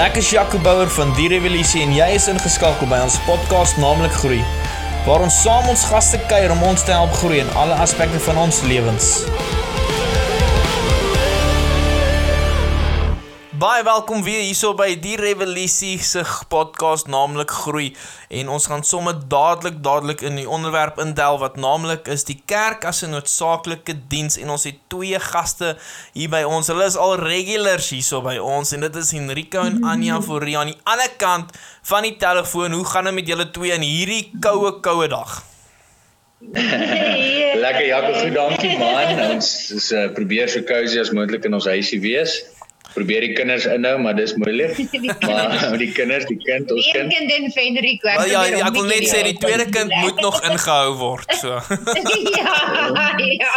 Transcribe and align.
Ek 0.00 0.16
is 0.16 0.30
Jaco 0.32 0.56
Bouwer 0.64 0.88
van 0.88 1.10
Die 1.12 1.26
Revolusie 1.28 1.82
en 1.84 1.90
jy 1.92 2.06
is 2.16 2.24
ingeskakel 2.32 2.88
by 2.88 3.02
ons 3.04 3.18
podcast 3.26 3.76
naamlik 3.76 4.14
Groei, 4.16 4.38
waar 5.04 5.26
ons 5.26 5.42
saam 5.44 5.68
ons 5.68 5.82
gaste 5.90 6.22
kuier 6.30 6.54
om 6.54 6.64
ons 6.70 6.86
te 6.88 6.94
help 6.96 7.12
groei 7.20 7.42
in 7.42 7.52
alle 7.60 7.76
aspekte 7.84 8.22
van 8.30 8.40
ons 8.46 8.62
lewens. 8.64 9.10
Baie 13.60 13.82
welkom 13.84 14.22
weer 14.24 14.40
hierso 14.40 14.70
by 14.72 14.94
die 15.04 15.18
Revolusie 15.20 15.98
se 16.00 16.22
podcast 16.48 17.10
naamlik 17.12 17.50
Groei 17.52 17.90
en 18.38 18.48
ons 18.54 18.64
gaan 18.70 18.84
sommer 18.88 19.18
dadelik 19.34 19.82
dadelik 19.84 20.22
in 20.24 20.38
die 20.38 20.46
onderwerp 20.48 20.96
indel 21.02 21.36
wat 21.42 21.58
naamlik 21.60 22.06
is 22.14 22.24
die 22.24 22.38
kerk 22.48 22.86
as 22.88 23.02
'n 23.04 23.12
noodsaaklike 23.12 23.98
diens 24.08 24.38
en 24.40 24.54
ons 24.54 24.64
het 24.64 24.78
twee 24.88 25.18
gaste 25.20 25.74
hier 26.14 26.30
by 26.32 26.40
ons. 26.48 26.70
Hulle 26.72 26.86
is 26.88 26.96
al 26.96 27.18
regulars 27.20 27.90
hierso 27.92 28.22
by 28.24 28.38
ons 28.38 28.72
en 28.72 28.80
dit 28.80 28.96
is 28.96 29.12
Enrico 29.12 29.60
en 29.60 29.84
Anja 29.84 30.22
Forrie 30.28 30.56
aan 30.56 30.72
die 30.72 30.80
ander 30.84 31.12
kant 31.18 31.52
van 31.82 32.08
die 32.08 32.16
telefoon. 32.16 32.72
Hoe 32.72 32.86
gaan 32.86 33.04
dit 33.04 33.14
met 33.14 33.28
julle 33.28 33.50
twee 33.50 33.72
in 33.76 33.84
hierdie 33.84 34.30
koue 34.40 34.80
koue 34.80 35.08
dag? 35.08 35.42
Lekker 37.60 37.86
Jaco, 37.86 38.16
goed 38.22 38.34
dankie 38.34 38.78
man. 38.78 39.20
Ons 39.34 39.70
is 39.76 39.92
uh, 39.92 40.08
probeer 40.16 40.48
so 40.48 40.64
cozy 40.64 40.98
as 40.98 41.12
moontlik 41.12 41.44
in 41.44 41.54
ons 41.54 41.68
huisie 41.68 42.00
wees 42.00 42.40
probeer 42.94 43.24
die 43.26 43.32
kinders 43.32 43.66
inhou, 43.70 43.98
maar 44.02 44.16
dis 44.16 44.34
moeilik. 44.34 44.76
maar 45.26 45.78
die 45.78 45.90
kinders, 45.92 46.26
die 46.30 46.38
kind, 46.42 46.72
ons 46.72 46.90
kind. 46.90 47.12
Een 47.12 47.28
kind 47.28 47.32
en 47.36 47.50
Federico. 47.54 48.08
Well, 48.08 48.30
ja, 48.30 48.44
ja 48.50 48.66
ek 48.66 48.78
wil 48.78 48.88
net 48.90 49.06
sê 49.10 49.22
die 49.26 49.36
tweede 49.38 49.66
kind 49.70 49.94
moet 50.02 50.20
nog 50.24 50.40
ingehou 50.48 50.94
word, 51.00 51.34
so. 51.40 51.58
ja, 52.38 52.56
ja. 53.18 53.52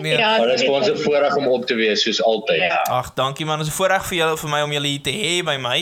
Nee. 0.00 0.16
Ja, 0.16 0.36
maar 0.38 0.52
dit 0.52 0.60
is 0.60 0.66
vir 0.66 0.74
ons 0.74 0.90
'n 0.90 0.98
voorreg 1.04 1.36
om 1.36 1.48
op 1.48 1.66
te 1.66 1.74
wees 1.74 2.02
soos 2.02 2.22
altyd. 2.22 2.62
Ja. 2.62 2.82
Ag, 3.00 3.12
dankie 3.14 3.46
man, 3.46 3.58
dit 3.58 3.66
is 3.66 3.72
'n 3.72 3.76
voorreg 3.76 4.06
vir 4.06 4.16
julle 4.18 4.36
vir 4.38 4.50
my 4.50 4.60
om 4.62 4.72
julle 4.72 4.92
hier 4.92 5.02
te 5.02 5.14
hê 5.14 5.34
by 5.44 5.56
my. 5.56 5.78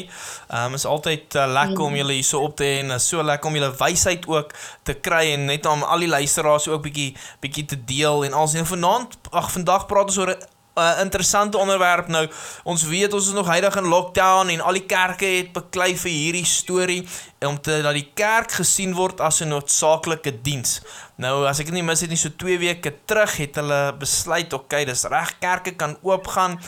Ehm 0.53 0.67
um, 0.67 0.75
is 0.75 0.84
altyd 0.84 1.34
uh, 1.34 1.47
lekker 1.53 1.84
om 1.84 1.95
julle 1.97 2.12
hier 2.12 2.25
so 2.25 2.41
op 2.45 2.56
te 2.56 2.64
hê 2.64 2.79
en 2.83 2.91
is 2.91 3.08
so 3.08 3.23
lekker 3.23 3.48
om 3.48 3.56
julle 3.56 3.73
wysheid 3.79 4.27
ook 4.29 4.55
te 4.83 4.95
kry 4.95 5.33
en 5.33 5.45
net 5.45 5.67
om 5.67 5.83
al 5.83 5.98
die 6.05 6.08
luisteraars 6.08 6.69
ook 6.69 6.83
bietjie 6.83 7.12
bietjie 7.41 7.64
te 7.64 7.79
deel 7.84 8.25
en 8.25 8.33
alsin 8.33 8.67
vanaand 8.67 9.17
ag 9.31 9.53
vandag 9.53 9.86
praat 9.86 10.12
ons 10.12 10.19
oor 10.19 10.34
'n 10.34 10.52
uh, 10.75 11.01
interessante 11.01 11.59
onderwerp 11.59 12.09
nou. 12.09 12.28
Ons 12.65 12.84
weet 12.89 13.12
ons 13.12 13.27
is 13.27 13.37
nog 13.37 13.47
heilig 13.47 13.77
in 13.77 13.89
lockdown 13.91 14.48
en 14.48 14.61
al 14.61 14.79
die 14.79 14.87
kerke 14.87 15.27
het 15.27 15.53
beklei 15.53 15.92
vir 15.98 16.11
hierdie 16.11 16.47
storie 16.48 17.03
om 17.47 17.61
te 17.61 17.81
dat 17.83 17.97
die 17.97 18.09
kerk 18.14 18.53
gesien 18.61 18.95
word 18.95 19.20
as 19.20 19.42
'n 19.42 19.48
noodsaaklike 19.48 20.42
diens. 20.42 20.81
Nou 21.17 21.47
as 21.47 21.61
ek 21.61 21.67
dit 21.67 21.75
nie 21.75 21.83
mis 21.83 22.01
het 22.01 22.11
nie, 22.11 22.19
so 22.19 22.29
2 22.29 22.59
weke 22.59 22.95
terug 23.05 23.37
het 23.37 23.55
hulle 23.55 23.95
besluit, 23.98 24.53
oké, 24.53 24.64
okay, 24.64 24.84
dis 24.84 25.05
reg, 25.05 25.39
kerke 25.39 25.77
kan 25.77 25.97
oopgaan 26.03 26.59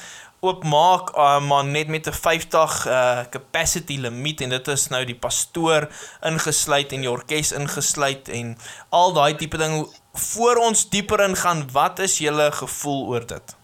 oopmaak 0.45 1.17
uh, 1.17 1.41
maar 1.41 1.65
net 1.65 1.89
met 1.89 2.07
'n 2.07 2.13
50 2.13 2.87
uh, 2.87 3.21
capacity 3.31 3.97
limiet 3.99 4.41
en 4.41 4.49
dit 4.49 4.69
is 4.69 4.89
nou 4.89 5.05
die 5.05 5.17
pastoor 5.17 5.89
ingesluit 6.21 6.93
en 6.93 7.01
die 7.01 7.11
orkes 7.11 7.53
ingesluit 7.53 8.29
en 8.29 8.59
al 8.89 9.13
daai 9.13 9.35
tipe 9.35 9.57
ding 9.57 9.89
voor 10.13 10.57
ons 10.57 10.89
dieper 10.89 11.21
in 11.21 11.37
gaan 11.37 11.69
wat 11.73 11.99
is 11.99 12.19
julle 12.19 12.53
gevoel 12.53 13.07
oor 13.07 13.27
dit 13.27 13.64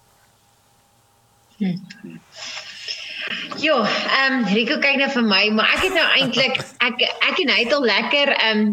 Ja, 3.60 3.76
ehm 4.18 4.38
um, 4.38 4.46
Rico 4.54 4.78
kyk 4.80 4.96
nou 5.00 5.10
vir 5.12 5.26
my, 5.26 5.42
maar 5.56 5.74
ek 5.76 5.84
het 5.88 5.96
nou 5.96 6.06
eintlik 6.16 6.62
ek 6.80 7.04
ek 7.04 7.42
en 7.44 7.52
hy 7.52 7.58
het 7.64 7.74
al 7.76 7.84
lekker 7.90 8.32
ehm 8.36 8.62
um, 8.64 8.72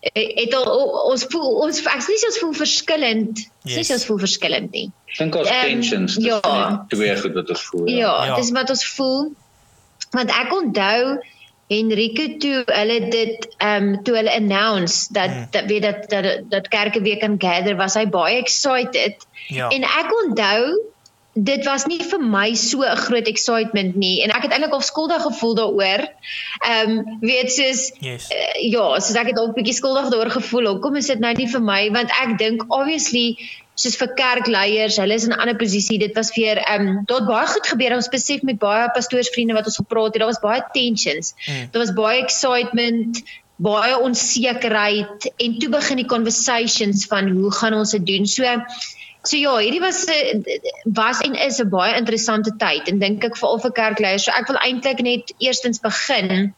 het 0.00 0.54
al 0.56 0.68
ons 1.10 1.26
voel 1.28 1.58
ons 1.66 1.80
ek 1.84 2.04
sê 2.06 2.16
ons 2.28 2.38
voel 2.40 2.54
verskillend. 2.56 3.42
Yes. 3.68 3.88
Sê 3.88 3.98
ons 3.98 4.06
voel 4.08 4.22
verskillend 4.22 4.70
nie. 4.76 4.86
Dink 5.18 5.36
ons 5.36 5.50
um, 5.50 5.66
tensions 5.66 6.16
dis 6.16 6.30
ja, 6.30 6.40
twee 6.92 7.16
goed 7.20 7.36
wat 7.36 7.52
ons 7.56 7.66
voel. 7.72 7.90
Ja, 7.92 8.14
ja, 8.30 8.38
dis 8.40 8.54
wat 8.56 8.72
ons 8.72 8.86
voel. 8.94 9.28
Want 10.16 10.32
ek 10.34 10.54
onthou 10.56 11.18
Henrike 11.70 12.24
toe 12.42 12.62
hulle 12.66 12.96
dit 13.12 13.44
ehm 13.58 13.90
um, 13.90 13.90
toe 14.06 14.16
hulle 14.16 14.32
announce 14.34 15.12
dat 15.14 15.34
hmm. 15.34 15.50
dat 15.54 15.68
weet 15.70 15.82
dat 15.82 16.08
dat 16.10 16.48
dat 16.54 16.72
kerke 16.72 17.02
weer 17.02 17.20
kan 17.20 17.36
gather 17.38 17.76
was 17.76 17.98
hy 17.98 18.06
baie 18.10 18.40
excited. 18.40 19.26
Ja. 19.48 19.68
En 19.68 19.86
ek 19.86 20.16
onthou 20.24 20.64
dit 21.32 21.64
was 21.64 21.86
nie 21.86 22.00
vir 22.02 22.18
my 22.20 22.54
so 22.54 22.82
'n 22.82 22.96
groot 22.96 23.28
excitement 23.28 23.96
nie 23.96 24.22
en 24.22 24.30
ek 24.30 24.42
het 24.42 24.52
eintlik 24.52 24.74
op 24.74 24.82
skuldig 24.82 25.22
gevoel 25.22 25.54
daaroor. 25.54 26.02
Ehm 26.66 26.90
um, 26.90 27.18
weet 27.20 27.52
soos 27.52 27.92
yes. 28.00 28.30
uh, 28.30 28.70
ja, 28.70 28.98
soos 28.98 29.14
ek 29.14 29.30
het 29.30 29.38
al 29.38 29.48
'n 29.48 29.54
bietjie 29.54 29.74
skuldig 29.74 30.10
daaroor 30.10 30.30
gevoel. 30.30 30.66
Hoekom 30.66 30.96
is 30.96 31.06
dit 31.06 31.18
nou 31.18 31.32
nie 31.34 31.48
vir 31.48 31.62
my 31.62 31.90
want 31.90 32.10
ek 32.10 32.38
dink 32.38 32.64
obviously 32.68 33.36
soos 33.74 33.96
vir 33.96 34.10
kerkleiers, 34.14 34.96
hulle 34.96 35.14
is 35.14 35.24
in 35.24 35.32
'n 35.32 35.40
ander 35.40 35.56
posisie. 35.56 35.98
Dit 35.98 36.14
was 36.14 36.32
vir 36.32 36.58
ehm 36.58 36.88
um, 36.88 37.02
daar 37.06 37.26
baie 37.26 37.46
goed 37.46 37.66
gebeur. 37.66 37.94
Ons 37.94 38.08
besef 38.08 38.42
met 38.42 38.58
baie 38.58 38.90
pastoorsvriende 38.90 39.54
wat 39.54 39.66
ons 39.66 39.76
gepraat 39.76 40.12
het, 40.12 40.18
daar 40.18 40.32
was 40.32 40.42
baie 40.42 40.64
tensions. 40.72 41.34
Mm. 41.46 41.70
Daar 41.70 41.82
was 41.86 41.94
baie 41.94 42.22
excitement 42.22 43.22
baie 43.60 43.98
onsekerheid 44.00 45.32
en 45.36 45.58
toe 45.58 45.68
begin 45.68 45.96
die 46.00 46.08
conversations 46.08 47.04
van 47.06 47.28
hoe 47.28 47.52
gaan 47.52 47.74
ons 47.76 47.90
dit 47.90 48.06
doen. 48.06 48.26
So 48.26 48.44
So 49.22 49.36
ja, 49.36 49.56
hierdie 49.60 49.82
was 49.82 50.06
'n 50.08 50.44
was 50.84 51.20
en 51.20 51.34
is 51.34 51.60
'n 51.60 51.68
baie 51.68 51.96
interessante 51.96 52.52
tyd 52.56 52.88
en 52.88 52.98
dink 52.98 53.24
ek 53.24 53.36
veral 53.36 53.60
vir 53.60 53.72
kerkleiers. 53.72 54.24
So 54.24 54.32
ek 54.32 54.48
wil 54.48 54.56
eintlik 54.56 55.02
net 55.04 55.34
eerstens 55.38 55.80
begin 55.80 56.54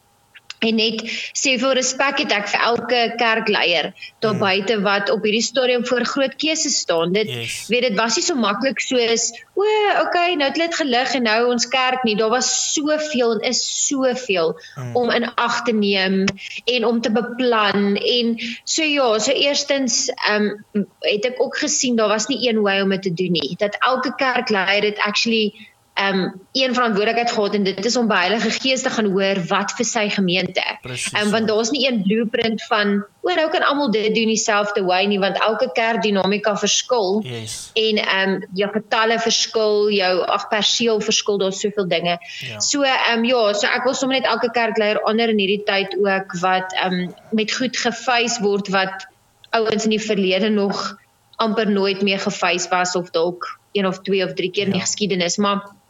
en 0.68 0.78
net 0.80 1.02
sê 1.36 1.56
vir 1.60 1.76
respek 1.78 2.24
het 2.24 2.34
ek 2.36 2.48
vir 2.52 2.66
elke 2.68 3.00
kerkleier 3.20 3.90
daar 4.22 4.36
mm. 4.36 4.42
buite 4.42 4.78
wat 4.84 5.10
op 5.14 5.24
hierdie 5.26 5.44
stadium 5.44 5.86
voor 5.86 6.04
groot 6.06 6.36
keuses 6.38 6.78
staan. 6.84 7.12
Dit 7.12 7.30
yes. 7.30 7.66
weet 7.72 7.88
dit 7.88 7.98
was 7.98 8.16
nie 8.18 8.24
so 8.26 8.38
maklik 8.38 8.80
soos 8.82 9.30
o, 9.54 9.66
okay, 10.00 10.34
nou 10.38 10.48
het 10.48 10.58
dit 10.58 10.74
gelig 10.80 11.14
en 11.18 11.26
nou 11.28 11.38
ons 11.52 11.68
kerk 11.68 12.06
nie. 12.06 12.16
Daar 12.16 12.32
was 12.32 12.50
soveel 12.72 13.36
en 13.36 13.48
is 13.50 13.62
soveel 13.86 14.54
mm. 14.54 14.94
om 14.96 15.10
in 15.10 15.28
ag 15.34 15.62
te 15.66 15.74
neem 15.76 16.22
en 16.64 16.86
om 16.88 17.00
te 17.02 17.12
beplan 17.12 17.96
en 17.96 18.36
so 18.64 18.86
ja, 18.86 19.08
so 19.18 19.32
eerstens 19.32 20.06
ehm 20.14 20.50
um, 20.72 20.86
het 21.02 21.26
ek 21.32 21.40
ook 21.42 21.56
gesien 21.58 21.96
daar 21.96 22.08
was 22.12 22.28
nie 22.30 22.40
een 22.48 22.62
way 22.62 22.80
om 22.80 22.90
dit 22.94 23.02
te 23.02 23.14
doen 23.14 23.32
nie. 23.38 23.54
Dat 23.58 23.76
elke 23.80 24.14
kerkleier 24.14 24.84
het 24.84 24.98
actually 24.98 25.52
um 25.94 26.40
een 26.52 26.74
verantwoordelikheid 26.74 27.30
gehad 27.30 27.54
en 27.54 27.62
dit 27.62 27.84
is 27.84 27.96
om 27.96 28.06
by 28.08 28.16
Heilige 28.16 28.50
Gees 28.50 28.82
te 28.82 28.90
gaan 28.90 29.10
hoor 29.12 29.40
wat 29.48 29.74
vir 29.76 29.84
sy 29.84 30.04
gemeente. 30.08 30.64
Precies, 30.82 31.12
um 31.20 31.30
want 31.30 31.48
daar's 31.48 31.70
nie 31.70 31.84
een 31.86 32.02
blueprint 32.02 32.64
van 32.64 32.94
oor 33.20 33.36
nou 33.36 33.48
kan 33.52 33.62
almal 33.62 33.90
dit 33.92 34.14
doen 34.14 34.32
dieselfde 34.32 34.84
way 34.88 35.04
nie 35.06 35.20
want 35.20 35.40
elke 35.44 35.68
kerk 35.72 36.02
dinamika 36.02 36.56
verskil. 36.56 37.20
Yes. 37.28 37.70
En 37.76 38.00
um 38.16 38.34
jou 38.56 38.70
getalle 38.72 39.18
verskil, 39.20 39.90
jou 39.92 40.14
ag 40.24 40.48
perseel 40.48 41.00
verskil, 41.00 41.38
daar's 41.38 41.60
soveel 41.60 41.88
dinge. 41.88 42.16
Ja. 42.40 42.60
So 42.60 42.88
um 43.12 43.24
ja, 43.28 43.44
so 43.52 43.68
ek 43.68 43.84
wil 43.84 43.94
sommer 43.94 44.20
net 44.20 44.30
elke 44.32 44.50
kerkleier 44.50 45.02
onder 45.04 45.28
in 45.28 45.44
hierdie 45.44 45.62
tyd 45.68 45.96
ook 46.00 46.38
wat 46.40 46.72
um 46.86 47.14
met 47.30 47.52
goed 47.52 47.76
gefees 47.76 48.40
word 48.40 48.72
wat 48.72 49.08
ouens 49.52 49.84
in 49.84 49.92
die 49.98 50.00
verlede 50.00 50.48
nog 50.48 50.94
amper 51.36 51.68
nooit 51.70 52.02
meer 52.02 52.20
gefees 52.20 52.68
was 52.72 52.96
of 52.96 53.10
dalk 53.10 53.58
een 53.72 53.86
of 53.86 54.00
twee 54.00 54.24
of 54.24 54.32
drie 54.32 54.50
keer 54.50 54.66
ja. 54.66 54.72
in 54.72 54.78
die 54.78 54.84
geskiedenis, 54.84 55.36
maar 55.36 55.80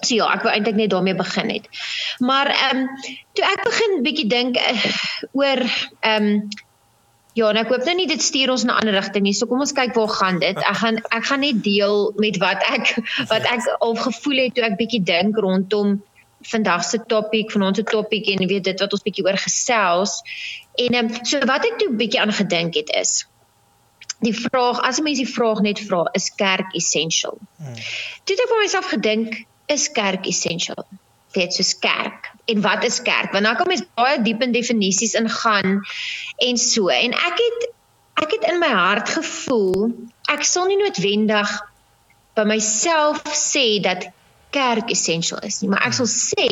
So 0.00 0.14
ja, 0.16 0.28
ek 0.34 0.44
wou 0.46 0.52
eintlik 0.52 0.78
net 0.78 0.90
daarmee 0.90 1.16
begin 1.18 1.50
het. 1.52 1.68
Maar 2.18 2.50
ehm 2.50 2.82
um, 2.82 3.08
toe 3.36 3.46
ek 3.46 3.64
begin 3.64 4.02
bietjie 4.06 4.28
dink 4.30 4.60
uh, 4.60 4.84
oor 5.32 5.64
ehm 6.00 6.28
um, 6.28 6.48
ja, 7.32 7.48
en 7.48 7.60
ek 7.62 7.72
hoop 7.72 7.84
nou 7.88 7.96
nie 7.96 8.08
dit 8.10 8.22
stuur 8.22 8.52
ons 8.52 8.64
in 8.66 8.70
'n 8.70 8.78
ander 8.80 8.96
rigting 8.98 9.24
nie. 9.24 9.34
So 9.34 9.46
kom 9.46 9.60
ons 9.64 9.72
kyk 9.72 9.94
waar 9.96 10.08
gaan 10.08 10.38
dit. 10.38 10.56
Ek 10.56 10.78
gaan 10.84 11.00
ek 11.10 11.24
gaan 11.30 11.40
net 11.40 11.62
deel 11.64 12.12
met 12.16 12.38
wat 12.42 12.64
ek 12.68 12.94
wat 13.32 13.44
ek 13.48 13.68
al 13.80 13.94
gevoel 13.96 14.44
het 14.44 14.54
toe 14.54 14.64
ek 14.64 14.78
bietjie 14.78 15.02
dink 15.02 15.36
rondom 15.36 16.00
vandag 16.42 16.84
se 16.84 16.98
topik, 17.06 17.52
vanaand 17.54 17.76
se 17.76 17.84
topik 17.86 18.26
en 18.26 18.46
weet 18.48 18.64
dit 18.64 18.80
wat 18.80 18.92
ons 18.92 19.02
bietjie 19.02 19.24
oor 19.24 19.38
gesels. 19.38 20.22
En 20.76 20.94
ehm 20.94 21.12
um, 21.12 21.24
so 21.24 21.38
wat 21.46 21.64
ek 21.64 21.78
toe 21.78 21.92
bietjie 21.92 22.20
aan 22.20 22.32
gedink 22.32 22.74
het 22.74 22.90
is 23.00 23.26
die 24.22 24.34
vraag 24.34 24.80
as 24.86 25.00
mense 25.02 25.24
die 25.24 25.34
vraag 25.34 25.62
net 25.66 25.80
vra 25.82 26.04
is 26.18 26.30
kerk 26.38 26.74
essential. 26.78 27.38
Hmm. 27.58 27.74
Toe 28.24 28.36
het 28.36 28.44
ek 28.44 28.52
vir 28.52 28.60
myself 28.62 28.90
gedink 28.92 29.40
is 29.72 29.88
kerk 29.92 30.26
essential? 30.26 30.86
Dit 31.32 31.58
is 31.58 31.74
kerk. 31.78 32.30
En 32.44 32.60
wat 32.60 32.84
is 32.84 33.02
kerk? 33.02 33.32
Want 33.32 33.44
dan 33.44 33.56
kan 33.56 33.68
mens 33.68 33.84
baie 33.94 34.22
diep 34.22 34.42
in 34.44 34.52
definisies 34.52 35.14
ingaan 35.18 35.80
en 36.36 36.56
so. 36.56 36.88
En 36.88 37.12
ek 37.12 37.44
het 37.44 37.70
ek 38.22 38.34
het 38.36 38.50
in 38.52 38.58
my 38.60 38.68
hart 38.68 39.08
gevoel 39.08 39.92
ek 40.30 40.44
sal 40.46 40.68
nie 40.70 40.78
noodwendig 40.80 41.52
by 42.36 42.44
myself 42.48 43.22
sê 43.36 43.80
dat 43.84 44.08
kerk 44.52 44.90
essential 44.92 45.40
is 45.46 45.60
nie, 45.62 45.70
maar 45.72 45.84
ek 45.88 45.96
sal 45.96 46.08
sê 46.08 46.48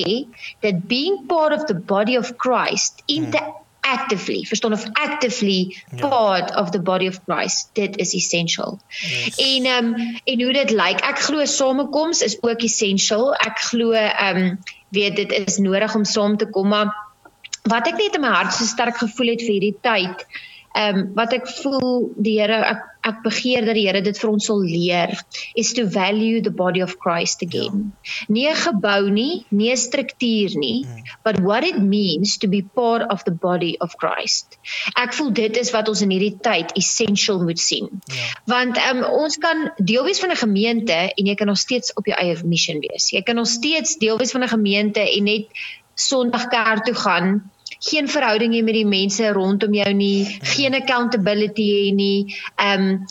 that 0.64 0.86
being 0.88 1.26
part 1.28 1.52
of 1.56 1.66
the 1.68 1.76
body 1.76 2.16
of 2.16 2.32
Christ 2.40 3.04
in 3.06 3.30
the 3.34 3.42
actively 3.80 4.44
verstaan 4.46 4.72
of 4.72 4.84
actively 4.92 5.76
ja. 5.96 6.08
part 6.08 6.56
of 6.56 6.70
the 6.70 6.80
body 6.80 7.06
of 7.06 7.20
Christ 7.24 7.70
dit 7.72 7.96
is 7.96 8.14
essential. 8.14 8.78
Yes. 8.88 9.36
En 9.36 9.64
ehm 9.64 9.84
um, 9.84 10.18
en 10.24 10.42
hoe 10.42 10.52
dit 10.52 10.70
lyk, 10.70 11.00
ek 11.00 11.18
glo 11.18 11.44
samekoms 11.44 12.22
is 12.22 12.36
ook 12.42 12.62
essential. 12.62 13.34
Ek 13.34 13.58
glo 13.70 13.92
ehm 13.92 14.36
um, 14.36 14.58
weet 14.88 15.16
dit 15.16 15.32
is 15.32 15.56
nodig 15.62 15.94
om 15.94 16.04
saam 16.04 16.36
te 16.36 16.46
kom, 16.50 16.68
maar 16.68 16.90
wat 17.62 17.86
ek 17.86 17.98
net 17.98 18.14
in 18.18 18.24
my 18.24 18.32
hart 18.34 18.54
so 18.54 18.64
sterk 18.64 18.96
gevoel 18.98 19.34
het 19.34 19.44
vir 19.44 19.56
hierdie 19.56 19.76
tyd, 19.82 20.24
ehm 20.74 21.02
um, 21.02 21.10
wat 21.14 21.34
ek 21.36 21.48
voel 21.60 22.10
die 22.16 22.38
Here 22.40 22.62
ek 22.74 22.86
ek 23.06 23.22
begeer 23.24 23.64
dat 23.64 23.74
die 23.78 23.86
Here 23.86 24.02
dit 24.04 24.18
vir 24.20 24.30
ons 24.30 24.46
sal 24.46 24.60
leer 24.60 25.14
is 25.58 25.72
to 25.76 25.86
value 25.88 26.40
the 26.44 26.52
body 26.52 26.82
of 26.84 26.96
Christ 27.00 27.42
again. 27.42 27.92
Ja. 28.04 28.26
Nie 28.28 28.48
'n 28.50 28.56
gebou 28.56 29.10
nie, 29.10 29.46
nie 29.50 29.70
'n 29.72 29.76
struktuur 29.76 30.56
nie, 30.58 30.84
hmm. 30.84 31.04
but 31.24 31.40
what 31.40 31.64
it 31.64 31.78
means 31.78 32.36
to 32.38 32.48
be 32.48 32.62
part 32.62 33.10
of 33.10 33.24
the 33.24 33.32
body 33.32 33.76
of 33.80 33.96
Christ. 33.96 34.58
Ek 34.96 35.14
voel 35.14 35.32
dit 35.32 35.56
is 35.56 35.72
wat 35.72 35.88
ons 35.88 36.02
in 36.02 36.10
hierdie 36.10 36.36
tyd 36.40 36.76
essential 36.76 37.42
moet 37.42 37.58
sien. 37.58 37.88
Ja. 38.06 38.28
Want 38.44 38.78
um, 38.78 39.04
ons 39.04 39.38
kan 39.38 39.72
deel 39.78 40.04
wees 40.04 40.20
van 40.20 40.30
'n 40.30 40.42
gemeente 40.44 40.98
en 41.16 41.26
jy 41.26 41.34
kan 41.34 41.46
nog 41.46 41.58
steeds 41.58 41.92
op 41.94 42.06
jou 42.06 42.16
eie 42.16 42.36
mission 42.44 42.80
wees. 42.80 43.10
Jy 43.10 43.22
kan 43.22 43.34
nog 43.34 43.48
steeds 43.48 43.96
deel 43.96 44.18
wees 44.18 44.32
van 44.32 44.44
'n 44.44 44.48
gemeente 44.48 45.00
en 45.00 45.24
net 45.24 45.48
Sondag 46.00 46.48
kerk 46.48 46.84
toe 46.84 46.94
gaan 46.94 47.50
geen 47.80 48.08
verhouding 48.08 48.54
hê 48.54 48.62
met 48.62 48.76
die 48.76 48.86
mense 48.86 49.32
rondom 49.32 49.74
jou 49.74 49.92
nie, 49.96 50.28
geen 50.54 50.74
accountability 50.74 51.66
hê 51.72 51.90
nie. 51.96 52.38
Ehm 52.56 52.88
um, 52.92 53.02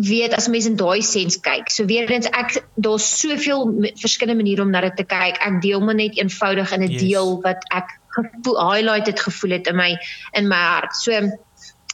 weet 0.00 0.34
as 0.34 0.48
mens 0.48 0.66
in 0.66 0.76
daai 0.80 1.02
sens 1.02 1.40
kyk. 1.44 1.70
So 1.70 1.84
weer 1.84 2.08
eens 2.10 2.28
ek 2.30 2.54
daar's 2.74 3.08
soveel 3.20 3.66
verskillende 4.00 4.40
maniere 4.40 4.62
om 4.64 4.70
na 4.72 4.80
dit 4.86 4.96
te 4.96 5.04
kyk. 5.08 5.40
Ek 5.44 5.60
deel 5.64 5.82
maar 5.84 5.98
net 5.98 6.16
eenvoudig 6.16 6.72
in 6.76 6.84
'n 6.84 6.92
yes. 6.92 7.02
deel 7.02 7.34
wat 7.42 7.66
ek 7.74 7.90
gevoel 8.16 8.58
highlight 8.70 9.06
het 9.06 9.20
gevoel 9.20 9.50
het 9.58 9.66
in 9.66 9.76
my 9.76 9.90
in 10.32 10.48
my 10.48 10.62
hart. 10.72 10.96
So 10.96 11.12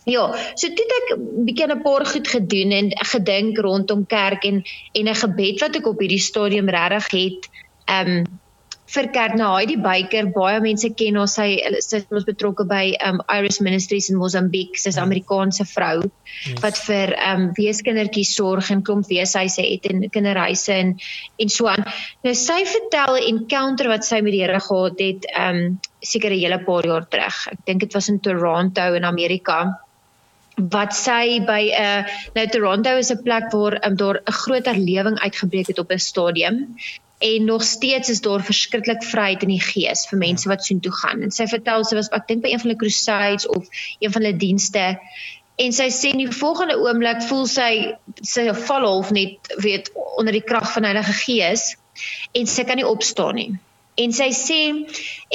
ja, 0.05 0.25
so 0.55 0.69
toe 0.69 0.87
ek 1.01 1.19
bietjie 1.47 1.67
'n 1.67 1.83
paar 1.83 2.07
goed 2.07 2.29
gedoen 2.29 2.71
en 2.71 2.93
gedink 2.93 3.59
rondom 3.59 4.07
kerk 4.07 4.45
en 4.45 4.63
en 4.93 5.09
'n 5.09 5.15
gebed 5.15 5.61
wat 5.61 5.77
ek 5.77 5.87
op 5.87 6.01
hierdie 6.01 6.21
stadium 6.31 6.69
regtig 6.69 7.11
het. 7.11 7.49
Ehm 7.87 8.09
um, 8.09 8.25
vir 8.93 9.09
kerk 9.15 9.37
nou 9.39 9.49
Heidi 9.55 9.77
Baker 9.81 10.29
baie 10.35 10.59
mense 10.61 10.91
ken 10.99 11.17
ons 11.21 11.37
sy 11.39 11.47
sy 11.85 12.03
is 12.03 12.27
betrokke 12.29 12.67
by 12.69 12.83
um 13.07 13.23
Iris 13.33 13.61
Ministries 13.65 14.11
in 14.13 14.19
Mosambik 14.21 14.77
sy's 14.77 14.99
ja. 14.99 15.05
Amerikaanse 15.07 15.65
vrou 15.71 16.03
yes. 16.05 16.59
wat 16.63 16.81
vir 16.85 17.15
um 17.31 17.47
weeskindertjies 17.57 18.35
sorg 18.37 18.71
en 18.75 18.83
klomp 18.85 19.09
weeshuise 19.09 19.65
het 19.65 19.89
en 19.91 20.05
kinderhuise 20.13 20.77
en 20.77 20.93
en 21.41 21.55
so 21.55 21.71
aan. 21.71 21.87
Nou 22.27 22.35
sy 22.37 22.61
vertel 22.69 23.17
'n 23.17 23.29
encounter 23.33 23.89
wat 23.89 24.05
sy 24.05 24.21
met 24.21 24.37
die 24.37 24.43
Here 24.45 24.61
gehad 24.61 25.01
het 25.01 25.31
um 25.33 25.81
seker 26.03 26.31
'n 26.31 26.43
hele 26.45 26.61
paar 26.69 26.85
jaar 26.85 27.09
terug. 27.09 27.41
Ek 27.53 27.65
dink 27.65 27.81
dit 27.81 27.95
was 27.95 28.09
in 28.09 28.21
Toronto 28.21 28.93
in 28.93 29.05
Amerika 29.05 29.81
wat 30.57 30.95
sy 30.95 31.41
by 31.41 31.63
'n 31.73 31.83
uh, 31.83 32.03
nou 32.35 32.47
Toronto 32.47 32.97
is 32.99 33.11
'n 33.11 33.23
plek 33.23 33.51
waar 33.53 33.81
um, 33.87 33.97
daar 33.97 34.21
'n 34.21 34.33
groot 34.33 34.67
herlewing 34.67 35.19
uitgebreek 35.19 35.67
het 35.67 35.79
op 35.79 35.91
'n 35.91 35.99
stadium 35.99 36.77
en 37.25 37.47
nog 37.49 37.63
steeds 37.65 38.11
is 38.13 38.21
daar 38.25 38.43
verskriklik 38.45 39.05
vryheid 39.09 39.45
in 39.47 39.55
die 39.55 39.63
gees 39.63 40.05
vir 40.11 40.21
mense 40.21 40.49
wat 40.51 40.65
soontoe 40.67 40.93
gaan. 40.93 41.23
En 41.25 41.33
sy 41.33 41.47
vertel 41.49 41.87
sy 41.89 41.97
was 41.97 42.11
ek 42.13 42.27
dink 42.29 42.45
by 42.45 42.53
een 42.53 42.61
van 42.61 42.71
hulle 42.71 42.83
crusades 42.83 43.49
of 43.49 43.71
een 43.99 44.13
van 44.13 44.23
hulle 44.23 44.37
dienste 44.41 44.85
en 45.57 45.75
sy 45.75 45.87
sê 45.95 46.11
in 46.15 46.23
die 46.25 46.33
volgende 46.35 46.77
oomblik 46.83 47.23
voel 47.29 47.47
sy 47.51 47.71
sy 48.27 48.49
val 48.67 48.87
half 48.89 49.13
net 49.15 49.55
weet 49.63 49.91
onder 50.19 50.35
die 50.35 50.45
krag 50.45 50.67
van 50.75 50.87
Heilige 50.89 51.15
Gees 51.21 51.75
en 52.35 52.51
sy 52.51 52.67
kan 52.67 52.81
nie 52.81 52.89
opstaan 52.89 53.39
nie. 53.39 53.51
En 54.03 54.11
sy 54.11 54.33
sê 54.35 54.61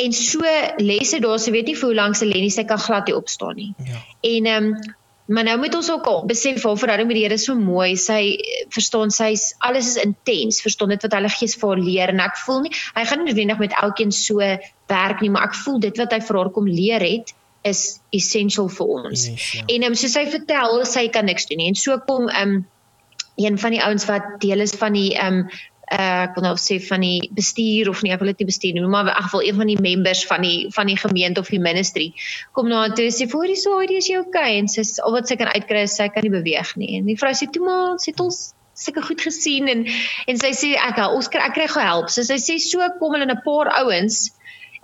en 0.03 0.15
so 0.15 0.43
sy 0.43 1.19
daar, 1.23 1.39
sy 1.39 1.53
weet 1.55 1.69
nie 1.71 1.77
vir 1.79 1.87
hoe 1.87 1.95
lank 1.95 2.19
sy 2.19 2.27
lê 2.27 2.41
nie, 2.43 2.51
sy 2.51 2.65
kan 2.67 2.81
glad 2.83 3.07
nie 3.07 3.15
opstaan 3.15 3.55
nie. 3.55 3.69
Ja. 3.87 4.01
En 4.33 4.49
ehm 4.53 4.73
um, 4.73 4.95
Maar 5.29 5.45
nou 5.45 5.57
moet 5.61 5.75
ons 5.77 5.91
ook 5.93 6.07
al 6.09 6.23
besef 6.25 6.63
haar 6.65 6.77
verhouding 6.81 7.07
met 7.07 7.17
die 7.19 7.25
Here 7.27 7.37
so 7.37 7.53
mooi. 7.55 7.93
Sy 8.01 8.39
verstaan 8.73 9.13
sy's 9.13 9.51
alles 9.65 9.91
is 9.91 9.99
intens. 10.01 10.61
Verstaan 10.65 10.89
dit 10.89 11.05
wat 11.05 11.17
hulle 11.19 11.29
gees 11.29 11.53
vir 11.61 11.69
haar 11.69 11.83
leer 11.85 12.13
en 12.15 12.23
ek 12.23 12.39
voel 12.45 12.63
nie 12.65 12.73
hy 12.95 13.03
gaan 13.05 13.21
nie 13.21 13.29
noodwendig 13.29 13.61
met 13.61 13.75
elkeen 13.77 14.13
so 14.15 14.41
werk 14.89 15.21
nie, 15.21 15.29
maar 15.29 15.51
ek 15.51 15.59
voel 15.61 15.77
dit 15.85 16.01
wat 16.01 16.15
hy 16.15 16.19
vir 16.25 16.39
haar 16.41 16.49
kom 16.55 16.69
leer 16.69 17.05
het 17.05 17.35
is 17.69 17.99
essential 18.15 18.69
vir 18.71 18.91
ons. 18.95 19.27
Yes, 19.27 19.47
ja. 19.59 19.65
En 19.75 19.89
um, 19.89 19.95
so 19.99 20.09
sy 20.09 20.25
vertel 20.31 20.81
sy 20.89 21.07
kan 21.13 21.27
niks 21.29 21.49
doen 21.49 21.61
nie. 21.61 21.69
En 21.73 21.77
so 21.77 21.97
kom 22.07 22.29
um 22.29 22.61
een 23.39 23.57
van 23.59 23.71
die 23.75 23.83
ouens 23.83 24.05
wat 24.09 24.39
deel 24.43 24.65
is 24.65 24.73
van 24.75 24.97
die 24.97 25.11
um 25.21 25.45
uh, 25.91 26.25
ek 26.27 26.37
wil 26.37 26.45
nou 26.47 26.53
sê 26.61 26.79
van 26.83 27.03
die 27.05 27.29
bestuur 27.35 27.89
of 27.91 28.03
nie 28.05 28.13
ek 28.13 28.21
wil 28.21 28.31
dit 28.31 28.43
nie 28.43 28.49
bestuur 28.49 28.77
nie 28.77 28.85
maar 28.85 29.07
in 29.07 29.13
elk 29.13 29.27
geval 29.29 29.45
een 29.47 29.57
van 29.61 29.71
die 29.71 29.79
members 29.81 30.23
van 30.29 30.45
die 30.45 30.69
van 30.75 30.91
die 30.91 30.97
gemeente 30.99 31.43
of 31.43 31.51
die 31.53 31.61
ministry 31.63 32.07
kom 32.57 32.69
na 32.71 32.85
toe 32.93 33.09
sê 33.15 33.29
voor 33.31 33.49
die 33.51 33.57
so 33.59 33.79
hierdie 33.79 33.99
is 34.03 34.09
jy 34.11 34.21
okay 34.21 34.55
en 34.59 34.71
sy 34.71 34.85
al 35.03 35.17
wat 35.17 35.31
sy 35.31 35.39
kan 35.41 35.51
uitkry 35.55 35.83
is 35.87 35.97
sy 35.99 36.09
kan 36.13 36.25
nie 36.25 36.33
beweeg 36.33 36.75
nie 36.81 36.95
en 36.99 37.09
die 37.09 37.17
vrou 37.19 37.33
sê 37.35 37.49
toe 37.51 37.65
maar 37.65 37.99
sê 38.03 38.15
ons 38.21 38.39
seker 38.79 39.03
goed 39.03 39.21
gesien 39.27 39.67
en 39.67 39.85
en 40.31 40.39
sy 40.39 40.53
sê 40.55 40.73
ek 40.79 41.01
ons 41.09 41.27
kry 41.31 41.43
ek 41.49 41.57
kry 41.57 41.67
gehelp 41.71 42.13
so 42.13 42.23
sy 42.23 42.39
sê 42.39 42.59
so 42.63 42.85
kom 43.01 43.17
hulle 43.17 43.27
'n 43.27 43.43
paar 43.45 43.73
ouens 43.83 44.29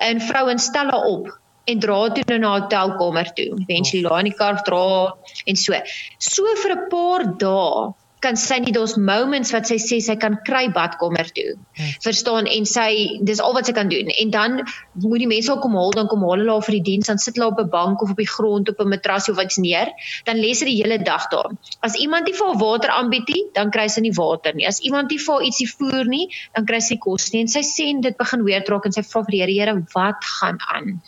en 0.03 0.21
vrouens 0.21 0.71
stel 0.71 0.91
haar 0.91 1.11
op 1.15 1.33
en 1.65 1.79
dra 1.79 1.99
toe 2.13 2.23
na 2.27 2.37
'n 2.37 2.61
hotelkamer 2.61 3.27
toe. 3.37 3.49
Eventually 3.63 4.03
laai 4.05 4.19
in 4.23 4.29
die 4.29 4.37
kar 4.37 4.61
dra 4.67 5.15
en 5.49 5.55
so. 5.55 5.73
So 6.19 6.43
vir 6.61 6.71
'n 6.75 6.89
paar 6.89 7.21
dae 7.43 7.93
kan 8.25 8.39
sy 8.41 8.57
nie 8.63 8.73
daar's 8.75 8.95
moments 8.97 9.53
wat 9.55 9.69
sy 9.69 9.77
sê 9.81 9.99
sy 10.03 10.15
kan 10.21 10.37
kry 10.47 10.65
badkamer 10.73 11.29
toe. 11.37 11.55
Hmm. 11.77 11.93
Verstaan 12.05 12.49
en 12.51 12.67
sy 12.69 12.89
dis 13.29 13.41
al 13.43 13.55
wat 13.57 13.69
sy 13.69 13.75
kan 13.77 13.91
doen. 13.91 14.09
En 14.23 14.33
dan 14.33 14.57
moet 15.05 15.23
die 15.23 15.29
mense 15.29 15.51
al 15.53 15.61
kom 15.63 15.77
haal 15.79 15.93
dan 15.95 16.09
kom 16.11 16.25
haal 16.25 16.41
hulle 16.41 16.55
haar 16.55 16.65
vir 16.67 16.77
die 16.79 16.85
diens 16.89 17.11
dan 17.11 17.21
sit 17.21 17.37
hulle 17.37 17.51
op 17.53 17.61
'n 17.63 17.69
bank 17.73 18.03
of 18.05 18.13
op 18.15 18.21
die 18.23 18.29
grond 18.35 18.71
op 18.73 18.81
'n 18.81 18.93
matrasie 18.95 19.33
of 19.33 19.41
iets 19.43 19.57
neer, 19.65 19.93
dan 20.25 20.41
lê 20.43 20.53
sy 20.53 20.65
die 20.71 20.77
hele 20.81 20.97
dag 21.11 21.29
daar. 21.33 21.51
As 21.81 21.95
iemand 22.05 22.25
nie 22.25 22.37
vir 22.37 22.47
haar 22.47 22.61
water 22.65 22.89
aanbied 22.89 23.27
nie, 23.33 23.43
dan 23.53 23.71
kry 23.71 23.87
sy 23.87 24.01
nie 24.01 24.15
water 24.15 24.55
nie. 24.55 24.67
As 24.67 24.79
iemand 24.79 25.09
nie 25.09 25.19
vir 25.19 25.33
haar 25.33 25.45
ietsie 25.49 25.69
voer 25.77 26.05
nie, 26.05 26.29
dan 26.55 26.65
kry 26.65 26.79
sy 26.79 26.97
kos 26.97 27.31
nie. 27.33 27.41
En 27.41 27.47
sy 27.47 27.61
sê 27.61 27.91
dit 28.01 28.17
begin 28.17 28.43
weer 28.43 28.63
trok 28.63 28.85
en 28.85 28.91
sy 28.91 29.01
vra 29.01 29.23
vir 29.23 29.31
die 29.31 29.41
Here, 29.45 29.53
Here, 29.55 29.85
wat 29.93 30.23
gaan 30.39 30.57
aan? 30.73 31.01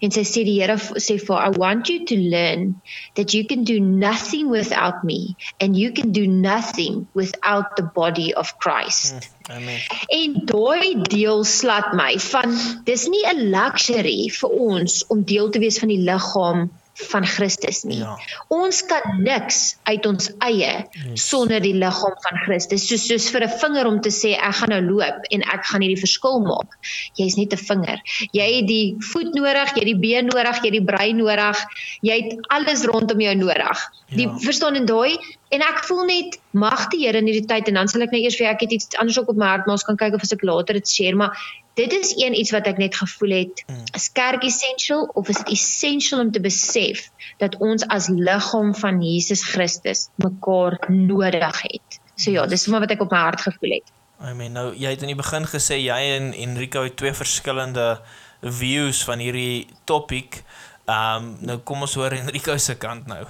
En 0.00 0.10
sy 0.14 0.24
sê 0.28 0.44
die 0.46 0.60
Here 0.60 0.76
sê 0.76 1.18
for 1.20 1.38
I 1.38 1.50
want 1.50 1.88
you 1.88 2.04
to 2.10 2.16
learn 2.16 2.80
that 3.14 3.34
you 3.34 3.44
can 3.44 3.64
do 3.64 3.80
nothing 3.80 4.50
without 4.50 5.04
me 5.04 5.36
and 5.60 5.76
you 5.76 5.92
can 5.92 6.12
do 6.12 6.26
nothing 6.26 7.06
without 7.14 7.76
the 7.76 7.82
body 7.82 8.34
of 8.34 8.58
Christ. 8.58 9.14
Mm, 9.14 9.56
amen. 9.56 9.80
En 10.08 10.38
daai 10.46 11.02
deel 11.02 11.44
slat 11.44 11.92
my 11.94 12.14
van 12.30 12.56
dis 12.84 13.08
nie 13.08 13.24
'n 13.26 13.50
luxury 13.50 14.30
vir 14.40 14.50
ons 14.70 15.04
om 15.08 15.22
deel 15.22 15.50
te 15.50 15.58
wees 15.58 15.78
van 15.82 15.88
die 15.88 16.02
liggaam 16.10 16.70
van 16.94 17.26
Christus 17.26 17.82
nie. 17.82 17.98
Ja. 17.98 18.14
Ons 18.54 18.84
kan 18.86 19.02
niks 19.22 19.76
uit 19.82 20.06
ons 20.06 20.30
eie 20.46 20.70
yes. 20.84 21.26
sonder 21.26 21.62
die 21.62 21.74
liggaam 21.74 22.14
van 22.22 22.40
Christus. 22.44 22.86
Soos 22.86 23.06
soos 23.08 23.26
vir 23.34 23.46
'n 23.48 23.58
vinger 23.62 23.86
om 23.90 24.00
te 24.00 24.12
sê 24.14 24.34
ek 24.38 24.54
gaan 24.60 24.70
nou 24.70 24.80
loop 24.82 25.26
en 25.30 25.42
ek 25.42 25.66
gaan 25.66 25.82
hierdie 25.82 26.00
verskil 26.00 26.40
maak. 26.46 26.78
Jy's 27.18 27.36
net 27.36 27.52
'n 27.52 27.64
vinger. 27.70 27.98
Jy 28.32 28.48
het 28.58 28.66
die 28.68 28.96
voet 29.10 29.34
nodig, 29.34 29.74
jy 29.74 29.82
het 29.82 29.90
die 29.90 30.02
been 30.06 30.26
nodig, 30.26 30.56
jy 30.62 30.70
het 30.70 30.78
die 30.78 30.84
brein 30.84 31.16
nodig. 31.16 31.58
Jy 32.02 32.14
het 32.22 32.46
alles 32.48 32.84
rondom 32.84 33.20
jou 33.20 33.34
nodig. 33.34 33.90
Die 34.14 34.28
ja. 34.28 34.38
verstaan 34.38 34.76
en 34.76 34.86
daai 34.86 35.18
en 35.50 35.60
ek 35.62 35.84
voel 35.86 36.04
net 36.06 36.38
mag 36.52 36.88
die 36.90 37.04
Here 37.04 37.18
in 37.18 37.26
hierdie 37.26 37.46
tyd 37.46 37.68
en 37.68 37.74
dan 37.74 37.88
sal 37.88 38.02
ek 38.02 38.14
net 38.14 38.20
nou 38.20 38.24
eers 38.28 38.38
vir 38.38 38.48
ek 38.50 38.64
het 38.66 38.72
iets 38.72 38.96
anders 38.96 39.18
ook 39.18 39.34
op 39.34 39.36
my 39.36 39.46
hart, 39.46 39.66
maar 39.66 39.78
ons 39.78 39.86
kan 39.86 39.98
kyk 39.98 40.14
of 40.14 40.22
as 40.22 40.32
ek 40.32 40.42
later 40.42 40.78
dit 40.78 40.88
share, 40.88 41.18
maar 41.18 41.34
dit 41.74 41.92
is 41.92 42.12
een 42.16 42.38
iets 42.38 42.50
wat 42.54 42.66
ek 42.70 42.78
net 42.78 42.96
gevoel 42.96 43.30
het 43.30 43.64
mm. 43.66 43.82
is 43.98 44.12
kerk 44.12 44.44
essential 44.46 45.04
of 45.14 45.28
is 45.28 45.40
dit 45.42 45.54
essential 45.56 46.20
om 46.20 46.30
te 46.30 46.40
besef 46.40 47.08
dat 47.42 47.56
ons 47.58 47.86
as 47.86 48.08
liggaam 48.08 48.74
van 48.74 49.02
Jesus 49.02 49.42
Christus 49.44 50.08
mekaar 50.14 50.78
nodig 50.88 51.62
het. 51.62 52.00
So 52.14 52.30
ja, 52.30 52.46
dis 52.46 52.66
maar 52.66 52.84
wat 52.86 52.94
ek 52.94 53.02
op 53.02 53.10
my 53.10 53.24
hart 53.26 53.42
gevoel 53.42 53.78
het. 53.80 53.90
Amen. 54.22 54.52
Nou 54.54 54.70
jy 54.78 54.94
het 54.94 55.02
in 55.02 55.10
die 55.10 55.18
begin 55.18 55.48
gesê 55.50 55.80
jy 55.82 55.98
en 56.14 56.30
Enrico 56.32 56.84
het 56.86 56.96
twee 56.96 57.12
verskillende 57.12 57.98
views 58.40 59.02
van 59.04 59.18
hierdie 59.18 59.66
topik. 59.84 60.42
Ehm 60.84 61.24
um, 61.24 61.28
nou 61.48 61.58
kom 61.66 61.82
ons 61.82 61.94
hoor 61.98 62.14
Enrico 62.14 62.56
se 62.56 62.76
kant 62.78 63.06
nou. 63.10 63.24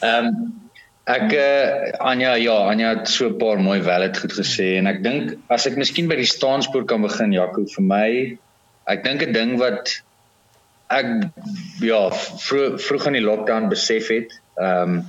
Ehm 0.00 0.26
um, 0.26 0.63
Ek 1.04 1.34
uh, 1.36 1.92
Anja 2.00 2.32
ja, 2.40 2.56
Anja 2.70 2.94
het 2.94 3.08
so 3.12 3.28
'n 3.28 3.36
paar 3.38 3.60
mooi 3.60 3.82
valid 3.82 4.16
goed 4.16 4.32
gesê 4.32 4.78
en 4.78 4.86
ek 4.88 5.02
dink 5.04 5.34
as 5.52 5.66
ek 5.66 5.76
miskien 5.76 6.08
by 6.08 6.16
die 6.16 6.28
staanspoor 6.28 6.86
kan 6.88 7.04
begin 7.04 7.32
Jaco 7.32 7.64
vir 7.68 7.84
my 7.84 8.08
ek 8.88 9.04
dink 9.04 9.22
'n 9.22 9.32
ding 9.32 9.58
wat 9.60 10.00
ek 10.88 11.28
ja 11.84 12.08
vroeg 12.46 12.80
vroeg 12.80 13.06
aan 13.06 13.18
die 13.18 13.26
lockdown 13.26 13.68
besef 13.68 14.08
het 14.08 14.32
ehm 14.56 14.96
um, 14.96 15.02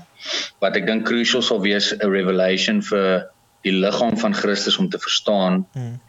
wat 0.60 0.76
ek 0.76 0.86
dink 0.88 1.06
crucial 1.08 1.42
sal 1.42 1.62
wees 1.64 1.94
'n 1.94 2.12
revelation 2.12 2.82
vir 2.82 3.32
die 3.64 3.76
liggaam 3.80 4.18
van 4.18 4.36
Christus 4.36 4.78
om 4.78 4.90
te 4.90 5.00
verstaan 5.00 5.66
hmm. 5.74 6.00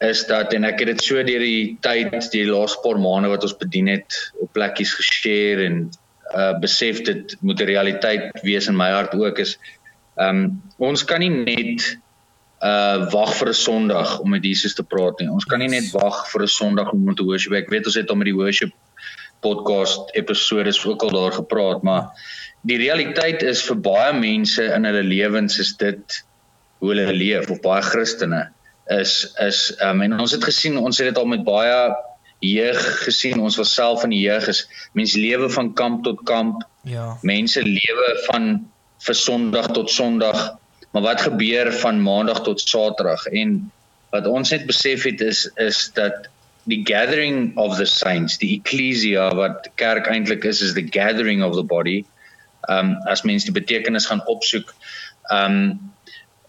is 0.00 0.26
dat 0.26 0.52
en 0.52 0.64
ek 0.64 0.78
het 0.84 0.92
dit 0.92 1.02
so 1.02 1.22
deur 1.22 1.40
die 1.40 1.78
tyd 1.80 2.30
die 2.32 2.44
laaste 2.44 2.84
paar 2.84 3.00
maande 3.00 3.32
wat 3.32 3.48
ons 3.48 3.56
bedien 3.56 3.88
het 3.88 4.12
op 4.40 4.52
plekkies 4.52 4.94
geshare 5.00 5.64
en 5.64 5.90
uh 6.34 6.52
besef 6.60 7.02
dit 7.02 7.36
moet 7.40 7.60
'n 7.60 7.70
realiteit 7.70 8.42
wees 8.42 8.68
in 8.68 8.76
my 8.76 8.90
hart 8.90 9.14
ook 9.14 9.38
is 9.38 9.58
um 10.16 10.62
ons 10.78 11.04
kan 11.04 11.20
nie 11.20 11.30
net 11.30 11.98
uh 12.62 13.10
wag 13.10 13.34
vir 13.34 13.48
'n 13.48 13.54
Sondag 13.54 14.18
om 14.20 14.30
met 14.30 14.44
Jesus 14.44 14.74
te 14.74 14.82
praat 14.82 15.18
nie. 15.20 15.28
Ons 15.28 15.44
kan 15.44 15.58
nie 15.58 15.68
net 15.68 15.90
wag 15.92 16.30
vir 16.30 16.42
'n 16.42 16.48
Sondag 16.48 16.92
om 16.92 17.14
te 17.14 17.24
worship. 17.24 17.52
Ek 17.52 17.70
weet 17.70 17.86
ons 17.86 17.94
het 17.94 18.10
al 18.10 18.16
met 18.16 18.30
die 18.30 18.38
worship 18.38 18.72
podcast 19.40 20.14
episode 20.14 20.70
ook 20.86 21.02
al 21.02 21.10
daar 21.10 21.32
gepraat, 21.32 21.82
maar 21.82 22.14
die 22.62 22.78
realiteit 22.78 23.42
is 23.42 23.62
vir 23.66 23.76
baie 23.82 24.12
mense 24.14 24.62
in 24.62 24.84
hulle 24.84 25.02
lewens 25.02 25.58
is 25.58 25.76
dit 25.76 26.22
hoe 26.78 26.92
hulle 26.92 27.12
leef 27.12 27.50
of 27.50 27.60
baie 27.60 27.82
Christene 27.82 28.50
is 28.90 29.34
is 29.42 29.72
um 29.82 30.02
en 30.02 30.20
ons 30.20 30.32
het 30.34 30.44
gesien 30.44 30.78
ons 30.78 30.98
het 30.98 31.10
dit 31.10 31.18
al 31.18 31.26
met 31.26 31.44
baie 31.46 31.94
jeug 32.42 32.82
gesien 33.06 33.40
ons 33.40 33.56
was 33.56 33.74
self 33.74 34.04
in 34.04 34.10
die 34.10 34.24
jeug 34.24 34.48
is 34.50 34.66
mense 34.98 35.18
lewe 35.18 35.48
van 35.50 35.72
kamp 35.78 36.04
tot 36.04 36.22
kamp 36.28 36.66
Ja. 36.82 37.16
Mense 37.22 37.62
lewe 37.62 38.10
van 38.26 38.70
vir 39.02 39.14
Sondag 39.14 39.70
tot 39.74 39.90
Sondag, 39.90 40.58
maar 40.90 41.02
wat 41.02 41.20
gebeur 41.22 41.72
van 41.72 42.02
Maandag 42.02 42.42
tot 42.42 42.60
Saterdag? 42.60 43.26
En 43.30 43.70
wat 44.10 44.26
ons 44.26 44.50
net 44.50 44.66
besef 44.66 45.06
het 45.06 45.20
is 45.20 45.46
is 45.56 45.90
dat 45.94 46.26
die 46.66 46.82
gathering 46.86 47.56
of 47.58 47.76
the 47.78 47.86
saints, 47.86 48.38
die 48.38 48.58
ecclesia 48.58 49.30
wat 49.34 49.70
kerk 49.74 50.06
eintlik 50.10 50.44
is, 50.44 50.60
is 50.60 50.74
the 50.74 50.86
gathering 50.90 51.42
of 51.42 51.54
the 51.54 51.62
body. 51.62 52.04
Um 52.70 52.98
as 53.06 53.22
mense 53.22 53.46
die 53.46 53.54
betekenis 53.54 54.06
gaan 54.10 54.22
opsoek, 54.26 54.74
um 55.30 55.78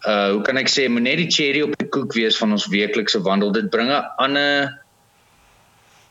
uh 0.04 0.34
hoe 0.34 0.42
kan 0.44 0.58
ek 0.58 0.70
sê, 0.70 0.90
moet 0.90 1.06
net 1.06 1.22
die 1.22 1.32
cherry 1.32 1.62
op 1.64 1.78
die 1.78 1.90
koek 1.94 2.14
wees 2.18 2.38
van 2.42 2.52
ons 2.58 2.68
weeklikse 2.74 3.22
wandel. 3.22 3.54
Dit 3.54 3.70
bring 3.70 3.94
'n 3.94 4.02
ander 4.18 4.82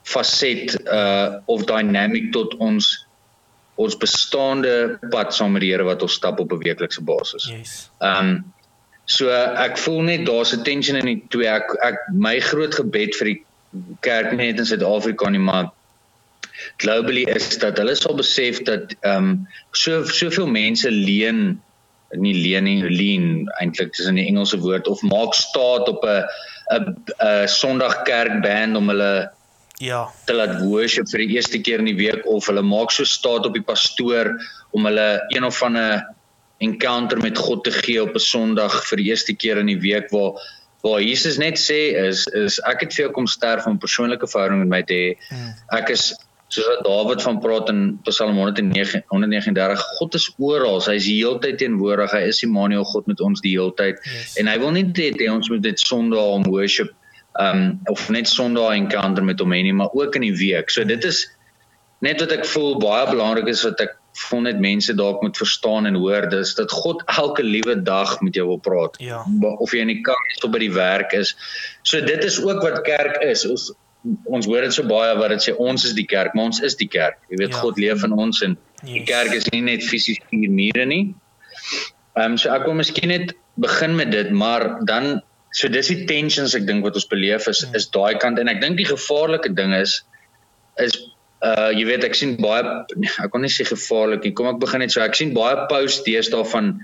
faset 0.02 0.74
uh 0.86 1.38
of 1.46 1.64
dynamic 1.66 2.32
tot 2.32 2.54
ons 2.58 2.90
ons 3.80 3.96
bestaande 3.96 4.98
pad 5.10 5.32
saam 5.34 5.54
met 5.56 5.64
die 5.64 5.70
Here 5.72 5.86
wat 5.86 6.02
ons 6.02 6.18
stap 6.18 6.40
op 6.40 6.52
'n 6.52 6.62
weeklikse 6.64 7.02
basis. 7.02 7.48
Yes. 7.50 7.90
Um 8.00 8.52
so 9.04 9.28
ek 9.30 9.78
voel 9.78 10.02
net 10.02 10.26
daar's 10.26 10.52
'n 10.52 10.62
tension 10.62 10.96
in 10.96 11.06
die 11.06 11.22
twee. 11.28 11.48
Ek 11.48 11.74
ek 11.82 11.98
my 12.12 12.40
groot 12.40 12.74
gebed 12.74 13.14
vir 13.16 13.24
die 13.24 13.40
kerk 14.00 14.32
net 14.36 14.58
in 14.58 14.66
Suid-Afrika 14.66 15.30
nie, 15.30 15.38
maar 15.38 15.70
globally 16.76 17.24
is 17.24 17.58
dat 17.58 17.78
hulle 17.78 17.94
sal 17.94 18.14
besef 18.14 18.62
dat 18.62 18.94
um 19.02 19.48
so 19.72 20.04
soveel 20.04 20.46
mense 20.46 20.90
leen 20.90 21.60
nie 22.12 22.34
leen 22.34 22.64
nie, 22.64 22.82
lean 22.82 23.48
eintlik 23.60 23.98
is 23.98 24.06
in 24.06 24.18
die 24.20 24.26
Engelse 24.26 24.58
woord 24.60 24.88
of 24.88 25.02
maak 25.02 25.34
staat 25.34 25.88
op 25.88 26.04
'n 26.04 26.24
'n 26.76 26.96
'n 27.20 27.48
Sondag 27.48 28.02
kerkband 28.02 28.76
om 28.76 28.88
hulle 28.88 29.30
Ja. 29.82 30.02
te 30.28 30.34
laat 30.36 30.60
worship 30.62 31.08
vir 31.10 31.24
die 31.24 31.36
eerste 31.36 31.58
keer 31.58 31.82
in 31.82 31.88
die 31.90 31.98
week 31.98 32.26
of 32.30 32.46
hulle 32.46 32.62
maak 32.62 32.92
so 32.94 33.06
staat 33.08 33.48
op 33.48 33.56
die 33.56 33.64
pastoor 33.66 34.30
om 34.76 34.86
hulle 34.86 35.06
een 35.34 35.46
of 35.48 35.58
ander 35.66 36.04
encounter 36.62 37.18
met 37.18 37.38
God 37.38 37.64
te 37.66 37.72
gee 37.74 38.02
op 38.02 38.14
'n 38.14 38.22
Sondag 38.22 38.76
vir 38.90 39.02
die 39.02 39.08
eerste 39.10 39.34
keer 39.34 39.58
in 39.58 39.66
die 39.72 39.80
week 39.82 40.10
waar 40.14 40.38
waar 40.82 41.00
Jesus 41.02 41.38
net 41.38 41.58
sê 41.58 41.94
is 42.08 42.26
is 42.26 42.58
ek 42.66 42.86
het 42.86 42.94
vir 42.94 43.04
jou 43.06 43.12
kom 43.18 43.26
sterf 43.26 43.66
om 43.66 43.78
persoonlike 43.78 44.26
verhouding 44.26 44.62
met 44.62 44.68
my 44.68 44.82
te 44.82 44.94
hê. 44.94 45.10
Mm. 45.30 45.50
Ek 45.78 45.90
is 45.90 46.12
soos 46.52 46.66
wat 46.68 46.82
Dawid 46.84 47.22
van 47.22 47.38
praat 47.40 47.68
in 47.72 47.98
Psalm 48.04 48.36
109 48.36 49.02
139 49.08 49.84
God 49.98 50.14
is 50.14 50.30
oral, 50.38 50.80
hy 50.80 50.96
is 51.00 51.06
die 51.08 51.18
heeltyd 51.22 51.58
teenwoordig. 51.62 52.12
Hy 52.12 52.26
is 52.28 52.42
Immanuel 52.42 52.84
God 52.84 53.06
met 53.06 53.20
ons 53.20 53.40
die 53.40 53.54
heeltyd. 53.54 54.02
Yes. 54.04 54.34
En 54.42 54.50
hy 54.50 54.58
wil 54.58 54.74
nie 54.76 54.84
hê 54.98 55.12
hê 55.16 55.30
ons 55.32 55.48
moet 55.48 55.62
dit 55.62 55.78
Sondag 55.80 56.34
om 56.38 56.50
worship 56.50 56.92
um 57.40 57.80
of 57.88 58.08
net 58.10 58.28
Sondag 58.28 58.74
encounter 58.76 59.24
met 59.24 59.40
hom 59.40 59.52
hê 59.52 59.62
nie, 59.62 59.72
maar 59.72 59.92
ook 59.92 60.14
in 60.14 60.26
die 60.26 60.36
week. 60.36 60.70
So 60.70 60.84
dit 60.84 61.04
is 61.04 61.24
net 62.00 62.20
wat 62.20 62.32
ek 62.32 62.46
voel 62.46 62.78
baie 62.82 63.06
belangrik 63.08 63.48
is 63.48 63.62
wat 63.64 63.80
ek 63.80 63.96
voel 64.28 64.42
net 64.44 64.58
mense 64.60 64.92
dalk 64.94 65.22
moet 65.24 65.36
verstaan 65.40 65.86
en 65.88 65.94
hoor, 65.96 66.26
dis 66.28 66.50
dat 66.58 66.70
God 66.70 67.00
elke 67.06 67.42
liewe 67.42 67.78
dag 67.82 68.18
met 68.20 68.34
jou 68.36 68.44
wil 68.50 68.58
praat. 68.60 68.98
Ja. 69.00 69.22
Of 69.56 69.72
jy 69.72 69.86
in 69.86 69.92
die 69.94 70.02
kar 70.04 70.18
is 70.34 70.42
of 70.44 70.52
by 70.52 70.60
die 70.60 70.72
werk 70.74 71.14
is. 71.16 71.32
So 71.88 72.00
dit 72.04 72.24
is 72.24 72.36
ook 72.42 72.60
wat 72.62 72.82
kerk 72.84 73.22
is. 73.24 73.46
Ons 73.48 73.70
ons 74.26 74.46
hoor 74.50 74.64
dit 74.66 74.74
so 74.74 74.82
baie 74.82 75.14
wat 75.14 75.30
dit 75.30 75.44
sê 75.46 75.52
ons 75.62 75.84
is 75.86 75.94
die 75.94 76.04
kerk, 76.10 76.34
maar 76.34 76.50
ons 76.50 76.58
is 76.66 76.74
die 76.76 76.88
kerk. 76.90 77.20
Jy 77.30 77.38
weet 77.38 77.54
Ja. 77.54 77.60
God 77.62 77.78
leef 77.78 78.02
in 78.04 78.12
ons 78.12 78.42
en 78.42 78.58
die 78.82 78.98
Yes. 79.00 79.08
kerk 79.08 79.32
is 79.32 79.46
nie 79.52 79.60
net 79.62 79.82
fisies 79.86 80.18
vier 80.28 80.50
mure 80.50 80.86
nie. 80.86 81.14
Ehm 82.16 82.32
um, 82.32 82.36
so 82.36 82.50
ek 82.50 82.66
wil 82.66 82.74
miskien 82.74 83.08
net 83.08 83.32
begin 83.56 83.96
met 83.96 84.10
dit, 84.10 84.30
maar 84.30 84.84
dan 84.84 85.22
so 85.52 85.68
dis 85.68 85.90
die 85.92 86.04
tensions 86.08 86.56
ek 86.58 86.66
dink 86.68 86.84
wat 86.86 86.96
ons 86.98 87.08
beleef 87.10 87.48
is 87.52 87.64
is 87.78 87.88
daai 87.94 88.18
kant 88.22 88.40
en 88.40 88.50
ek 88.52 88.62
dink 88.64 88.80
die 88.80 88.88
gevaarlike 88.88 89.52
ding 89.58 89.74
is 89.76 90.00
is 90.80 90.96
uh 91.42 91.70
jy 91.74 91.84
weet 91.88 92.04
ek 92.06 92.16
sien 92.18 92.34
baie 92.40 92.62
ek 92.62 93.30
kon 93.34 93.42
nie 93.44 93.52
sê 93.52 93.66
gevaarlik 93.68 94.26
nie. 94.26 94.34
Kom 94.38 94.50
ek 94.52 94.60
begin 94.62 94.84
net 94.84 94.94
so. 94.94 95.02
Ek 95.04 95.18
sien 95.18 95.34
baie 95.36 95.66
posts 95.70 96.04
deesdae 96.06 96.44
van 96.54 96.76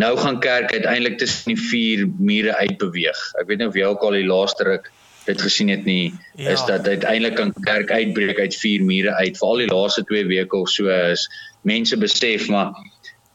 nou 0.00 0.12
gaan 0.16 0.40
kerk 0.44 0.72
uiteindelik 0.72 1.18
tussen 1.20 1.54
die 1.54 1.62
vier 1.70 2.04
mure 2.18 2.56
uitbeweeg. 2.58 3.22
Ek 3.40 3.48
weet 3.48 3.62
nie 3.62 3.70
of 3.70 3.78
jy 3.78 3.88
ook 3.88 4.04
al 4.08 4.18
die 4.20 4.28
laaste 4.28 4.68
ruk 4.68 4.90
dit 5.26 5.42
gesien 5.46 5.70
het 5.70 5.84
nie. 5.86 6.12
Ja. 6.36 6.52
Is 6.56 6.64
dat 6.68 6.88
uiteindelik 6.88 7.36
kan 7.38 7.52
kerk 7.64 7.92
uitbreek 7.94 8.40
uit 8.42 8.56
vier 8.58 8.84
mure 8.84 9.14
uit. 9.20 9.38
Veral 9.38 9.64
die 9.64 9.70
laaste 9.70 10.04
2 10.08 10.26
weke 10.30 10.60
of 10.60 10.72
so 10.72 10.92
is 10.92 11.28
mense 11.68 11.96
besef 11.96 12.48
maar 12.52 12.74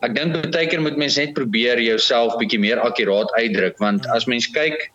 ek 0.01 0.13
dink 0.15 0.51
baie 0.53 0.67
keer 0.67 0.81
moet 0.81 0.97
mens 0.97 1.15
net 1.17 1.33
probeer 1.33 1.79
jouself 1.81 2.37
bietjie 2.37 2.59
meer 2.59 2.79
akkuraat 2.79 3.31
uitdruk 3.39 3.77
want 3.79 4.05
as 4.15 4.25
mens 4.27 4.47
kyk 4.47 4.91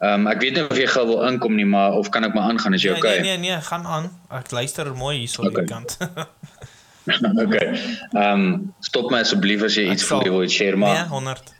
Ehm 0.00 0.14
um, 0.14 0.26
ek 0.30 0.38
weet 0.40 0.54
nie 0.54 0.62
of 0.62 0.78
jy 0.78 0.86
gou 0.86 1.06
wil 1.06 1.24
inkom 1.26 1.56
nie, 1.58 1.64
maar 1.66 1.92
of 1.98 2.06
kan 2.14 2.22
ek 2.24 2.34
maar 2.34 2.44
aangaan 2.52 2.74
as 2.74 2.82
jy 2.84 2.92
Nee, 2.92 2.98
okay? 3.02 3.20
nee, 3.20 3.36
nee, 3.36 3.50
nee, 3.50 3.60
gaan 3.60 3.82
aan. 3.86 4.04
Ek 4.30 4.52
luister 4.54 4.94
mooi 4.94 5.18
hier 5.18 5.28
so 5.28 5.42
op 5.42 5.48
Okay. 5.48 5.64
die 5.64 5.74
kant. 5.74 5.96
okay. 7.44 7.66
Ehm 8.14 8.42
um, 8.42 8.74
stop 8.80 9.10
my 9.10 9.20
asseblief 9.24 9.62
as 9.66 9.74
jy 9.74 9.88
Ek 9.88 9.96
iets 9.96 10.06
sal. 10.06 10.20
voel 10.20 10.26
jy 10.28 10.34
wil 10.36 10.48
share 10.48 10.76
nee, 10.76 10.84
maar. 10.84 11.06
100. 11.10 11.50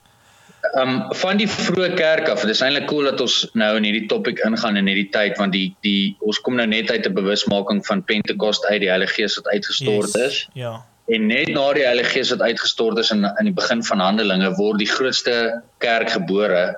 Ehm 0.77 0.89
um, 0.89 1.15
van 1.23 1.37
die 1.41 1.49
vroeë 1.51 1.89
kerk 1.99 2.29
af, 2.31 2.45
dit 2.47 2.51
is 2.55 2.63
eintlik 2.63 2.87
cool 2.91 3.11
dat 3.11 3.21
ons 3.25 3.41
nou 3.59 3.73
in 3.81 3.85
hierdie 3.89 4.07
topik 4.11 4.39
ingaan 4.47 4.77
in 4.77 4.87
hierdie 4.87 5.09
tyd 5.15 5.35
want 5.43 5.53
die 5.57 5.75
die 5.87 6.15
ons 6.21 6.39
kom 6.45 6.55
nou 6.61 6.67
net 6.71 6.91
uit 6.95 7.07
'n 7.11 7.15
bewusmaking 7.19 7.83
van 7.87 8.05
Pentekoste 8.05 8.69
uit 8.71 8.81
die 8.87 8.89
Heilige 8.95 9.15
Gees 9.19 9.35
wat 9.41 9.51
uitgestort 9.55 10.15
Yes. 10.15 10.27
is. 10.27 10.49
Ja. 10.55 10.85
En 11.09 11.27
net 11.27 11.49
na 11.49 11.73
die 11.73 11.85
Heilige 11.85 12.11
Gees 12.11 12.31
wat 12.31 12.41
uitgestort 12.43 12.99
is 12.99 13.11
in 13.11 13.25
in 13.25 13.45
die 13.49 13.53
begin 13.57 13.83
van 13.85 14.01
Handelinge 14.01 14.51
word 14.59 14.79
die 14.79 14.89
grootste 14.91 15.63
kerk 15.79 16.11
gebore. 16.11 16.77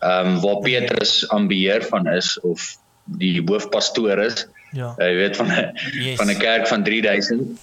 Ehm 0.00 0.26
um, 0.26 0.40
waar 0.40 0.60
Petrus 0.64 1.28
aan 1.28 1.46
beheer 1.48 1.82
van 1.84 2.06
is 2.06 2.40
of 2.40 2.76
die 3.04 3.42
hoofpastoor 3.44 4.18
is. 4.18 4.46
Ja. 4.72 4.94
Jy 4.98 5.14
weet 5.14 5.36
van 5.36 5.46
'n 5.52 5.72
Yes. 5.92 6.16
van 6.16 6.30
'n 6.30 6.38
kerk 6.38 6.66
van 6.68 6.82
3000. 6.82 7.60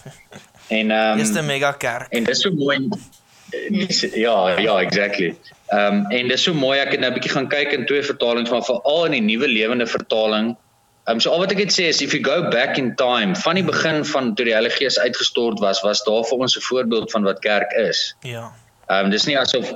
En 0.68 0.92
ehm 0.92 1.18
Eerste 1.18 1.40
um, 1.40 1.46
mega 1.46 1.72
kerk. 1.72 2.12
en 2.14 2.24
dis 2.24 2.42
so 2.42 2.52
mooi. 2.52 2.88
Dis- 3.70 4.02
Ja, 4.14 4.60
ja, 4.60 4.80
exactly. 4.82 5.36
Ehm 5.68 5.94
um, 5.96 6.06
en 6.12 6.28
dis 6.28 6.44
so 6.44 6.54
mooi 6.54 6.80
ek 6.80 6.92
het 6.92 7.00
nou 7.00 7.12
'n 7.12 7.14
bietjie 7.14 7.32
gaan 7.32 7.48
kyk 7.48 7.72
in 7.72 7.86
twee 7.86 8.04
vertalings 8.04 8.50
maar 8.50 8.64
veral 8.64 9.06
in 9.06 9.12
die 9.12 9.22
nuwe 9.22 9.48
lewende 9.48 9.88
vertaling. 9.88 10.56
Um, 11.08 11.22
so 11.24 11.32
al 11.32 11.40
wat 11.40 11.54
ek 11.56 11.62
het 11.64 11.72
sê 11.72 11.86
is 11.88 12.02
if 12.04 12.14
you 12.14 12.20
go 12.24 12.50
back 12.52 12.78
in 12.78 12.96
time, 13.00 13.36
van 13.40 13.56
die 13.56 13.64
begin 13.64 14.04
van 14.06 14.34
toe 14.36 14.46
die 14.50 14.56
Heilige 14.56 14.82
Gees 14.84 14.98
uitgestort 15.00 15.62
was, 15.64 15.80
was 15.86 16.04
daar 16.04 16.26
vir 16.28 16.42
ons 16.44 16.58
'n 16.58 16.66
voorbeeld 16.66 17.12
van 17.12 17.24
wat 17.24 17.40
kerk 17.40 17.72
is. 17.72 18.16
Ja. 18.22 18.52
Ehm 18.90 19.06
um, 19.06 19.12
dis 19.12 19.26
nie 19.26 19.38
asof 19.40 19.72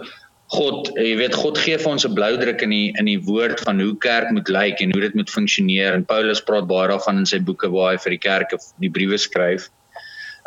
God, 0.52 0.90
jy 1.00 1.16
weet 1.16 1.36
God 1.40 1.58
gee 1.58 1.78
vir 1.80 1.92
ons 1.92 2.06
'n 2.06 2.14
bloudruk 2.14 2.62
in 2.62 2.74
die 2.76 2.92
in 3.00 3.08
die 3.08 3.20
woord 3.24 3.64
van 3.64 3.80
hoe 3.80 3.96
kerk 3.98 4.32
moet 4.36 4.50
lyk 4.52 4.82
en 4.84 4.92
hoe 4.92 5.02
dit 5.02 5.14
moet 5.16 5.30
funksioneer 5.30 5.94
en 5.94 6.04
Paulus 6.06 6.44
praat 6.44 6.68
baie 6.68 6.90
daarvan 6.92 7.24
in 7.24 7.26
sy 7.26 7.40
boeke 7.40 7.72
waar 7.72 7.94
hy 7.94 7.98
vir 7.98 8.12
die 8.18 8.24
kerke 8.28 8.60
die 8.84 8.92
briewe 8.92 9.18
skryf. 9.18 9.70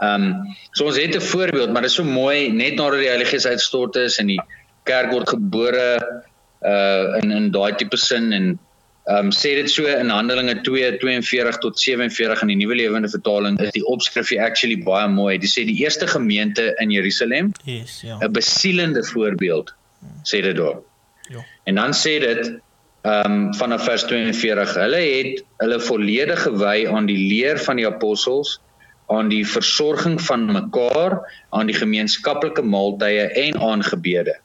Ehm 0.02 0.22
um, 0.22 0.54
so 0.72 0.84
ons 0.84 1.00
het 1.00 1.16
'n 1.16 1.20
voorbeeld, 1.20 1.72
maar 1.72 1.82
dit 1.82 1.90
is 1.90 1.96
so 1.96 2.04
mooi 2.04 2.52
net 2.52 2.76
nadat 2.76 3.00
die 3.00 3.08
Heilige 3.08 3.30
Gees 3.30 3.46
uitstort 3.46 3.96
is 3.96 4.18
en 4.18 4.26
die 4.26 4.40
kerk 4.84 5.12
word 5.12 5.28
gebore 5.28 5.96
uh 6.60 7.20
in 7.22 7.30
in 7.30 7.50
daai 7.50 7.72
tipe 7.72 7.96
sin 7.96 8.32
en 8.32 8.58
ehm 9.04 9.26
um, 9.26 9.30
sê 9.36 9.50
dit 9.58 9.68
so 9.70 9.84
in 9.84 10.08
Handelinge 10.08 10.54
2:42 10.64 11.58
tot 11.60 11.78
47 11.80 12.42
in 12.42 12.48
die 12.48 12.56
Nuwe 12.56 12.74
Lewende 12.74 13.08
Vertaling 13.12 13.58
is 13.60 13.72
die 13.76 13.84
opskrifie 13.84 14.40
actually 14.40 14.78
baie 14.80 15.08
mooi. 15.12 15.36
Dit 15.38 15.52
sê 15.52 15.66
die 15.68 15.76
eerste 15.82 16.06
gemeente 16.08 16.70
in 16.80 16.90
Jerusalem 16.90 17.52
Yes, 17.64 18.00
ja. 18.00 18.16
'n 18.16 18.32
besielende 18.32 19.04
voorbeeld 19.04 19.74
sê 20.24 20.40
dit 20.40 20.56
daar. 20.56 20.80
Ja. 21.28 21.44
En 21.64 21.74
dan 21.74 21.92
sê 21.92 22.16
dit 22.20 22.54
ehm 23.04 23.32
um, 23.32 23.54
vanaf 23.54 23.84
vers 23.84 24.04
42, 24.08 24.74
hulle 24.74 24.96
het 24.96 25.44
hulle 25.60 25.80
volledig 25.80 26.42
gewy 26.42 26.88
aan 26.88 27.06
die 27.06 27.20
leer 27.28 27.58
van 27.60 27.76
die 27.76 27.86
apostels, 27.86 28.60
aan 29.12 29.28
die 29.28 29.44
versorging 29.44 30.16
van 30.22 30.48
mekaar, 30.52 31.20
aan 31.50 31.66
die 31.66 31.76
gemeenskaplike 31.76 32.62
maaltye 32.62 33.28
en 33.28 33.60
aan 33.60 33.84
gebede. 33.84 34.40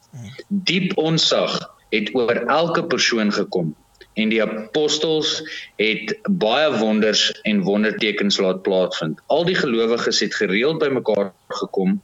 Diep 0.48 0.98
onsag 0.98 1.56
het 1.88 2.12
oor 2.14 2.44
elke 2.44 2.84
persoon 2.84 3.32
gekom 3.32 3.72
en 4.20 4.32
die 4.32 4.42
apostels 4.42 5.40
het 5.80 6.14
baie 6.28 6.70
wonders 6.78 7.30
en 7.48 7.62
wondertekens 7.66 8.38
laat 8.38 8.62
plaasvind. 8.62 9.20
Al 9.26 9.44
die 9.48 9.58
gelowiges 9.58 10.20
het 10.20 10.34
gereeld 10.34 10.78
bymekaar 10.78 11.32
gekom 11.60 12.00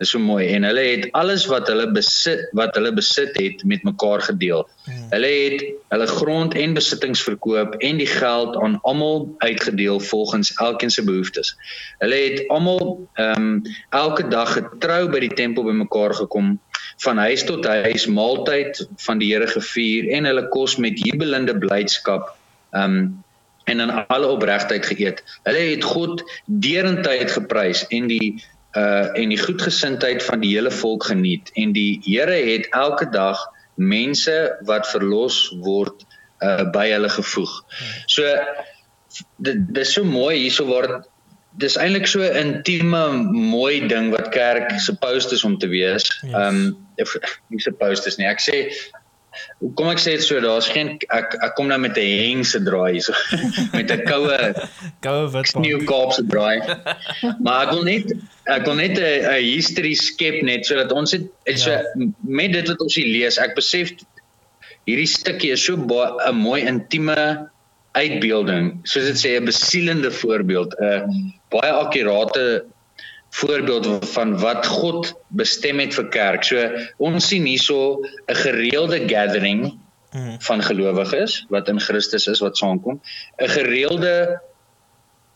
Dis 0.00 0.14
so 0.14 0.18
mooi 0.22 0.46
en 0.54 0.64
hulle 0.64 0.82
het 0.86 1.02
alles 1.18 1.42
wat 1.50 1.68
hulle 1.68 1.84
besit 1.92 2.46
wat 2.56 2.72
hulle 2.78 2.92
besit 2.96 3.34
het 3.36 3.64
met 3.68 3.82
mekaar 3.84 4.22
gedeel. 4.24 4.62
Hulle 5.10 5.30
het 5.30 5.64
hulle 5.92 6.06
grond 6.08 6.54
en 6.56 6.76
besittings 6.78 7.20
verkoop 7.26 7.74
en 7.84 8.00
die 8.00 8.08
geld 8.08 8.56
aan 8.56 8.78
almal 8.88 9.26
uitgedeel 9.44 10.00
volgens 10.00 10.54
elkeen 10.56 10.90
se 10.90 11.04
behoeftes. 11.04 11.52
Hulle 12.00 12.20
het 12.24 12.48
almal 12.48 12.96
ehm 13.14 13.44
um, 13.44 13.62
elke 13.90 14.24
dag 14.32 14.54
getrou 14.56 15.02
by 15.12 15.20
die 15.26 15.34
tempel 15.36 15.68
bymekaar 15.68 16.16
gekom 16.22 16.54
van 17.04 17.20
huis 17.20 17.44
tot 17.44 17.68
huis 17.68 18.06
maaltyd 18.06 18.80
van 19.04 19.20
die 19.20 19.28
Here 19.34 19.48
gevier 19.52 20.08
en 20.16 20.28
hulle 20.30 20.46
kos 20.48 20.78
met 20.80 20.96
jubelende 20.96 21.58
blydskap 21.58 22.32
ehm 22.72 22.96
um, 23.02 23.10
en 23.70 23.80
in 23.80 23.90
alle 23.90 24.26
opregtheid 24.26 24.86
geëet. 24.86 25.20
Hulle 25.44 25.60
het 25.74 25.84
God 25.84 26.24
derentyd 26.44 27.30
geprys 27.30 27.84
en 27.92 28.08
die 28.10 28.40
uh 28.78 29.18
en 29.18 29.32
die 29.32 29.40
goedgesindheid 29.40 30.22
van 30.22 30.40
die 30.40 30.52
hele 30.54 30.70
volk 30.70 31.08
geniet 31.10 31.50
en 31.58 31.72
die 31.72 32.00
Here 32.04 32.38
het 32.52 32.68
elke 32.70 33.08
dag 33.10 33.40
mense 33.74 34.36
wat 34.68 34.86
verlos 34.90 35.48
word 35.64 36.04
uh 36.44 36.70
by 36.72 36.86
hulle 36.92 37.08
gevoeg. 37.08 37.56
So 38.06 38.26
dit 39.42 39.64
dis 39.74 39.92
so 39.92 40.04
mooi 40.04 40.36
hierso 40.38 40.68
waar 40.70 41.02
dis 41.58 41.76
eintlik 41.76 42.06
so 42.06 42.22
'n 42.22 42.36
intieme 42.36 43.02
mooi 43.32 43.86
ding 43.88 44.10
wat 44.14 44.28
kerk 44.28 44.78
supposed 44.80 45.32
is 45.32 45.44
om 45.44 45.58
te 45.58 45.66
wees. 45.66 46.06
Ehm 46.22 46.74
yes. 46.96 47.14
um, 47.14 47.22
nie 47.48 47.60
supposed 47.60 48.06
is 48.06 48.16
nie. 48.16 48.26
Ek 48.26 48.40
sê 48.40 48.70
kom 49.78 49.90
ek 49.92 50.00
sê 50.02 50.16
dit 50.16 50.24
so, 50.24 50.40
daar's 50.42 50.68
geen 50.72 50.92
ek 51.08 51.36
ek 51.46 51.54
kom 51.58 51.68
nou 51.70 51.78
met 51.82 51.98
'n 51.98 52.06
hengse 52.24 52.60
draai 52.66 53.00
so 53.00 53.14
met 53.76 53.90
'n 53.90 54.04
koue 54.08 54.38
koue 55.06 55.26
wit 55.34 55.54
New 55.56 55.84
Kaapse 55.90 56.24
draai. 56.26 56.58
maar 57.44 57.66
ek 57.66 57.72
wil 57.74 57.84
net 57.84 58.12
ek 58.46 58.66
wil 58.66 58.78
net 58.80 58.98
'n 58.98 59.38
history 59.38 59.94
skep 59.94 60.42
net 60.42 60.66
sodat 60.66 60.92
ons 60.92 61.12
het 61.16 61.28
so 61.54 61.70
ja. 61.70 62.08
met 62.22 62.52
dit 62.52 62.68
wat 62.68 62.80
ons 62.80 62.94
hier 62.94 63.06
lees, 63.06 63.38
ek 63.38 63.54
besef 63.54 63.94
hierdie 64.88 65.08
stukkie 65.08 65.52
is 65.54 65.64
so 65.64 65.76
'n 65.76 66.36
mooi 66.36 66.60
intieme 66.66 67.50
uitbeelding, 67.98 68.80
soos 68.86 69.06
dit 69.10 69.18
sê 69.18 69.30
'n 69.38 69.46
besielende 69.46 70.10
voorbeeld, 70.10 70.74
'n 70.78 71.34
baie 71.50 71.72
akkurate 71.72 72.64
voorbeeld 73.30 74.10
van 74.10 74.38
wat 74.38 74.66
God 74.66 75.14
bestem 75.28 75.78
het 75.78 75.94
vir 75.94 76.08
kerk. 76.08 76.44
So 76.44 76.66
ons 76.98 77.28
sien 77.28 77.46
hierso 77.46 78.02
'n 78.26 78.34
gereelde 78.34 79.08
gathering 79.08 79.78
mhm. 80.12 80.36
van 80.38 80.62
gelowiges 80.62 81.46
wat 81.48 81.68
in 81.68 81.80
Christus 81.80 82.26
is 82.26 82.40
wat 82.40 82.56
saamkom, 82.56 83.00
'n 83.38 83.48
gereelde 83.48 84.40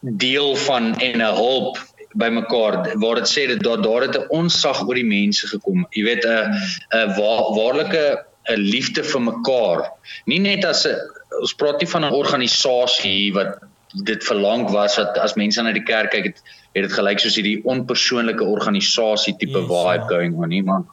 deel 0.00 0.56
van 0.56 0.94
en 0.98 1.22
'n 1.22 1.34
hulp 1.34 1.78
by 2.14 2.28
mekaar 2.28 2.98
waar 2.98 3.14
dit 3.14 3.30
sê 3.30 3.46
dat 3.48 3.62
daar 3.62 3.82
daar 3.82 4.02
het 4.02 4.18
'n 4.18 4.28
onsag 4.28 4.86
oor 4.86 4.94
die 4.94 5.06
mense 5.06 5.46
gekom. 5.46 5.86
Jy 5.90 6.04
weet 6.04 6.24
'n 6.24 6.50
'n 6.92 7.14
waarlike 7.56 8.24
'n 8.48 8.60
liefde 8.60 9.02
vir 9.04 9.20
mekaar. 9.20 9.90
Nie 10.26 10.38
net 10.38 10.64
as 10.64 10.86
'n 10.86 10.96
ons 11.40 11.54
praat 11.54 11.80
nie 11.80 11.88
van 11.88 12.04
'n 12.04 12.14
organisasie 12.14 13.32
wat 13.32 13.58
dit 14.02 14.24
verlang 14.24 14.70
was 14.70 14.96
dat 14.96 15.18
as 15.18 15.34
mense 15.34 15.62
na 15.62 15.72
die 15.72 15.86
kerk 15.86 16.10
kyk 16.10 16.24
het 16.24 16.42
het 16.74 16.88
dit 16.88 16.92
gelyk 16.92 17.22
soos 17.22 17.38
hierdie 17.38 17.60
onpersoonlike 17.64 18.44
organisasie 18.44 19.36
tipe 19.38 19.60
yes, 19.62 19.70
vibe 19.70 20.10
going 20.10 20.36
on 20.36 20.52
nie 20.52 20.62
maar 20.62 20.84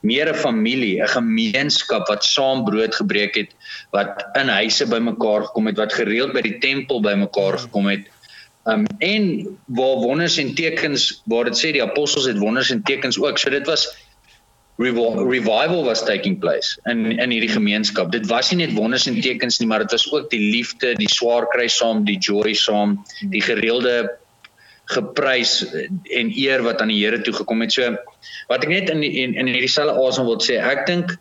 meer 0.00 0.28
'n 0.30 0.38
familie, 0.38 1.02
'n 1.02 1.08
gemeenskap 1.08 2.08
wat 2.08 2.24
saam 2.24 2.64
brood 2.64 2.94
gebreek 2.94 3.34
het, 3.34 3.50
wat 3.90 4.24
in 4.34 4.48
huise 4.48 4.86
bymekaar 4.86 5.46
gekom 5.46 5.66
het, 5.66 5.76
wat 5.76 5.92
gereeld 5.92 6.32
by 6.32 6.40
die 6.40 6.58
tempel 6.58 7.00
bymekaar 7.00 7.58
gekom 7.58 7.86
het. 7.86 8.06
Um 8.64 8.86
en 8.98 9.58
waar 9.66 9.98
wonders 10.06 10.38
en 10.38 10.54
tekens, 10.54 11.22
waar 11.24 11.44
dit 11.44 11.58
sê 11.58 11.72
die 11.72 11.82
apostels 11.82 12.26
het 12.26 12.38
wonders 12.38 12.70
en 12.70 12.82
tekens 12.82 13.18
ook. 13.18 13.38
So 13.38 13.50
dit 13.50 13.66
was 13.66 13.90
revival 14.78 15.84
was 15.84 16.04
taking 16.04 16.38
place 16.40 16.78
in 16.84 17.18
in 17.18 17.30
hierdie 17.30 17.52
gemeenskap. 17.52 18.12
Dit 18.12 18.26
was 18.26 18.50
nie 18.50 18.66
net 18.66 18.76
wonders 18.76 19.06
en 19.06 19.20
tekens 19.20 19.58
nie, 19.58 19.68
maar 19.68 19.78
dit 19.78 19.90
was 19.90 20.12
ook 20.12 20.30
die 20.30 20.50
liefde, 20.50 20.94
die 20.94 21.10
swaar 21.10 21.46
kry 21.46 21.68
saam, 21.68 22.04
die 22.04 22.18
joy 22.18 22.54
saam, 22.54 23.02
die 23.30 23.42
gereelde 23.42 24.10
geprys 24.94 25.58
en 26.20 26.32
eer 26.36 26.64
wat 26.66 26.80
aan 26.82 26.92
die 26.92 27.00
Here 27.00 27.20
toe 27.24 27.34
gekom 27.34 27.64
het. 27.64 27.74
So 27.74 27.90
wat 28.50 28.64
ek 28.64 28.72
net 28.72 28.90
in 28.94 29.02
in, 29.02 29.36
in 29.38 29.52
hierdie 29.52 29.70
selfe 29.72 30.00
asem 30.06 30.28
wil 30.28 30.40
sê, 30.44 30.58
ek 30.60 30.86
dink 30.88 31.14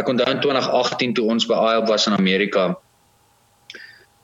ek 0.00 0.08
onthou 0.08 0.30
in 0.32 0.44
2018 0.44 1.18
toe 1.18 1.26
ons 1.32 1.48
by 1.48 1.58
IELTS 1.72 1.90
was 1.90 2.06
in 2.08 2.16
Amerika 2.16 2.70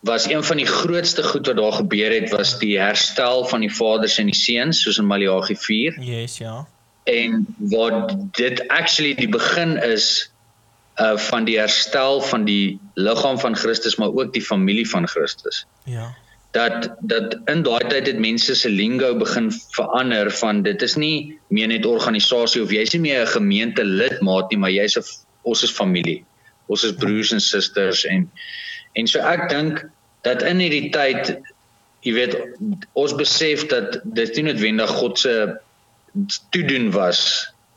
was 0.07 0.29
een 0.31 0.45
van 0.47 0.61
die 0.61 0.69
grootste 0.71 1.25
goed 1.27 1.49
wat 1.51 1.59
daar 1.59 1.75
gebeur 1.81 2.13
het 2.15 2.31
was 2.31 2.59
die 2.61 2.77
herstel 2.79 3.45
van 3.51 3.65
die 3.65 3.73
vaders 3.73 4.21
en 4.23 4.31
die 4.31 4.39
seuns 4.39 4.85
soos 4.85 5.01
in 5.03 5.09
Maleagi 5.11 5.57
4. 5.59 5.99
Yes, 6.07 6.39
ja 6.39 6.63
en 7.07 7.47
wat 7.57 8.15
dit 8.35 8.69
actually 8.69 9.15
die 9.15 9.29
begin 9.29 9.77
is 9.83 10.31
uh 10.97 11.15
van 11.29 11.45
die 11.45 11.59
herstel 11.59 12.21
van 12.25 12.45
die 12.49 12.79
liggaam 12.95 13.39
van 13.39 13.57
Christus 13.57 13.97
maar 13.97 14.09
ook 14.09 14.33
die 14.33 14.43
familie 14.43 14.89
van 14.91 15.09
Christus. 15.09 15.67
Ja. 15.85 16.15
Dat 16.57 16.89
dat 17.13 17.37
in 17.53 17.63
daai 17.67 17.85
tyd 17.91 18.07
het 18.09 18.21
mense 18.23 18.55
se 18.57 18.71
lingo 18.73 19.13
begin 19.21 19.51
verander 19.77 20.31
van 20.41 20.63
dit 20.65 20.83
is 20.83 20.97
nie 20.97 21.39
meer 21.53 21.69
net 21.73 21.87
organisasie 21.87 22.63
of 22.65 22.73
jy's 22.73 22.95
nie 22.97 23.03
meer 23.09 23.25
'n 23.25 23.35
gemeente 23.35 23.85
lidmaat 23.85 24.51
nie, 24.51 24.59
maar 24.59 24.73
jy's 24.73 24.97
'n 24.97 25.05
ons 25.43 25.63
is 25.63 25.77
familie. 25.81 26.25
Ons 26.67 26.85
is 26.85 26.97
broers 27.03 27.33
en 27.33 27.41
susters 27.41 28.05
en 28.05 28.31
en 28.95 29.07
so 29.07 29.21
ek 29.21 29.49
dink 29.49 29.85
dat 30.23 30.43
in 30.43 30.59
hierdie 30.59 30.91
tyd 30.91 31.37
jy 32.07 32.13
weet 32.13 32.35
ons 32.95 33.15
besef 33.15 33.67
dat 33.71 34.01
dit 34.05 34.37
nie 34.37 34.47
noodwendig 34.49 34.91
God 35.01 35.19
se 35.19 35.35
toedoen 36.51 36.91
was 36.91 37.21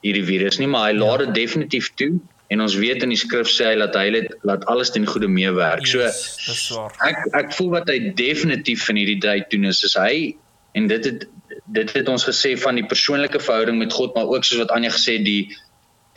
hierdie 0.02 0.26
virus 0.26 0.60
nie, 0.60 0.68
maar 0.68 0.90
hy 0.90 0.94
ja. 0.96 1.00
laat 1.04 1.26
dit 1.26 1.34
definitief 1.36 1.92
toe 2.00 2.14
en 2.50 2.62
ons 2.66 2.76
weet 2.82 3.04
in 3.06 3.14
die 3.14 3.20
skrif 3.20 3.50
sê 3.52 3.72
hy 3.72 3.76
dat 3.78 3.96
hy 3.98 4.08
dit 4.16 4.30
laat 4.48 4.66
alles 4.72 4.90
ten 4.94 5.06
goeie 5.06 5.30
meewerk. 5.30 5.86
Yes, 5.86 6.22
so 6.34 6.52
dis 6.52 6.64
waar. 6.74 6.96
Ek 7.06 7.20
ek 7.44 7.52
voel 7.58 7.74
wat 7.78 7.92
hy 7.94 8.00
definitief 8.18 8.88
in 8.90 9.02
hierdie 9.02 9.20
tyd 9.22 9.52
doen 9.54 9.70
is, 9.70 9.84
is 9.86 9.96
hy 10.00 10.36
en 10.78 10.90
dit 10.90 11.10
het 11.12 11.28
dit 11.70 11.92
het 11.94 12.08
ons 12.10 12.26
gesê 12.26 12.56
van 12.58 12.80
die 12.80 12.86
persoonlike 12.90 13.42
verhouding 13.46 13.78
met 13.78 13.94
God, 13.94 14.16
maar 14.16 14.30
ook 14.32 14.48
soos 14.48 14.64
wat 14.64 14.74
Anja 14.74 14.90
gesê 14.96 15.20
die 15.22 15.52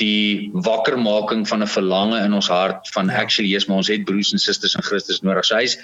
die 0.00 0.48
wakkermaking 0.64 1.44
van 1.48 1.62
'n 1.62 1.68
verlange 1.68 2.24
in 2.24 2.32
ons 2.32 2.48
hart 2.48 2.88
van 2.96 3.12
ja. 3.12 3.20
actually 3.20 3.52
yes, 3.52 3.68
maar 3.68 3.84
ons 3.84 3.92
het 3.92 4.04
broers 4.08 4.32
en 4.32 4.40
susters 4.40 4.74
in 4.74 4.82
Christus 4.82 5.20
nodig. 5.20 5.44
So 5.44 5.60
hy's 5.60 5.76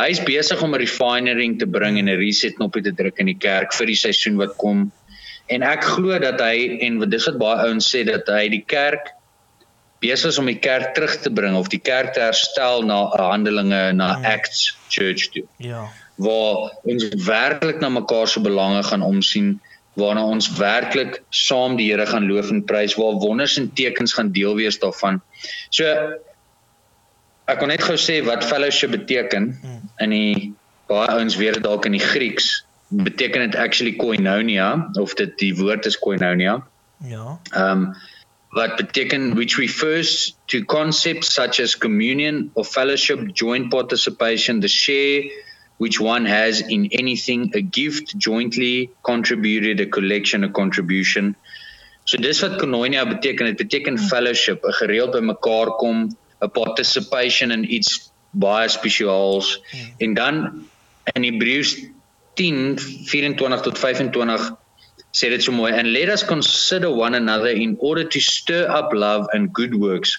hy's 0.00 0.24
besig 0.24 0.62
om 0.62 0.72
'n 0.74 0.80
refining 0.80 1.58
te 1.58 1.66
bring 1.66 1.98
en 1.98 2.08
'n 2.08 2.16
reset 2.16 2.56
knoppie 2.56 2.82
te 2.82 2.96
druk 2.96 3.18
in 3.20 3.26
die 3.26 3.38
kerk 3.38 3.76
vir 3.76 3.86
die 3.86 4.00
seisoen 4.08 4.40
wat 4.40 4.56
kom 4.56 4.90
en 5.48 5.62
ek 5.62 5.84
glo 5.84 6.18
dat 6.18 6.40
hy 6.40 6.78
en 6.80 6.98
dis 7.10 7.26
wat 7.28 7.38
baie 7.38 7.68
ouens 7.68 7.88
sê 7.94 8.04
dat 8.08 8.28
hy 8.28 8.48
die 8.48 8.64
kerk 8.64 9.12
besig 10.02 10.32
is 10.32 10.38
om 10.40 10.48
die 10.50 10.58
kerk 10.58 10.94
terug 10.96 11.16
te 11.22 11.32
bring 11.32 11.56
of 11.58 11.70
die 11.72 11.80
kerk 11.80 12.14
te 12.16 12.22
herstel 12.24 12.84
na 12.86 13.04
Handelinge 13.18 13.82
na 13.96 14.14
hmm. 14.14 14.24
Acts 14.28 14.72
Church 14.92 15.30
toe. 15.34 15.44
Ja. 15.62 15.86
Waar 16.22 16.72
ons 16.88 17.08
werklik 17.26 17.80
na 17.80 17.88
mekaar 17.92 18.28
se 18.28 18.42
belange 18.42 18.82
gaan 18.88 19.04
omsien, 19.06 19.54
waarna 19.98 20.24
ons 20.24 20.50
werklik 20.58 21.20
saam 21.30 21.76
die 21.78 21.90
Here 21.90 22.06
gaan 22.08 22.28
loof 22.28 22.50
en 22.52 22.64
prys, 22.64 22.96
waar 23.00 23.20
wonders 23.22 23.58
en 23.60 23.70
tekens 23.76 24.16
gaan 24.18 24.32
deel 24.32 24.56
wees 24.58 24.80
daarvan. 24.82 25.20
So 25.70 25.88
ek 27.50 27.58
kon 27.60 27.72
net 27.72 27.82
gou 27.84 27.98
sê 27.98 28.20
wat 28.26 28.44
fellowship 28.46 28.94
beteken 28.94 29.52
hmm. 29.54 29.80
in 30.04 30.16
die 30.16 30.52
baie 30.90 31.08
ouens 31.16 31.38
weet 31.40 31.58
dit 31.58 31.64
dalk 31.64 31.88
in 31.88 31.96
die 31.96 32.04
Grieks 32.04 32.62
beteken 32.92 33.46
dit 33.46 33.56
actually 33.56 33.94
koinonia 33.96 34.90
of 35.00 35.14
dit 35.16 35.32
die 35.40 35.52
woord 35.56 35.86
is 35.88 35.98
koinonia. 35.98 36.60
Ja. 37.08 37.38
Ehm 37.52 37.86
um, 37.86 37.94
wat 38.52 38.76
beteken 38.76 39.34
which 39.34 39.56
refers 39.56 40.36
to 40.46 40.64
concepts 40.64 41.32
such 41.32 41.58
as 41.60 41.74
communion 41.74 42.50
or 42.54 42.64
fellowship, 42.64 43.32
joint 43.32 43.70
participation, 43.70 44.60
the 44.60 44.68
share 44.68 45.24
which 45.78 45.98
one 45.98 46.26
has 46.26 46.60
in 46.60 46.88
anything, 46.92 47.50
a 47.54 47.60
gift 47.60 48.16
jointly 48.18 48.90
contributed, 49.02 49.80
a 49.80 49.86
collection, 49.86 50.44
a 50.44 50.50
contribution. 50.50 51.34
So 52.04 52.18
dis 52.18 52.42
wat 52.42 52.58
koinonia 52.60 53.06
beteken. 53.08 53.48
Dit 53.48 53.58
beteken 53.62 53.98
fellowship, 53.98 54.64
'n 54.64 54.72
gereeld 54.80 55.12
bymekaar 55.16 55.68
kom, 55.80 56.12
'n 56.42 56.50
participation 56.50 57.50
in 57.50 57.64
iets 57.64 58.12
baie 58.30 58.68
spesiaals. 58.68 59.60
Hmm. 59.70 59.94
En 59.98 60.14
dan 60.14 60.34
in 61.16 61.22
Hebreëus 61.24 61.76
10 62.34 62.78
24 62.78 63.60
tot 63.60 63.78
25 63.78 64.56
sê 65.12 65.30
dit 65.30 65.42
so 65.42 65.52
mooi 65.52 65.72
and 65.72 65.92
let 65.92 66.08
us 66.08 66.22
consider 66.22 66.90
one 66.90 67.14
another 67.14 67.52
in 67.66 67.76
order 67.80 68.04
to 68.04 68.20
stir 68.20 68.64
up 68.68 68.92
love 68.92 69.28
and 69.32 69.52
good 69.52 69.74
works 69.74 70.18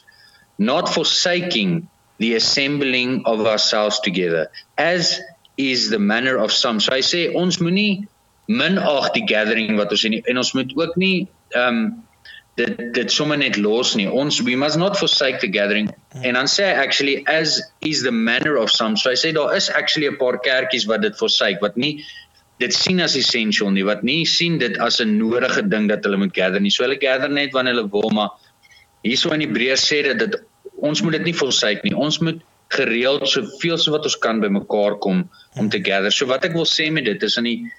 not 0.58 0.90
forsaking 0.90 1.88
the 2.20 2.36
assembling 2.36 3.22
of 3.26 3.46
ourselves 3.46 4.00
together 4.00 4.50
as 4.78 5.20
is 5.58 5.90
the 5.90 6.00
manner 6.00 6.38
of 6.38 6.52
some 6.52 6.80
so 6.80 6.94
I 6.94 7.02
say 7.02 7.34
ons 7.34 7.58
moenie 7.58 8.08
minag 8.50 9.14
die 9.14 9.26
gathering 9.28 9.78
wat 9.78 9.92
ons 9.92 10.04
in 10.10 10.20
en 10.22 10.38
ons 10.38 10.54
moet 10.54 10.74
ook 10.78 10.98
nie 10.98 11.28
ehm 11.54 11.68
um, 11.68 12.04
dit 12.56 12.94
dit 12.94 13.12
sommer 13.12 13.38
net 13.38 13.58
los 13.58 13.96
nie. 13.98 14.06
Ons 14.10 14.40
we 14.46 14.56
must 14.60 14.78
not 14.78 14.98
forsake 14.98 15.40
the 15.42 15.50
gathering. 15.50 15.90
Hmm. 16.14 16.24
En 16.24 16.34
dan 16.38 16.50
sê 16.52 16.70
actually 16.78 17.26
as 17.28 17.62
is 17.82 18.04
the 18.04 18.12
manner 18.12 18.58
of 18.58 18.70
some. 18.70 18.98
So 18.98 19.10
hy 19.10 19.18
sê 19.18 19.34
daar 19.34 19.56
is 19.58 19.70
actually 19.70 20.08
'n 20.08 20.18
paar 20.18 20.38
kerkies 20.38 20.86
wat 20.86 21.02
dit 21.02 21.18
forsake 21.18 21.62
wat 21.62 21.78
nie 21.78 22.06
dit 22.60 22.74
sien 22.74 23.02
as 23.02 23.16
essential 23.18 23.72
nie, 23.74 23.84
wat 23.86 24.04
nie 24.04 24.24
sien 24.30 24.58
dit 24.62 24.78
as 24.78 25.00
'n 25.02 25.18
nodige 25.18 25.68
ding 25.70 25.90
dat 25.90 26.04
hulle 26.04 26.18
moet 26.18 26.36
gather 26.36 26.60
nie. 26.60 26.70
So 26.70 26.84
hulle 26.84 27.00
gather 27.02 27.30
net 27.30 27.54
wanneer 27.54 27.74
hulle 27.74 27.90
wil, 27.92 28.10
maar 28.10 28.30
hierso 29.04 29.32
in 29.34 29.42
Hebreërs 29.42 29.86
sê 29.90 30.04
dit 30.04 30.20
dat 30.20 30.42
ons 30.78 31.02
moet 31.02 31.14
dit 31.14 31.24
nie 31.24 31.34
forsake 31.34 31.84
nie. 31.84 31.96
Ons 31.96 32.20
moet 32.20 32.42
gereeld 32.70 33.28
soveel 33.28 33.78
so 33.78 33.92
wat 33.92 34.04
ons 34.04 34.18
kan 34.18 34.40
bymekaar 34.42 34.98
kom 35.00 35.30
om 35.60 35.70
te 35.70 35.80
gather. 35.80 36.12
So 36.12 36.26
wat 36.26 36.46
ek 36.46 36.54
wil 36.54 36.66
sê 36.66 36.92
met 36.92 37.06
dit 37.06 37.24
is 37.24 37.38
in 37.38 37.44
die 37.44 37.72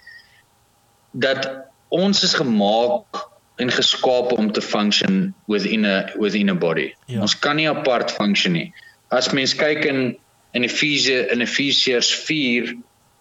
dat 1.13 1.71
ons 1.95 2.23
is 2.27 2.35
gemaak 2.35 3.23
en 3.63 3.71
geskaap 3.71 4.33
om 4.35 4.51
te 4.53 4.61
function 4.61 5.35
within 5.47 5.85
a 5.87 6.11
within 6.19 6.51
a 6.51 6.55
body. 6.55 6.93
Ja. 7.07 7.21
Ons 7.23 7.39
kan 7.39 7.57
nie 7.57 7.69
apart 7.71 8.11
function 8.11 8.53
nie. 8.53 8.73
As 9.15 9.31
mens 9.33 9.55
kyk 9.55 9.87
in 9.87 10.17
in 10.55 10.67
Efesië 10.67 11.31
in 11.35 11.43
Efesiërs 11.43 12.11
4 12.27 12.75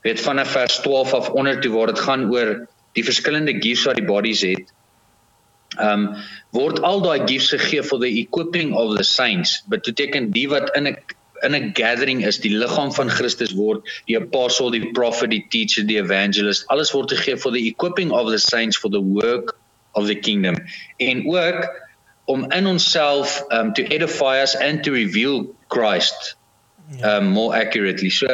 weet 0.03 0.21
vanaf 0.21 0.51
vers 0.51 0.79
12 0.83 1.13
af 1.13 1.29
onder 1.29 1.59
toe 1.61 1.71
waar 1.71 1.91
dit 1.91 1.99
gaan 1.99 2.29
oor 2.31 2.55
die 2.93 3.03
verskillende 3.03 3.55
gifts 3.59 3.87
wat 3.89 3.99
die 3.99 4.05
bodies 4.05 4.43
het. 4.45 4.71
Um 5.81 6.09
word 6.53 6.81
al 6.85 7.01
daai 7.01 7.25
gifts 7.27 7.49
gegee 7.55 7.81
vir 7.81 7.99
the 8.03 8.11
equipping 8.21 8.73
of 8.77 8.97
the 8.97 9.03
saints, 9.07 9.61
beteken 9.71 10.31
die 10.35 10.47
wat 10.51 10.69
in 10.77 10.87
'n 10.87 10.97
in 11.43 11.55
'n 11.55 11.71
gathering 11.73 12.23
is, 12.25 12.39
die 12.39 12.53
liggaam 12.55 12.91
van 12.93 13.09
Christus 13.09 13.53
word 13.53 13.83
die 14.07 14.15
apostle, 14.15 14.71
die 14.71 14.91
prophet, 14.91 15.29
die 15.29 15.45
teacher, 15.49 15.83
die 15.83 15.99
evangelist, 15.99 16.67
alles 16.67 16.93
word 16.93 17.11
gegee 17.11 17.37
for 17.37 17.51
the 17.51 17.67
equipping 17.67 18.11
of 18.11 18.29
the 18.29 18.39
saints 18.39 18.77
for 18.77 18.89
the 18.89 19.01
work 19.01 19.55
of 19.93 20.07
the 20.07 20.15
kingdom. 20.15 20.55
En 20.97 21.25
ook 21.27 21.67
om 22.25 22.51
in 22.51 22.67
onsself 22.67 23.43
um 23.51 23.73
to 23.73 23.83
edify 23.83 24.41
us 24.41 24.55
and 24.55 24.83
to 24.83 24.91
reveal 24.91 25.55
Christ 25.67 26.35
um 27.03 27.31
more 27.31 27.55
accurately. 27.55 28.09
So 28.09 28.27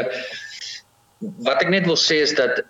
wat 1.19 1.59
ek 1.61 1.69
net 1.69 1.85
wil 1.85 1.97
sê 1.99 2.21
is 2.23 2.31
dat 2.35 2.61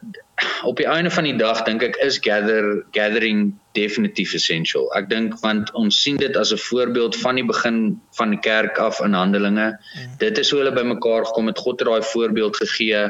op 0.66 0.80
die 0.80 0.88
einde 0.90 1.12
van 1.14 1.28
die 1.28 1.36
dag 1.38 1.62
dink 1.68 1.84
ek 1.86 2.00
is 2.02 2.18
gather 2.26 2.82
gathering 2.96 3.52
definitief 3.78 4.34
essential. 4.34 4.88
Ek 4.98 5.10
dink 5.12 5.38
want 5.44 5.70
ons 5.78 6.02
sien 6.02 6.18
dit 6.18 6.36
as 6.38 6.54
'n 6.54 6.62
voorbeeld 6.66 7.16
van 7.22 7.36
die 7.36 7.46
begin 7.46 8.02
van 8.18 8.34
die 8.34 8.42
kerk 8.42 8.78
af 8.78 9.02
in 9.06 9.14
Handelinge. 9.14 9.78
Mm. 9.78 10.18
Dit 10.18 10.38
is 10.38 10.50
hoe 10.50 10.64
hulle 10.64 10.74
bymekaar 10.74 11.26
gekom 11.30 11.48
het. 11.48 11.58
God 11.58 11.80
het 11.80 11.88
daai 11.88 12.02
voorbeeld 12.02 12.58
gegee 12.58 13.10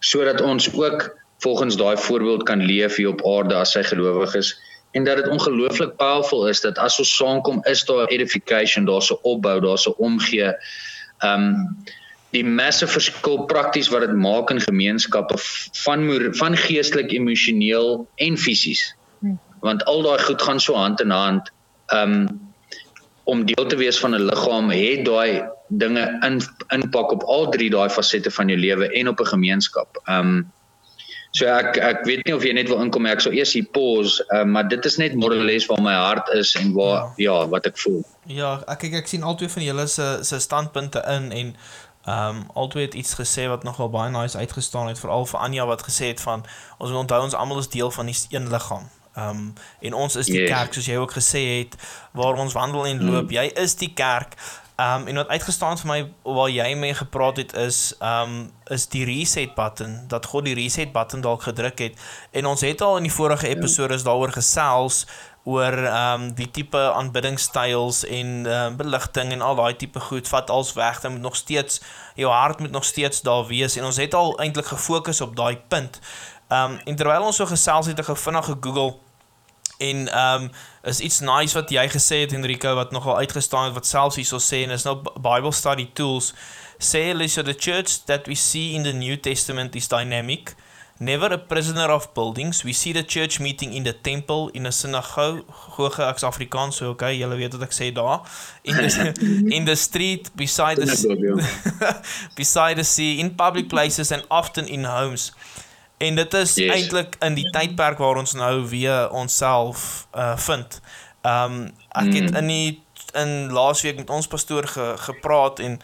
sodat 0.00 0.40
ons 0.40 0.72
ook 0.74 1.10
volgens 1.38 1.76
daai 1.76 1.96
voorbeeld 1.96 2.42
kan 2.42 2.62
leef 2.62 2.96
hier 2.96 3.08
op 3.08 3.22
aarde 3.26 3.54
as 3.54 3.72
sy 3.72 3.82
gelowiges 3.82 4.56
en 4.90 5.04
dat 5.04 5.16
dit 5.16 5.28
ongelooflik 5.28 5.96
powerful 5.96 6.48
is 6.48 6.60
dat 6.60 6.78
as 6.78 6.98
ons 6.98 7.16
saamkom 7.16 7.60
is 7.64 7.84
daar 7.84 8.08
edification, 8.08 8.84
daar's 8.84 9.10
'n 9.10 9.18
opbou, 9.22 9.60
daar's 9.60 9.86
'n 9.86 9.94
omgee. 9.98 10.52
Um 11.22 11.78
die 12.36 12.44
massive 12.44 12.92
verskil 12.92 13.44
prakties 13.48 13.88
wat 13.92 14.04
dit 14.04 14.16
maak 14.16 14.50
in 14.52 14.60
gemeenskappe 14.60 15.38
van 15.84 16.04
van 16.40 16.56
geestelik, 16.56 17.12
emosioneel 17.12 18.08
en 18.16 18.36
fisies. 18.36 18.94
Hmm. 19.20 19.38
Want 19.64 19.84
al 19.84 20.02
daai 20.02 20.18
goed 20.22 20.42
gaan 20.42 20.60
so 20.60 20.74
hand 20.74 21.00
in 21.00 21.10
hand. 21.10 21.50
Um 21.94 22.28
om 23.28 23.44
deel 23.44 23.66
te 23.68 23.76
wees 23.76 23.98
van 24.00 24.14
'n 24.16 24.24
liggaam 24.24 24.70
het 24.70 25.04
daai 25.04 25.44
dinge 25.68 26.04
in 26.24 26.40
inpak 26.72 27.10
op 27.12 27.22
al 27.22 27.50
drie 27.52 27.70
daai 27.70 27.88
fasette 27.88 28.30
van 28.30 28.48
jou 28.48 28.58
lewe 28.58 28.88
en 28.88 29.08
op 29.08 29.20
'n 29.20 29.32
gemeenskap. 29.34 30.00
Um 30.08 30.52
So 31.36 31.44
ek 31.44 31.76
ek 31.76 32.06
weet 32.08 32.24
nie 32.24 32.32
of 32.32 32.44
jy 32.46 32.54
net 32.56 32.70
wil 32.72 32.80
inkom 32.80 33.06
ek 33.06 33.20
sou 33.20 33.32
eers 33.36 33.52
hier 33.52 33.66
pause, 33.74 34.24
uh, 34.32 34.46
maar 34.48 34.68
dit 34.68 34.84
is 34.88 34.96
net 34.96 35.16
morales 35.18 35.66
waar 35.68 35.82
my 35.84 35.92
hart 35.92 36.30
is 36.32 36.54
en 36.56 36.72
waar 36.72 37.12
ja, 37.20 37.26
ja 37.28 37.48
wat 37.52 37.68
ek 37.68 37.76
voel. 37.82 38.00
Ja, 38.32 38.54
ek 38.66 38.80
kyk 38.86 38.96
ek 39.02 39.10
sien 39.12 39.26
albei 39.28 39.50
van 39.52 39.66
julle 39.66 39.86
se 39.92 40.06
se 40.24 40.40
standpunte 40.40 41.04
in 41.16 41.28
en 41.32 41.52
ehm 42.08 42.36
um, 42.36 42.46
albei 42.54 42.84
het 42.84 42.94
iets 42.94 43.14
gesê 43.14 43.48
wat 43.48 43.62
nogal 43.62 43.90
baie 43.90 44.10
nice 44.10 44.38
uitgestaan 44.38 44.88
het 44.88 45.00
veral 45.00 45.26
vir 45.26 45.40
Anja 45.40 45.66
wat 45.66 45.82
gesê 45.88 46.06
het 46.12 46.20
van 46.20 46.44
ons 46.78 46.90
moet 46.90 47.00
onthou 47.00 47.22
ons 47.22 47.34
almal 47.34 47.58
is 47.58 47.68
deel 47.68 47.90
van 47.90 48.06
die 48.06 48.16
een 48.28 48.48
liggaam. 48.48 48.88
Ehm 49.14 49.28
um, 49.28 49.52
en 49.80 49.94
ons 49.94 50.16
is 50.16 50.26
die 50.26 50.40
yes. 50.40 50.50
kerk 50.50 50.72
soos 50.72 50.86
jy 50.86 50.96
ook 50.96 51.12
gesê 51.12 51.42
het 51.58 51.76
waar 52.12 52.40
ons 52.40 52.52
wandel 52.52 52.86
en 52.86 53.04
loop. 53.10 53.28
Mm. 53.28 53.36
Jy 53.36 53.50
is 53.54 53.76
die 53.76 53.92
kerk. 53.92 54.38
Ehm 54.76 55.00
um, 55.00 55.06
en 55.06 55.20
wat 55.20 55.28
uitgestaan 55.28 55.78
vir 55.78 55.90
my 55.90 55.98
waar 56.22 56.50
jy 56.50 56.74
mee 56.74 56.94
gepraat 56.94 57.36
het 57.36 57.52
is 57.52 57.94
ehm 57.98 58.36
um, 58.38 58.52
is 58.64 58.88
die 58.88 59.04
reset 59.04 59.54
button 59.54 60.04
dat 60.08 60.26
God 60.26 60.44
die 60.44 60.54
reset 60.54 60.92
button 60.92 61.20
dalk 61.20 61.42
gedruk 61.42 61.78
het 61.78 61.98
en 62.30 62.46
ons 62.46 62.60
het 62.60 62.80
al 62.80 62.96
in 62.96 63.08
die 63.08 63.12
vorige 63.12 63.48
episode 63.48 63.94
is 63.94 64.04
daaroor 64.04 64.32
gesels 64.32 65.06
oor 65.48 65.72
ehm 65.72 66.22
um, 66.22 66.28
die 66.36 66.50
tipe 66.50 66.80
aanbiddingstyles 66.92 68.04
en 68.04 68.30
ehm 68.46 68.72
uh, 68.72 68.76
beligting 68.76 69.32
en 69.32 69.40
al 69.40 69.56
daai 69.56 69.76
tipe 69.80 70.00
goed 70.10 70.28
vat 70.28 70.50
als 70.50 70.72
weg. 70.76 71.00
Dan 71.00 71.12
moet 71.12 71.26
nog 71.30 71.36
steeds 71.36 71.80
jou 72.14 72.32
hart 72.32 72.60
moet 72.60 72.70
nog 72.70 72.84
steeds 72.84 73.22
daar 73.22 73.46
wees 73.46 73.76
en 73.76 73.84
ons 73.84 73.96
het 73.96 74.14
al 74.14 74.38
eintlik 74.38 74.66
gefokus 74.66 75.20
op 75.20 75.36
daai 75.36 75.56
punt. 75.68 76.00
Ehm 76.48 76.72
um, 76.72 76.80
en 76.84 76.96
terwyl 76.96 77.28
ons 77.30 77.36
so 77.36 77.46
gesels 77.46 77.86
het 77.86 77.98
ek 77.98 78.10
gou 78.12 78.18
vinnig 78.28 78.44
gegoogel 78.44 78.98
En 79.78 80.08
ehm 80.12 80.42
um, 80.42 80.50
is 80.82 81.00
iets 81.00 81.20
nice 81.20 81.54
wat 81.54 81.70
jy 81.70 81.84
gesê 81.88 82.16
het 82.24 82.32
Enrico 82.32 82.74
wat 82.74 82.90
nogal 82.90 83.16
uitgestaan 83.16 83.64
het 83.64 83.74
wat 83.74 83.86
selfs 83.86 84.16
hierso 84.18 84.38
sê 84.42 84.64
en 84.66 84.74
is 84.74 84.82
nou 84.82 84.96
Bible 85.22 85.52
study 85.52 85.86
tools. 85.92 86.32
Sê 86.78 87.04
hulle 87.10 87.28
so 87.28 87.42
the 87.42 87.54
church 87.54 88.00
that 88.10 88.26
we 88.26 88.34
see 88.34 88.74
in 88.74 88.82
the 88.82 88.92
New 88.92 89.16
Testament 89.16 89.74
is 89.78 89.88
dynamic 89.88 90.56
never 90.98 91.32
a 91.32 91.38
prisoner 91.38 91.88
of 91.94 92.12
buildings 92.14 92.64
we 92.64 92.72
see 92.72 92.92
the 92.92 93.04
church 93.04 93.38
meeting 93.40 93.72
in 93.72 93.84
the 93.84 93.94
temple 94.00 94.50
in 94.54 94.66
a 94.66 94.72
synagoge 94.72 96.02
ek's 96.08 96.26
Afrikaans 96.26 96.80
so 96.80 96.90
okay 96.94 97.14
julle 97.18 97.38
weet 97.38 97.54
wat 97.58 97.68
ek 97.68 97.76
sê 97.76 97.92
daar 97.94 98.24
in 98.62 98.76
the 98.76 98.90
in 99.56 99.64
the 99.64 99.76
street 99.76 100.30
beside 100.34 100.76
the 100.80 100.88
beside 102.40 102.76
the 102.76 102.84
sea 102.84 103.18
in 103.22 103.34
public 103.34 103.68
places 103.68 104.12
and 104.12 104.26
often 104.28 104.66
in 104.66 104.84
homes 104.84 105.32
En 105.98 106.14
dit 106.14 106.34
is 106.34 106.54
yes. 106.54 106.74
eintlik 106.74 107.16
in 107.18 107.34
die 107.34 107.50
tydperk 107.50 107.98
waar 107.98 108.16
ons 108.16 108.32
nou 108.38 108.68
weer 108.70 109.10
onsself 109.10 110.06
uh 110.14 110.36
vind. 110.38 110.80
Um 111.26 111.64
ek 111.88 112.12
het 112.14 112.30
mm. 112.30 112.36
in 112.36 112.46
die 112.46 112.82
in 113.18 113.52
laasweek 113.52 113.96
met 113.96 114.10
ons 114.10 114.26
pastoor 114.26 114.66
ge, 114.66 114.92
gepraat 114.96 115.58
en 115.58 115.80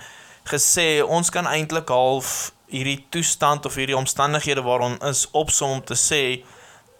gesê 0.46 1.02
ons 1.02 1.30
kan 1.30 1.46
eintlik 1.46 1.88
half 1.88 2.52
hierdie 2.74 3.06
toestand 3.14 3.66
of 3.68 3.78
hierdie 3.78 3.96
omstandighede 3.96 4.64
waaron 4.66 4.98
is 5.08 5.24
opsom 5.32 5.78
om 5.78 5.82
te 5.84 5.96
sê 5.98 6.22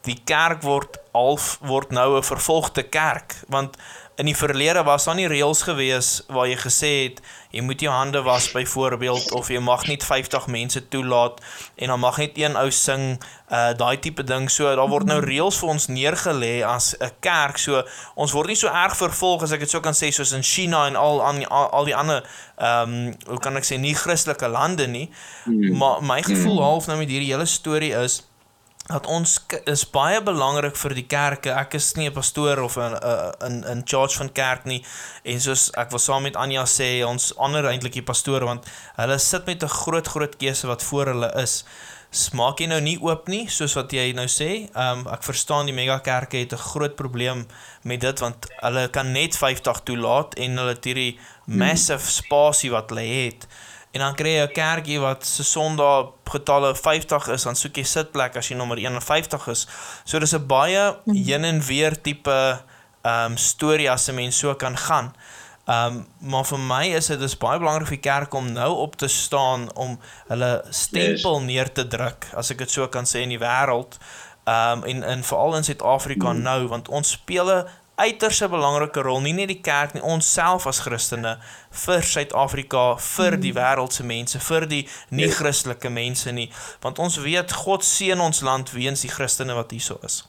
die 0.05 0.19
kerk 0.29 0.63
word 0.63 0.99
half 1.17 1.59
word 1.65 1.93
nou 1.97 2.17
'n 2.17 2.27
vervolgde 2.31 2.85
kerk 2.89 3.37
want 3.49 3.77
in 4.17 4.25
die 4.27 4.37
verlede 4.37 4.83
was 4.83 5.05
daar 5.05 5.17
nie 5.19 5.27
reëls 5.29 5.63
gewees 5.67 6.09
waar 6.31 6.47
jy 6.47 6.57
gesê 6.61 6.91
het 7.05 7.21
jy 7.55 7.63
moet 7.67 7.81
jou 7.83 7.93
hande 7.93 8.23
was 8.23 8.47
byvoorbeeld 8.55 9.33
of 9.35 9.49
jy 9.51 9.59
mag 9.63 9.87
net 9.91 10.05
50 10.07 10.47
mense 10.47 10.83
toelaat 10.89 11.41
en 11.75 11.91
dan 11.91 12.01
mag 12.01 12.19
net 12.23 12.39
een 12.39 12.57
ou 12.59 12.71
sing 12.71 13.17
uh 13.51 13.73
daai 13.79 13.99
tipe 13.99 14.25
ding 14.25 14.47
so 14.51 14.71
daar 14.71 14.91
word 14.91 15.11
nou 15.11 15.19
reëls 15.23 15.59
vir 15.59 15.73
ons 15.75 15.89
neergelê 15.91 16.53
as 16.67 16.95
'n 16.99 17.11
kerk 17.21 17.59
so 17.59 17.83
ons 18.15 18.33
word 18.33 18.49
nie 18.49 18.59
so 18.59 18.69
erg 18.69 18.97
vervolg 18.97 19.43
as 19.43 19.53
ek 19.53 19.67
dit 19.67 19.71
sou 19.71 19.83
kan 19.83 19.95
sê 19.95 20.11
soos 20.11 20.33
in 20.33 20.43
China 20.43 20.87
en 20.87 20.97
al 20.97 21.23
aan 21.23 21.47
al, 21.49 21.69
al 21.71 21.85
die 21.85 21.97
ander 21.97 22.23
ehm 22.59 22.95
um, 22.95 23.15
hoe 23.27 23.39
kan 23.39 23.57
ek 23.57 23.65
sê 23.65 23.79
nie 23.79 23.95
Christelike 23.95 24.49
lande 24.49 24.87
nie 24.87 25.11
mm. 25.45 25.77
maar 25.79 26.03
my 26.03 26.23
gevoel 26.23 26.59
mm. 26.59 26.63
half 26.63 26.87
nou 26.87 26.99
met 26.99 27.09
hierdie 27.09 27.33
hele 27.33 27.47
storie 27.47 27.95
is 27.95 28.23
dat 28.85 29.07
ons 29.09 29.39
is 29.65 29.83
baie 29.89 30.21
belangrik 30.21 30.77
vir 30.77 30.95
die 30.99 31.07
kerke. 31.09 31.53
Ek 31.57 31.75
is 31.75 31.95
nie 31.97 32.09
'n 32.09 32.13
pastoor 32.13 32.59
of 32.61 32.77
'n 32.77 32.95
in 33.47 33.65
in 33.65 33.83
charge 33.85 34.17
van 34.17 34.33
kerk 34.33 34.65
nie. 34.65 34.85
En 35.25 35.41
soos 35.41 35.71
ek 35.75 35.91
wil 35.91 35.99
saam 35.99 36.23
met 36.23 36.37
Anja 36.37 36.65
sê, 36.65 37.05
ons 37.07 37.37
ander 37.37 37.65
eintlik 37.65 37.93
die 37.93 38.03
pastore 38.03 38.45
want 38.45 38.67
hulle 38.97 39.19
sit 39.19 39.47
met 39.47 39.63
'n 39.63 39.69
groot 39.69 40.07
groot 40.07 40.37
keuse 40.37 40.67
wat 40.67 40.83
voor 40.83 41.07
hulle 41.07 41.33
is. 41.43 41.65
Smaak 42.11 42.61
jy 42.61 42.67
nou 42.67 42.81
nie 42.81 42.99
oop 43.01 43.29
nie 43.29 43.49
soos 43.49 43.75
wat 43.75 43.91
jy 43.91 44.13
nou 44.13 44.27
sê? 44.27 44.69
Ehm 44.75 44.99
um, 44.99 45.07
ek 45.13 45.23
verstaan 45.23 45.67
die 45.67 45.75
mega 45.75 45.99
kerke 45.99 46.37
het 46.37 46.53
'n 46.53 46.57
groot 46.71 46.95
probleem 46.95 47.47
met 47.83 48.01
dit 48.01 48.21
want 48.21 48.47
hulle 48.61 48.89
kan 48.89 49.13
net 49.13 49.37
50 49.37 49.81
toelaat 49.85 50.35
en 50.35 50.57
hulle 50.57 50.75
het 50.75 50.85
hierdie 50.85 51.19
massive 51.47 52.11
spasie 52.11 52.71
wat 52.71 52.91
hulle 52.91 53.25
het. 53.25 53.47
En 53.95 54.03
dan 54.03 54.15
kry 54.19 54.33
jy 54.35 54.47
'n 54.47 54.53
kerkie 54.53 55.01
wat 55.01 55.27
se 55.27 55.45
Sondag 55.45 56.11
getalle 56.25 56.75
50 56.75 57.29
is, 57.29 57.43
dan 57.43 57.55
soek 57.55 57.77
jy 57.77 57.85
sitplek 57.85 58.37
as 58.37 58.49
jy 58.49 58.57
nommer 58.57 58.79
51 58.79 59.47
is. 59.49 59.67
So 60.05 60.19
dis 60.19 60.35
'n 60.35 60.47
baie 60.47 60.97
mhm. 61.05 61.17
heen 61.17 61.45
en 61.45 61.61
weer 61.61 62.01
tipe 62.03 62.61
ehm 63.03 63.33
um, 63.33 63.37
storie 63.37 63.91
as 63.91 64.09
'n 64.09 64.15
mens 64.15 64.39
so 64.39 64.55
kan 64.55 64.77
gaan. 64.77 65.15
Ehm 65.65 65.97
um, 65.97 66.07
maar 66.19 66.45
vir 66.45 66.59
my 66.59 66.87
is 66.97 67.07
dit 67.07 67.21
is 67.21 67.37
baie 67.37 67.59
belangrik 67.59 67.89
vir 67.89 68.01
kerk 68.01 68.35
om 68.35 68.53
nou 68.53 68.75
op 68.75 68.97
te 68.97 69.09
staan 69.09 69.75
om 69.75 70.01
hulle 70.29 70.65
stempel 70.71 71.39
yes. 71.39 71.47
neer 71.47 71.73
te 71.73 71.87
druk, 71.87 72.27
as 72.35 72.51
ek 72.51 72.59
dit 72.59 72.71
so 72.71 72.89
kan 72.89 73.05
sê 73.05 73.23
in 73.23 73.29
die 73.29 73.39
wêreld. 73.39 73.99
Ehm 74.45 74.79
um, 74.79 74.85
en 74.85 75.03
en 75.03 75.25
veral 75.25 75.57
in 75.57 75.65
Suid-Afrika 75.65 76.33
mm. 76.33 76.43
nou 76.43 76.67
want 76.67 76.89
ons 76.89 77.11
speel 77.11 77.51
'n 77.51 77.65
uiters 77.97 78.41
'n 78.43 78.51
belangrike 78.51 79.01
rol 79.01 79.21
nie 79.21 79.33
net 79.33 79.49
die 79.49 79.61
kerk 79.61 79.95
nie 79.95 80.03
ons 80.03 80.33
self 80.33 80.67
as 80.67 80.81
Christene 80.81 81.39
vir 81.71 82.03
Suid-Afrika 82.03 82.97
vir 82.99 83.37
die 83.37 83.53
mm. 83.53 83.59
wêreld 83.59 83.93
se 83.93 84.03
mense 84.03 84.41
vir 84.41 84.67
die 84.67 84.89
nie 85.11 85.31
Christelike 85.31 85.91
mense 85.91 86.33
nie. 86.33 86.51
Want 86.81 86.99
ons 86.99 87.17
weet 87.17 87.53
God 87.53 87.85
seën 87.85 88.21
ons 88.21 88.41
land 88.41 88.73
weens 88.73 89.01
die 89.01 89.11
Christene 89.11 89.55
wat 89.55 89.71
hierso 89.71 89.99
is. 90.03 90.25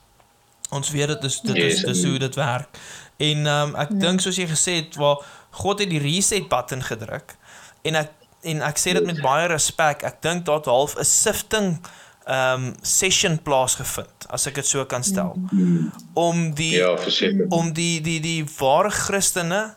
Ons 0.70 0.92
weet 0.92 1.08
dit 1.08 1.24
is 1.24 1.40
dit 1.42 1.58
is 1.58 1.82
dis 1.84 2.04
hoe 2.04 2.20
dit 2.20 2.36
werk. 2.36 2.70
En 3.18 3.48
um, 3.48 3.76
ek 3.76 3.90
ja. 3.90 4.00
dink 4.08 4.22
soos 4.22 4.38
jy 4.38 4.48
gesê 4.48 4.76
het 4.84 4.96
waar 4.96 5.26
God 5.50 5.80
het 5.80 5.90
die 5.90 6.02
reset 6.04 6.50
button 6.50 6.84
gedruk 6.84 7.38
en 7.84 7.96
ek 7.96 8.14
en 8.46 8.62
ek 8.62 8.78
sê 8.78 8.94
dit 8.94 9.06
met 9.06 9.22
baie 9.26 9.48
respek 9.50 10.04
ek 10.06 10.22
dink 10.22 10.46
daar 10.46 10.62
half 10.70 10.94
'n 11.00 11.04
sifting 11.04 11.82
um 12.26 12.74
session 12.82 13.38
plaasgevind 13.38 14.26
as 14.34 14.48
ek 14.50 14.62
dit 14.62 14.68
so 14.68 14.86
kan 14.90 15.04
stel. 15.06 15.36
Om 16.18 16.54
die 16.58 16.76
ja, 16.80 16.96
om 17.54 17.74
die 17.74 18.02
die 18.02 18.20
die 18.24 18.42
ware 18.58 18.90
Christene 18.90 19.76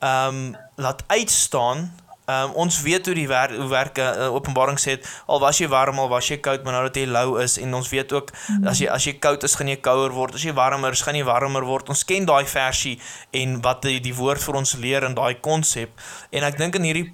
um 0.00 0.54
laat 0.80 1.04
uitstaan. 1.12 1.90
Um 2.30 2.54
ons 2.62 2.80
weet 2.86 3.06
hoe 3.10 3.14
die 3.14 3.26
wer 3.28 3.52
hoe 3.52 3.68
werk 3.68 3.98
uh, 3.98 4.30
Openbaring 4.32 4.78
sê 4.80 4.96
al 5.26 5.40
was 5.42 5.58
jy 5.60 5.68
warm 5.68 5.98
al 5.98 6.08
was 6.08 6.28
jy 6.30 6.38
koud 6.40 6.64
maar 6.64 6.78
nou 6.78 6.82
dat 6.86 6.96
jy 6.96 7.08
lou 7.10 7.40
is 7.42 7.58
en 7.58 7.74
ons 7.74 7.88
weet 7.90 8.12
ook 8.14 8.30
as 8.70 8.80
jy 8.80 8.86
as 8.88 9.04
jy 9.04 9.16
koud 9.18 9.44
is 9.44 9.58
gaan 9.58 9.68
jy 9.68 9.80
kouer 9.84 10.14
word. 10.16 10.38
As 10.40 10.46
jy 10.46 10.56
warmer 10.56 10.96
is 10.96 11.04
gaan 11.04 11.18
jy 11.18 11.26
warmer 11.28 11.68
word. 11.68 11.92
Ons 11.92 12.06
ken 12.08 12.24
daai 12.24 12.46
versie 12.48 12.96
en 13.36 13.58
wat 13.60 13.82
die, 13.84 13.98
die 14.00 14.16
woord 14.16 14.40
vir 14.40 14.62
ons 14.62 14.76
leer 14.80 15.04
in 15.04 15.18
daai 15.18 15.36
konsep. 15.44 15.92
En 16.32 16.48
ek 16.48 16.56
dink 16.56 16.80
in 16.80 16.88
hierdie 16.88 17.08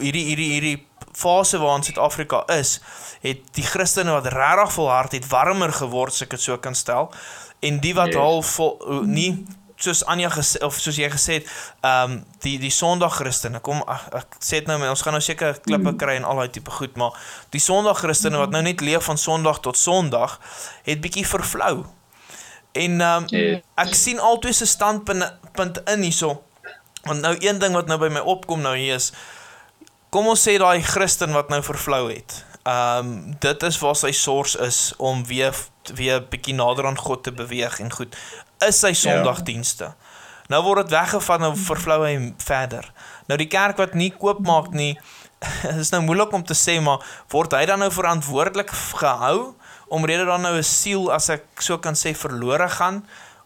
hierdie 0.00 0.24
hierdie 0.30 0.50
hierdie 0.52 0.76
fase 1.14 1.58
waarin 1.62 1.84
Suid-Afrika 1.86 2.42
is, 2.58 2.80
het 3.22 3.42
die 3.56 3.66
Christene 3.66 4.14
wat 4.16 4.26
regtig 4.34 4.72
volhard 4.74 5.12
het 5.12 5.28
warmer 5.30 5.72
geword, 5.72 6.14
as 6.14 6.24
ek 6.26 6.34
dit 6.34 6.42
so 6.42 6.56
kan 6.58 6.74
stel, 6.74 7.12
en 7.64 7.78
die 7.80 7.94
wat 7.96 8.12
yes. 8.12 8.20
half 8.20 8.56
vol, 8.58 9.04
nie 9.06 9.30
soos 9.84 10.04
Anja 10.06 10.30
gesê 10.30 10.60
of 10.64 10.76
soos 10.80 10.98
jy 10.98 11.08
gesê 11.12 11.40
het, 11.40 11.50
ehm 11.82 12.12
um, 12.12 12.16
die 12.44 12.56
die 12.62 12.70
Sondag 12.72 13.16
Christene. 13.18 13.60
Kom 13.64 13.82
ek, 13.90 14.06
ek 14.20 14.38
sê 14.38 14.60
dit 14.62 14.70
nou, 14.70 14.78
ons 14.90 15.02
gaan 15.02 15.16
nou 15.16 15.22
seker 15.24 15.58
klippe 15.64 15.90
mm. 15.90 15.98
kry 16.00 16.16
en 16.20 16.28
al 16.28 16.40
daai 16.42 16.54
tipe 16.54 16.72
goed, 16.72 16.96
maar 17.00 17.18
die 17.54 17.62
Sondag 17.62 18.00
Christene 18.04 18.40
wat 18.40 18.54
nou 18.54 18.62
net 18.64 18.84
leef 18.84 19.08
van 19.10 19.20
Sondag 19.20 19.60
tot 19.66 19.78
Sondag, 19.80 20.38
het 20.86 21.02
bietjie 21.04 21.26
vervlou. 21.28 21.84
En 22.74 23.00
ehm 23.00 23.28
um, 23.30 23.62
ek 23.84 23.94
sien 23.98 24.22
altyd 24.22 24.62
se 24.62 24.66
standpunt 24.70 25.26
punt 25.54 25.82
in 25.90 26.06
hierso. 26.06 26.42
Want 27.04 27.20
nou 27.20 27.34
een 27.38 27.58
ding 27.60 27.74
wat 27.76 27.90
nou 27.90 27.98
by 28.00 28.08
my 28.14 28.22
opkom 28.24 28.62
nou 28.64 28.76
hier 28.78 28.96
is 28.96 29.12
kom 30.14 30.28
ons 30.30 30.44
sê 30.46 30.54
daai 30.62 30.82
Christen 30.86 31.34
wat 31.34 31.48
nou 31.50 31.58
vervlou 31.66 32.06
het. 32.12 32.44
Ehm 32.62 33.08
um, 33.08 33.14
dit 33.42 33.62
is 33.66 33.78
waar 33.82 33.96
sy 33.98 34.12
source 34.14 34.58
is 34.62 34.78
om 35.02 35.24
weer 35.26 35.56
weer 35.92 36.22
bietjie 36.30 36.54
nader 36.54 36.86
aan 36.86 36.98
God 36.98 37.24
te 37.26 37.32
beweeg 37.34 37.80
en 37.82 37.90
goed 37.92 38.14
is 38.64 38.78
sy 38.80 38.92
ja. 38.94 39.00
Sondagdienste. 39.00 39.90
Ja. 39.90 40.22
Nou 40.54 40.62
word 40.62 40.84
dit 40.84 40.94
weggevat 40.94 41.42
nou 41.42 41.50
vervlou 41.58 41.98
hy 42.04 42.14
verder. 42.44 42.86
Nou 43.26 43.38
die 43.40 43.50
kerk 43.50 43.80
wat 43.80 43.98
nie 43.98 44.12
koop 44.14 44.44
maak 44.46 44.70
nie 44.76 44.94
is 45.82 45.90
nou 45.92 46.04
moeilik 46.06 46.32
om 46.32 46.46
te 46.46 46.56
sê 46.56 46.78
maar 46.84 47.02
word 47.34 47.58
hy 47.58 47.64
dan 47.68 47.82
nou 47.82 47.90
verantwoordelik 47.92 48.70
gehou 49.02 49.52
omrede 49.92 50.28
dan 50.30 50.46
nou 50.46 50.54
'n 50.56 50.64
siel 50.64 51.10
as 51.12 51.28
ek 51.28 51.44
so 51.58 51.78
kan 51.78 51.98
sê 51.98 52.14
verlore 52.14 52.68
gaan 52.78 53.02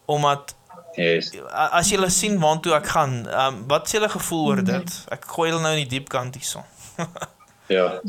omdat 0.06 0.54
Yes. 0.98 1.30
As 1.54 1.90
jy 1.90 1.94
hulle 1.94 2.10
sien 2.10 2.40
waartoe 2.42 2.74
ek 2.74 2.88
gaan, 2.90 3.20
um, 3.30 3.62
wat 3.70 3.86
is 3.86 3.94
julle 3.94 4.10
gevoel 4.10 4.46
oor 4.50 4.62
dit? 4.66 4.94
Ek 5.14 5.28
gooi 5.30 5.52
hulle 5.52 5.62
nou 5.62 5.70
in 5.76 5.84
die 5.84 5.92
diep 5.92 6.08
kant 6.10 6.34
hierso. 6.34 6.64
ja. 7.76 8.00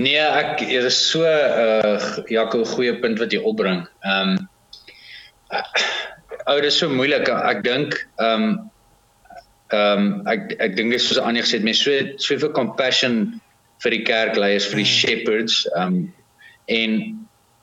Nee, 0.00 0.20
ek 0.22 0.62
hier 0.62 0.86
is 0.86 1.00
so 1.10 1.26
'n 1.26 1.90
uh, 1.90 2.22
Jaco 2.30 2.62
goeie 2.64 2.94
punt 3.02 3.18
wat 3.18 3.34
jy 3.34 3.42
opbring. 3.42 3.82
Ehm 4.06 4.38
um, 4.38 4.48
Ou, 6.48 6.60
dit 6.62 6.70
is 6.70 6.78
so 6.78 6.88
moeilik. 6.88 7.28
Ek 7.28 7.64
dink 7.66 7.98
ehm 8.22 8.44
um, 8.44 8.70
ehm 9.74 10.06
um, 10.06 10.28
ek 10.30 10.54
ek 10.62 10.78
dink 10.78 10.94
dis 10.94 11.08
soos 11.10 11.18
Anie 11.18 11.42
gesê 11.42 11.58
het, 11.58 11.66
mense 11.66 11.82
so 11.82 12.30
soveel 12.30 12.54
compassion 12.54 13.40
vir 13.82 13.96
die 13.96 14.04
kerkleiers, 14.06 14.70
vir 14.70 14.84
die 14.84 14.86
mm. 14.86 14.94
shepherds. 14.94 15.64
Ehm 15.74 15.98
um, 15.98 16.00
en 16.70 16.96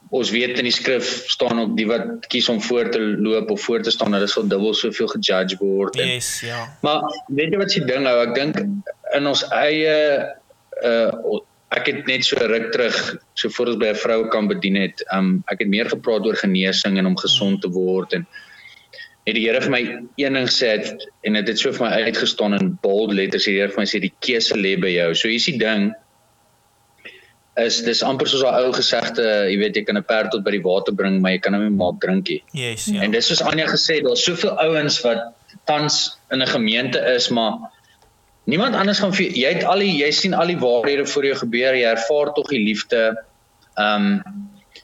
ons 0.09 0.31
weet 0.31 0.59
in 0.61 0.67
die 0.67 0.75
skrif 0.75 1.07
staan 1.31 1.59
ook 1.59 1.75
die 1.77 1.87
wat 1.89 2.27
kies 2.31 2.47
om 2.49 2.61
voor 2.63 2.89
te 2.93 2.99
loop 2.99 3.51
of 3.51 3.61
voor 3.61 3.83
te 3.83 3.91
staan, 3.91 4.15
hulle 4.15 4.29
sal 4.31 4.47
dubbel 4.47 4.73
soveel 4.77 5.09
gejudge 5.11 5.57
word. 5.59 5.99
En, 5.99 6.13
yes, 6.15 6.31
ja. 6.45 6.63
Maar 6.85 7.03
weet 7.27 7.51
jy 7.51 7.61
wat 7.61 7.75
jy 7.75 7.83
ding 7.89 8.05
nou, 8.07 8.15
ek 8.23 8.33
dink 8.37 8.61
in 9.17 9.29
ons 9.29 9.45
eie 9.51 9.99
uh 10.85 11.37
ek 11.75 11.89
het 11.89 12.05
net 12.07 12.23
so 12.23 12.39
ruk 12.47 12.69
terug 12.71 12.95
so 13.35 13.51
voor 13.51 13.73
ons 13.73 13.79
by 13.81 13.89
'n 13.91 13.99
vrou 13.99 14.29
kan 14.31 14.47
bedien 14.47 14.77
het. 14.79 15.03
Um 15.11 15.43
ek 15.51 15.59
het 15.59 15.67
meer 15.67 15.89
gepraat 15.91 16.23
oor 16.25 16.35
genesing 16.39 16.97
en 16.97 17.05
om 17.05 17.17
gesond 17.17 17.61
te 17.61 17.67
word 17.67 18.13
en 18.13 18.23
het 19.27 19.35
die 19.35 19.43
Here 19.43 19.59
vir 19.61 19.71
my 19.71 19.81
een 20.15 20.33
ding 20.33 20.47
gesê 20.47 20.67
het 20.77 21.07
en 21.27 21.33
dit 21.33 21.47
het 21.47 21.59
so 21.59 21.73
vir 21.75 21.89
my 21.89 22.07
uitgestaan 22.07 22.55
in 22.55 22.77
bold 22.81 23.11
letters 23.11 23.43
die 23.49 23.57
Here 23.57 23.67
vir 23.67 23.83
my 23.83 23.85
sê 23.85 23.99
die 23.99 24.13
keuse 24.23 24.55
lê 24.55 24.77
by 24.79 24.93
jou. 24.93 25.13
So 25.13 25.27
hier's 25.27 25.45
die 25.45 25.59
ding 25.59 25.91
is 27.57 27.79
dis 27.85 28.03
amper 28.05 28.27
soos 28.29 28.43
'n 28.43 28.53
ou 28.53 28.71
gesegde, 28.73 29.23
jy 29.49 29.57
weet 29.57 29.75
jy 29.75 29.83
kan 29.83 29.97
'n 29.97 30.03
perd 30.03 30.31
tot 30.31 30.43
by 30.43 30.51
die 30.51 30.61
water 30.61 30.93
bring, 30.93 31.21
maar 31.21 31.31
jy 31.31 31.39
kan 31.39 31.53
hom 31.53 31.63
nie 31.63 31.77
maak 31.77 31.99
drinkie. 31.99 32.43
Yes, 32.53 32.85
ja. 32.85 33.01
En 33.01 33.11
dis 33.11 33.25
soos 33.25 33.41
Anja 33.41 33.65
gesê, 33.65 34.01
daar's 34.03 34.23
soveel 34.23 34.53
ouens 34.59 35.01
wat 35.01 35.33
tans 35.65 36.17
in 36.31 36.41
'n 36.41 36.47
gemeente 36.47 36.99
is, 37.15 37.29
maar 37.29 37.71
niemand 38.45 38.75
anders 38.75 38.99
gaan 38.99 39.13
vir 39.13 39.31
jy 39.31 39.53
het 39.53 39.63
al 39.63 39.79
die 39.79 39.97
jy 39.97 40.11
sien 40.11 40.33
al 40.33 40.47
die 40.47 40.59
waarhede 40.59 41.05
voor 41.05 41.25
jou 41.25 41.35
gebeur, 41.35 41.75
jy 41.75 41.85
ervaar 41.85 42.33
tog 42.33 42.47
die 42.49 42.63
liefde. 42.63 43.17
Um 43.77 44.23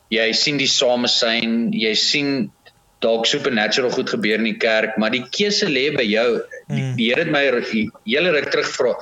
jy 0.09 0.31
sien 0.33 0.57
die 0.57 0.67
samesyn, 0.67 1.71
jy 1.73 1.93
sien 1.93 2.51
dalk 2.99 3.25
supernatural 3.25 3.91
goed 3.91 4.09
gebeur 4.09 4.39
in 4.39 4.43
die 4.43 4.57
kerk, 4.57 4.97
maar 4.97 5.11
die 5.11 5.25
keuse 5.29 5.67
lê 5.67 5.89
by 5.95 6.05
jou. 6.07 6.41
Hmm. 6.67 6.95
die 6.95 7.09
Here 7.09 7.25
het 7.25 7.31
my 7.31 7.43
hele 8.05 8.31
ruk 8.31 8.49
terug 8.51 8.69
vra. 8.77 8.93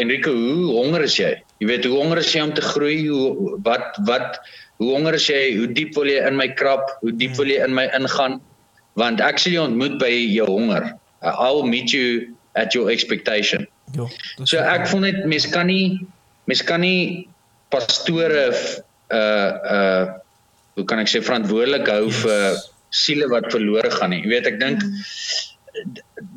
Enrico, 0.00 0.32
hoe 0.32 0.72
honger 0.78 1.04
is 1.04 1.16
jy? 1.20 1.32
Jy 1.60 1.68
weet, 1.68 1.84
hoe 1.88 1.98
honger 2.00 2.22
is 2.22 2.32
jy 2.32 2.42
om 2.42 2.54
te 2.56 2.64
groei? 2.64 3.08
Hoe 3.08 3.58
wat 3.66 3.98
wat 4.08 4.40
hoe 4.80 4.88
honger 4.94 5.18
is 5.18 5.28
jy? 5.28 5.42
Hoe 5.58 5.68
diep 5.70 5.94
wil 5.98 6.08
jy 6.10 6.22
in 6.26 6.38
my 6.38 6.48
krap? 6.58 6.88
Hoe 7.02 7.12
diep 7.16 7.36
wil 7.38 7.50
jy 7.50 7.60
in 7.64 7.74
my 7.76 7.86
ingaan? 7.98 8.40
Want 8.98 9.22
ek 9.24 9.40
sal 9.40 9.56
jou 9.56 9.66
ontmoet 9.68 9.98
by 10.00 10.10
jou 10.10 10.48
honger. 10.48 10.92
I'll 11.22 11.62
meet 11.68 11.92
you 11.94 12.34
at 12.58 12.74
your 12.74 12.90
expectation. 12.90 13.68
Ja. 13.96 14.08
So 14.48 14.58
ek 14.58 14.88
voel 14.90 15.06
net 15.06 15.22
mense 15.28 15.52
kan 15.52 15.68
nie 15.70 16.00
mense 16.50 16.66
kan 16.66 16.82
nie 16.84 17.28
pastore 17.72 18.50
uh 19.12 19.52
uh 19.76 20.04
hoe 20.72 20.84
kan 20.88 21.02
ek 21.02 21.10
sê 21.12 21.20
verantwoordelik 21.20 21.88
hou 21.92 22.06
yes. 22.08 22.22
vir 22.24 22.60
siele 22.92 23.28
wat 23.28 23.50
verlore 23.52 23.90
gaan 23.92 24.12
nie. 24.14 24.22
Jy 24.24 24.32
weet 24.32 24.48
ek 24.54 24.60
dink 24.60 24.84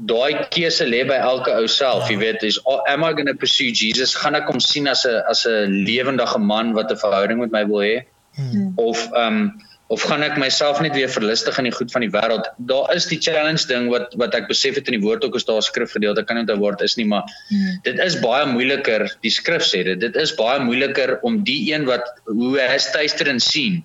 daai 0.09 0.47
keuse 0.53 0.85
lê 0.87 1.03
by 1.07 1.17
elke 1.19 1.53
ou 1.59 1.67
self. 1.71 2.09
Jy 2.09 2.17
weet 2.21 2.43
is 2.47 2.59
am 2.87 3.03
I 3.03 3.13
going 3.13 3.29
to 3.31 3.35
pursue 3.35 3.71
Jesus? 3.71 4.15
Gaan 4.15 4.37
ek 4.39 4.49
hom 4.51 4.59
sien 4.63 4.87
as 4.87 5.05
'n 5.05 5.23
as 5.29 5.45
'n 5.45 5.85
lewendige 5.85 6.39
man 6.39 6.73
wat 6.73 6.91
'n 6.91 7.01
verhouding 7.05 7.39
met 7.39 7.51
my 7.51 7.63
wil 7.65 7.83
hê? 7.83 8.05
Hmm. 8.35 8.73
Of 8.75 9.07
ehm 9.11 9.27
um, 9.27 9.53
of 9.87 10.01
gaan 10.01 10.23
ek 10.25 10.37
myself 10.41 10.79
net 10.81 10.95
weer 10.97 11.09
verlustig 11.09 11.57
in 11.61 11.67
die 11.69 11.75
goed 11.77 11.91
van 11.91 12.01
die 12.01 12.09
wêreld? 12.09 12.47
Daar 12.57 12.93
is 12.95 13.05
die 13.05 13.19
challenge 13.21 13.67
ding 13.67 13.89
wat 13.93 14.15
wat 14.17 14.33
ek 14.35 14.47
besef 14.47 14.75
het 14.75 14.87
in 14.89 14.97
die 14.97 15.05
woord 15.05 15.25
ook 15.25 15.35
is 15.35 15.45
daar 15.45 15.61
skrifgedeelte 15.61 16.23
kan 16.23 16.35
nie 16.37 16.45
onthou 16.45 16.57
word 16.59 16.81
is 16.81 16.97
nie, 16.97 17.05
maar 17.05 17.23
hmm. 17.49 17.79
dit 17.83 17.99
is 17.99 18.19
baie 18.19 18.45
moeiliker. 18.49 19.05
Die 19.21 19.31
skrif 19.31 19.63
sê 19.63 19.83
dit, 19.83 19.99
dit 19.99 20.15
is 20.15 20.35
baie 20.35 20.59
moeiliker 20.59 21.19
om 21.21 21.43
die 21.43 21.73
een 21.73 21.85
wat 21.85 22.07
hoe 22.25 22.57
hy 22.59 22.77
styster 22.77 23.29
en 23.29 23.39
sien. 23.39 23.83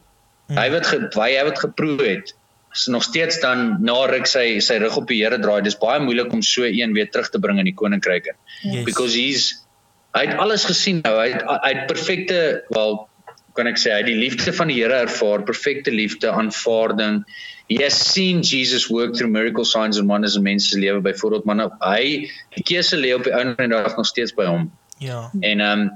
Hmm. 0.48 0.58
Hy 0.58 0.70
wat 0.70 0.86
ge, 0.86 1.02
hy 1.14 1.44
wat 1.44 1.58
geproe 1.58 1.98
het 2.00 2.34
nog 2.86 3.02
steeds 3.02 3.40
dan 3.40 3.82
na 3.82 4.04
ruk 4.06 4.26
sy 4.30 4.60
sy 4.62 4.78
rug 4.78 4.96
op 4.96 5.08
die 5.10 5.20
Here 5.22 5.38
draai. 5.42 5.60
Dis 5.66 5.78
baie 5.78 6.00
moeilik 6.02 6.32
om 6.32 6.42
so 6.42 6.64
een 6.64 6.94
weer 6.94 7.10
terug 7.10 7.30
te 7.30 7.40
bring 7.42 7.58
in 7.58 7.66
die 7.66 7.74
koninkryk. 7.74 8.30
Yes. 8.62 8.84
Because 8.86 9.16
he's 9.18 9.66
hy 10.14 10.26
het 10.26 10.42
alles 10.42 10.64
gesien 10.68 11.00
nou. 11.04 11.16
Hy 11.18 11.30
het, 11.32 11.46
hy 11.46 11.72
het 11.74 11.86
perfekte 11.90 12.40
wel 12.74 12.98
kan 13.58 13.66
ek 13.66 13.80
sê 13.82 13.90
hy 13.92 14.02
het 14.02 14.08
die 14.08 14.18
liefde 14.18 14.52
van 14.54 14.70
die 14.70 14.78
Here 14.78 15.02
ervaar, 15.04 15.42
perfekte 15.46 15.90
liefde, 15.90 16.30
aanvaarding. 16.30 17.24
He 17.70 17.78
has 17.82 17.98
seen 17.98 18.42
Jesus 18.46 18.88
work 18.90 19.14
through 19.14 19.30
miracle 19.30 19.66
signs 19.66 19.98
and 19.98 20.08
wonders 20.10 20.36
in 20.38 20.46
mense 20.46 20.70
se 20.70 20.78
lewe 20.78 21.02
byvoorbeeld, 21.04 21.44
maar 21.46 21.58
nou, 21.58 21.68
hy 21.82 22.30
die 22.56 22.64
keuse 22.66 22.98
lê 22.98 23.12
op 23.14 23.26
die 23.26 23.34
van 23.34 23.54
die 23.58 23.68
dag 23.74 23.96
nog 23.98 24.06
steeds 24.06 24.34
by 24.34 24.46
hom. 24.50 24.70
Ja. 24.98 25.28
En 25.40 25.66
ehm 25.66 25.84
um, 25.86 25.90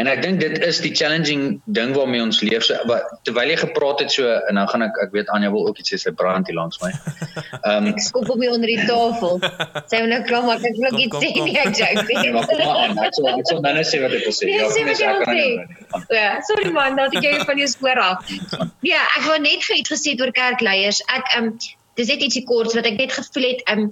En 0.00 0.08
ek 0.08 0.22
dink 0.24 0.40
dit 0.40 0.54
is 0.64 0.78
die 0.84 0.92
challenging 0.96 1.42
ding 1.64 1.92
waarmee 1.96 2.22
ons 2.24 2.40
leef. 2.44 2.64
So 2.68 2.78
wat, 2.88 3.10
terwyl 3.28 3.52
jy 3.52 3.58
gepraat 3.60 4.02
het 4.04 4.12
so 4.14 4.28
en 4.48 4.60
dan 4.60 4.68
gaan 4.72 4.84
ek 4.86 5.00
ek 5.04 5.14
weet 5.16 5.32
Anja 5.36 5.50
wil 5.52 5.68
ook 5.68 5.80
iets 5.82 5.92
sê 5.92 5.98
sy 6.00 6.12
brand 6.16 6.48
hier 6.48 6.56
langs 6.56 6.80
my. 6.82 6.90
Ehm 6.92 7.70
um, 7.72 7.88
ek 7.92 8.00
skop 8.06 8.30
op 8.32 8.40
my 8.40 8.50
onder 8.54 8.72
die 8.72 8.88
tafel. 8.88 9.40
Sy 9.90 10.02
moet 10.02 10.12
nou 10.14 10.20
klaar 10.28 10.48
maak 10.48 10.64
ek 10.70 10.80
wil 10.80 11.00
iets 11.04 11.20
sê 11.20 11.32
nie 11.36 11.56
ek 11.60 11.72
joke. 11.76 12.06
Nee, 12.08 12.32
maar 12.36 12.48
kom 12.50 12.64
aan. 12.64 13.00
Ek 13.06 13.16
sou 13.18 13.28
ek 13.32 13.48
sou 13.52 13.60
nou 13.60 13.74
net 13.78 13.90
sê 13.92 14.02
wat 14.04 14.16
ek 14.16 14.28
wil 14.28 14.36
sê. 14.40 14.50
Nee, 14.50 14.60
ja, 14.62 14.68
sê 14.72 14.84
wat 14.88 15.02
jy 15.04 15.14
wil 15.14 15.26
sê. 15.32 16.12
Ja, 16.16 16.28
sorry 16.48 16.72
man, 16.76 17.00
dat 17.00 17.16
ek 17.16 17.28
jou 17.28 17.48
van 17.52 17.64
jou 17.64 17.72
spoor 17.76 18.04
af. 18.04 18.36
Ja, 18.86 19.02
ek 19.18 19.28
wou 19.28 19.40
net 19.44 19.64
vir 19.68 19.82
iets 19.82 19.92
gesê 19.92 20.16
oor 20.20 20.32
kerkleiers. 20.40 21.04
Ek 21.12 21.36
ehm 21.36 21.52
um, 21.52 21.58
dis 21.96 22.10
net 22.12 22.22
ietsie 22.26 22.44
kort 22.48 22.74
wat 22.76 22.86
ek 22.88 22.98
net 23.00 23.12
gevoel 23.16 23.46
het 23.48 23.62
um, 23.72 23.86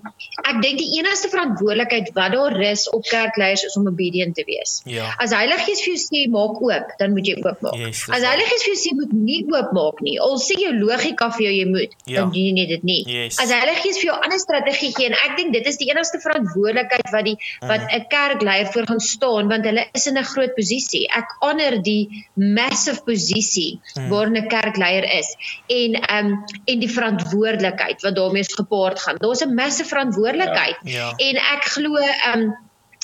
ek 0.45 0.61
dink 0.61 0.81
die 0.81 0.91
enigste 0.99 1.31
verantwoordelikheid 1.33 2.11
wat 2.17 2.35
daar 2.35 2.57
is 2.69 2.85
op 2.93 3.05
kerkleiers 3.09 3.65
is 3.69 3.77
om 3.81 3.89
obedient 3.89 4.37
te 4.37 4.45
wees. 4.49 4.77
Ja. 4.89 5.11
As 5.23 5.33
Heilige 5.35 5.65
Gees 5.69 5.81
vir 5.85 5.95
jou 5.95 6.01
sê 6.03 6.21
maak 6.33 6.61
oop, 6.61 6.93
dan 7.01 7.15
moet 7.17 7.31
jy 7.31 7.37
oop 7.41 7.63
maak. 7.65 7.79
Yes, 7.81 8.05
As 8.13 8.27
Heilige 8.27 8.51
Gees 8.53 8.67
vir 8.67 8.73
jou 8.75 8.81
sê 8.83 8.93
moet 8.99 9.15
nie 9.17 9.41
oop 9.49 9.73
maak 9.77 10.03
nie, 10.05 10.17
al 10.21 10.37
sê 10.43 10.59
jou 10.61 10.73
logika 10.77 11.31
vir 11.37 11.47
jou 11.47 11.55
jy 11.55 11.67
moet, 11.71 11.97
ja. 12.05 12.21
dan 12.21 12.35
doen 12.35 12.49
jy 12.51 12.55
net 12.59 12.73
dit 12.75 12.87
nie. 12.91 13.01
Yes. 13.09 13.41
As 13.43 13.53
Heilige 13.55 13.87
Gees 13.87 14.01
vir 14.03 14.11
jou 14.11 14.19
ander 14.19 14.43
strategie 14.43 14.93
gee 14.97 15.09
en 15.11 15.17
ek 15.21 15.37
dink 15.41 15.57
dit 15.57 15.71
is 15.73 15.81
die 15.81 15.89
enigste 15.93 16.21
verantwoordelikheid 16.25 17.13
wat 17.15 17.29
die 17.31 17.37
wat 17.65 17.87
mm. 17.87 17.99
'n 17.99 18.09
kerkleier 18.13 18.71
voor 18.75 18.89
gaan 18.93 19.01
staan 19.01 19.51
want 19.53 19.69
hulle 19.71 19.87
is 19.97 20.07
in 20.11 20.19
'n 20.21 20.29
groot 20.35 20.55
posisie. 20.59 21.05
Ek 21.09 21.37
honor 21.41 21.81
die 21.83 22.25
massive 22.35 23.01
posisie 23.09 23.81
mm. 23.97 24.09
waarin 24.13 24.37
'n 24.43 24.49
kerkleier 24.49 25.09
is 25.19 25.33
en 25.69 25.99
um, 26.17 26.31
en 26.65 26.81
die 26.85 26.91
verantwoordelikheid 26.91 27.94
verantwoordelikheid 27.95 28.03
wat 28.03 28.15
daarmee 28.15 28.45
gepaard 28.45 29.01
gaan. 29.01 29.17
Daar's 29.19 29.45
'n 29.45 29.55
massive 29.55 29.89
verantwoordelikheid. 29.89 30.79
Ja, 30.83 30.93
ja. 30.93 31.13
En 31.17 31.37
ek 31.37 31.65
glo 31.65 31.97
ehm 31.97 32.41
um, 32.41 32.57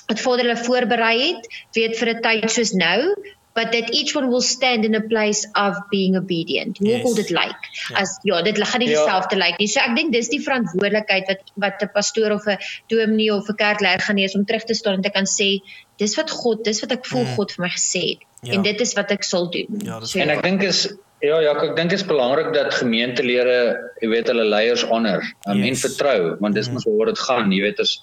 wat 0.07 0.21
Vader 0.21 0.45
hulle 0.45 0.65
voorberei 0.65 1.35
het, 1.35 1.47
weet 1.73 1.99
vir 1.99 2.09
'n 2.09 2.21
tyd 2.21 2.51
soos 2.51 2.73
nou, 2.73 3.15
but 3.55 3.73
that 3.73 3.91
each 3.95 4.15
one 4.15 4.29
will 4.29 4.41
stand 4.41 4.85
in 4.85 4.95
a 4.95 5.01
place 5.01 5.47
of 5.55 5.77
being 5.91 6.17
obedient. 6.17 6.79
Hoe 6.79 6.89
yes. 6.89 7.03
wil 7.03 7.15
dit 7.15 7.31
lyk? 7.31 7.47
Like? 7.47 7.59
Ja. 7.89 7.97
As 8.01 8.19
ja, 8.23 8.43
dit 8.43 8.59
gaan 8.59 8.81
nie 8.81 8.89
ja. 8.89 8.97
dieselfde 8.97 9.37
lyk 9.37 9.47
like 9.47 9.59
nie. 9.59 9.69
So 9.69 9.81
ek 9.81 9.97
dink 9.97 10.13
dis 10.13 10.29
die 10.29 10.41
verantwoordelikheid 10.41 11.27
wat 11.27 11.53
wat 11.55 11.83
'n 11.83 11.91
pastoor 11.93 12.31
of 12.31 12.47
'n 12.47 12.59
dominee 12.87 13.35
of 13.35 13.49
'n 13.49 13.55
kerkleier 13.55 14.01
gaan 14.01 14.17
hê 14.17 14.35
om 14.35 14.45
terug 14.45 14.65
te 14.65 14.75
staan 14.75 14.95
en 14.95 15.03
te 15.03 15.11
kan 15.11 15.27
sê, 15.27 15.63
dis 15.97 16.17
wat 16.17 16.31
God, 16.31 16.65
dis 16.65 16.81
wat 16.81 16.93
ek 16.93 17.07
voel 17.07 17.25
mm. 17.25 17.35
God 17.35 17.53
vir 17.53 17.65
my 17.65 17.71
gesê 17.71 18.03
het. 18.15 18.27
Ja. 18.43 18.53
En 18.53 18.63
dit 18.63 18.81
is 18.81 18.93
wat 18.95 19.11
ek 19.11 19.23
sal 19.23 19.51
doen. 19.51 19.81
Ja, 19.85 20.01
so, 20.01 20.19
en 20.19 20.31
ek 20.31 20.43
dink 20.43 20.63
is 20.63 20.89
Ja, 21.21 21.41
ja, 21.45 21.53
ek 21.53 21.77
dink 21.77 21.91
dit 21.93 21.99
is 21.99 22.07
belangrik 22.09 22.55
dat 22.55 22.75
gemeentelede, 22.75 23.57
jy 24.01 24.09
weet, 24.09 24.31
hulle 24.33 24.47
leiers 24.49 24.85
honor 24.89 25.21
um, 25.21 25.59
yes. 25.59 25.67
en 25.69 25.83
vertrou, 25.83 26.21
want 26.41 26.57
dis 26.57 26.69
mm. 26.69 26.79
mos 26.79 26.87
waaroor 26.89 27.13
dit 27.13 27.25
gaan, 27.27 27.53
jy 27.53 27.65
weet, 27.67 27.83
as 27.85 27.99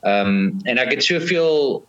ehm 0.00 0.28
um, 0.28 0.60
en 0.64 0.80
ek 0.80 0.94
het 0.96 1.04
soveel 1.04 1.82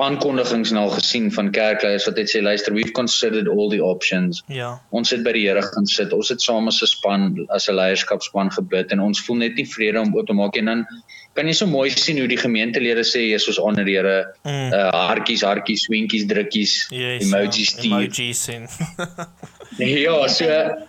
aankondigings 0.00 0.70
nou 0.72 0.86
gesien 0.94 1.28
van 1.34 1.50
kerkleiers 1.52 2.06
wat 2.08 2.18
het 2.20 2.30
sê 2.32 2.40
luister 2.42 2.72
we've 2.72 2.94
considered 2.96 3.48
all 3.48 3.68
the 3.72 3.82
options. 3.84 4.42
Ja. 4.48 4.72
Ons 4.96 5.12
het 5.12 5.24
by 5.26 5.34
die 5.36 5.46
Here 5.48 5.62
gaan 5.64 5.88
sit. 5.90 6.14
Ons 6.16 6.30
het 6.32 6.42
saam 6.42 6.70
as 6.70 6.80
'n 6.82 6.88
span 6.88 7.46
as 7.48 7.68
'n 7.68 7.76
leierskapspan 7.76 8.50
gebid 8.50 8.92
en 8.92 9.00
ons 9.00 9.20
voel 9.26 9.36
net 9.44 9.54
nie 9.56 9.66
vrede 9.66 10.00
om 10.00 10.16
oop 10.16 10.26
te 10.26 10.32
maak 10.32 10.56
en 10.56 10.64
dan 10.64 10.86
kan 11.34 11.46
jy 11.46 11.52
so 11.52 11.66
mooi 11.66 11.90
sien 11.90 12.18
hoe 12.18 12.28
die 12.28 12.40
gemeentelede 12.40 13.04
sê 13.04 13.28
Jesus 13.30 13.58
onder 13.58 13.84
die 13.84 13.96
Here 13.96 14.34
Mm. 14.44 14.72
uh 14.72 14.90
hartjies 14.90 15.42
hartjies 15.42 15.84
swinkies 15.84 16.26
drukkies 16.26 16.88
Yes, 16.90 17.24
emojis 17.24 17.74
ja, 17.76 17.82
emojis 17.82 18.48
en 18.48 18.68
Ja, 19.78 20.26
so 20.28 20.46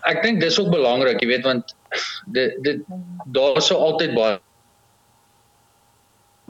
ek 0.10 0.24
dink 0.24 0.42
dis 0.42 0.58
ook 0.60 0.72
belangrik, 0.74 1.22
jy 1.22 1.28
weet 1.28 1.46
want 1.46 1.76
dit 2.34 2.56
dit 2.66 2.80
daar 3.36 3.62
sou 3.62 3.78
altyd 3.78 4.16
baie 4.16 4.40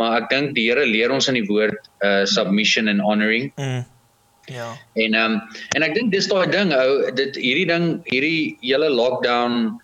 maar 0.02 0.22
ek 0.22 0.30
dink 0.32 0.54
die 0.58 0.68
Here 0.70 0.86
leer 0.88 1.14
ons 1.14 1.30
in 1.32 1.40
die 1.40 1.48
woord 1.50 1.90
uh 2.06 2.24
submission 2.30 2.90
and 2.92 3.04
honoring 3.06 3.52
mm. 3.60 3.84
ja. 4.54 4.72
en 4.96 5.18
ehm 5.18 5.38
um, 5.38 5.60
en 5.78 5.88
ek 5.88 5.96
dink 5.98 6.14
dis 6.16 6.30
daai 6.32 6.48
ding 6.54 6.74
ou 6.76 7.12
dit 7.18 7.40
hierdie 7.42 7.68
ding 7.70 7.88
hierdie 8.10 8.56
hele 8.64 8.90
lockdown 8.94 9.76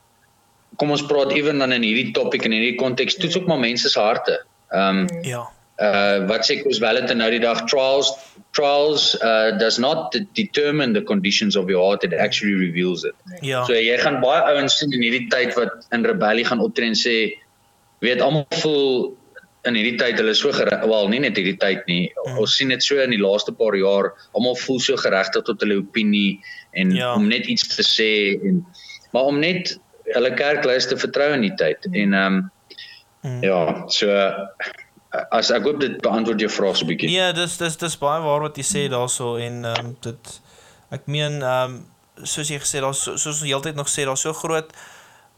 kom 0.81 0.93
ons 0.93 1.05
praat 1.09 1.33
ewen 1.35 1.61
dan 1.63 1.75
in 1.75 1.85
hierdie 1.85 2.13
topik 2.17 2.45
en 2.45 2.53
in 2.53 2.61
hierdie 2.61 2.81
konteks 2.81 3.17
toets 3.21 3.37
ook 3.39 3.47
maar 3.49 3.61
mense 3.61 3.89
se 3.89 3.99
harte. 3.99 4.41
Ehm 4.73 5.05
um, 5.05 5.23
Ja. 5.25 5.45
Uh 5.79 6.25
wat 6.29 6.41
sê 6.47 6.55
Chris 6.63 6.79
Valentin 6.81 7.19
nou 7.21 7.29
die 7.29 7.39
dag 7.43 7.59
trials 7.69 8.09
trials 8.57 9.13
uh 9.21 9.51
does 9.59 9.77
not 9.77 10.11
de- 10.11 10.25
determine 10.33 10.93
the 10.93 11.01
conditions 11.01 11.55
of 11.55 11.69
your 11.69 11.83
heart 11.85 12.03
it 12.03 12.13
actually 12.13 12.55
reveals 12.55 13.03
it. 13.05 13.13
Ja. 13.41 13.63
So 13.65 13.73
jy 13.77 13.97
gaan 14.01 14.21
baie 14.21 14.41
ouens 14.55 14.79
sien 14.79 14.93
in 14.93 15.01
hierdie 15.05 15.27
tyd 15.29 15.53
wat 15.59 15.85
in 15.93 16.05
rebellie 16.05 16.45
gaan 16.45 16.59
optree 16.65 16.89
en 16.89 16.97
sê 16.97 17.15
weet 18.01 18.21
almal 18.21 18.47
voel 18.63 19.13
in 19.67 19.75
hierdie 19.75 19.97
tyd 19.99 20.17
hulle 20.21 20.33
so 20.37 20.49
wel 20.53 21.09
nie 21.13 21.19
net 21.19 21.37
hierdie 21.37 21.57
tyd 21.61 21.85
nie. 21.87 22.09
Mm. 22.25 22.37
Ons 22.41 22.57
sien 22.57 22.69
dit 22.73 22.81
so 22.83 22.97
in 23.03 23.11
die 23.13 23.21
laaste 23.21 23.51
paar 23.53 23.75
jaar 23.77 24.13
almal 24.33 24.55
voel 24.65 24.79
so 24.79 24.95
geregtig 24.97 25.43
tot 25.45 25.61
hulle 25.61 25.81
opinie 25.83 26.39
en 26.73 26.91
Ja. 26.95 27.13
om 27.15 27.27
net 27.27 27.45
iets 27.45 27.67
te 27.75 27.83
sê 27.85 28.11
en 28.49 28.65
maar 29.13 29.29
om 29.29 29.39
net 29.39 29.77
hulle 30.15 30.31
kerkleiers 30.33 30.87
te 30.87 30.95
vertrou 30.97 31.33
in 31.33 31.41
die 31.41 31.55
tyd. 31.59 31.85
En 31.93 32.13
ehm 32.13 32.33
um, 32.41 32.45
Mm. 33.25 33.41
ja, 33.43 33.83
so 33.89 34.07
as 35.31 35.51
ek 35.55 35.63
hoop 35.63 35.79
dit 35.79 36.01
beantwoord 36.03 36.39
jou 36.39 36.49
vraag 36.51 36.77
so 36.77 36.85
'n 36.85 36.87
bietjie. 36.87 37.09
Nee, 37.09 37.33
dis 37.33 37.57
dis 37.57 37.77
dis 37.77 37.97
baie 37.97 38.21
waar 38.21 38.41
wat 38.41 38.57
jy 38.57 38.63
sê 38.63 38.89
daarso 38.89 39.37
en 39.37 39.65
ehm 39.65 39.85
um, 39.85 39.95
dit 40.01 40.41
ek 40.91 41.07
meen 41.07 41.41
ehm 41.41 41.75
um, 41.75 41.85
soos 42.23 42.49
jy 42.49 42.59
gesê 42.59 42.81
daar's 42.81 43.03
so, 43.03 43.15
soos 43.15 43.41
ons 43.41 43.49
heeltyd 43.49 43.75
nog 43.75 43.87
sê 43.87 44.05
daar's 44.05 44.21
so 44.21 44.33
groot 44.33 44.71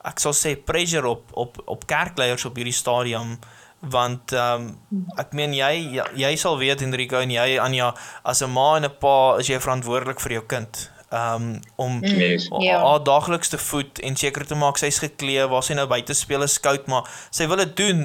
ek 0.07 0.19
sal 0.19 0.33
sê 0.33 0.55
pressure 0.55 1.07
op 1.07 1.31
op 1.33 1.61
op 1.65 1.87
kerkleiers 1.87 2.45
op 2.45 2.55
hierdie 2.55 2.75
stadium 2.75 3.37
want 3.79 4.33
ehm 4.35 4.69
um, 4.91 5.05
ek 5.17 5.33
meen 5.33 5.53
jy, 5.53 6.01
jy 6.15 6.35
sal 6.35 6.57
weet 6.59 6.81
Enrico 6.81 7.19
en 7.19 7.31
jy 7.31 7.59
Anja 7.59 7.93
as 8.23 8.41
'n 8.43 8.51
ma 8.51 8.75
en 8.77 8.85
'n 8.85 8.95
pa 8.99 9.37
is 9.39 9.47
jy 9.47 9.59
verantwoordelik 9.59 10.19
vir 10.19 10.31
jou 10.31 10.45
kind. 10.47 10.89
Um, 11.11 11.59
om 11.75 12.05
Yes. 12.05 12.49
haar 12.49 12.61
Ja. 12.61 12.79
haar 12.85 13.03
daaglikste 13.03 13.57
voed 13.57 13.99
en 13.99 14.15
seker 14.15 14.45
te 14.45 14.53
maak 14.55 14.77
sy's 14.77 14.99
geklee 15.01 15.47
waar 15.49 15.63
sy 15.65 15.73
nou 15.73 15.87
buite 15.89 16.13
speel 16.13 16.43
is 16.45 16.59
koud 16.61 16.85
maar 16.87 17.09
sy 17.31 17.47
wil 17.49 17.57
dit 17.57 17.71
doen 17.77 18.03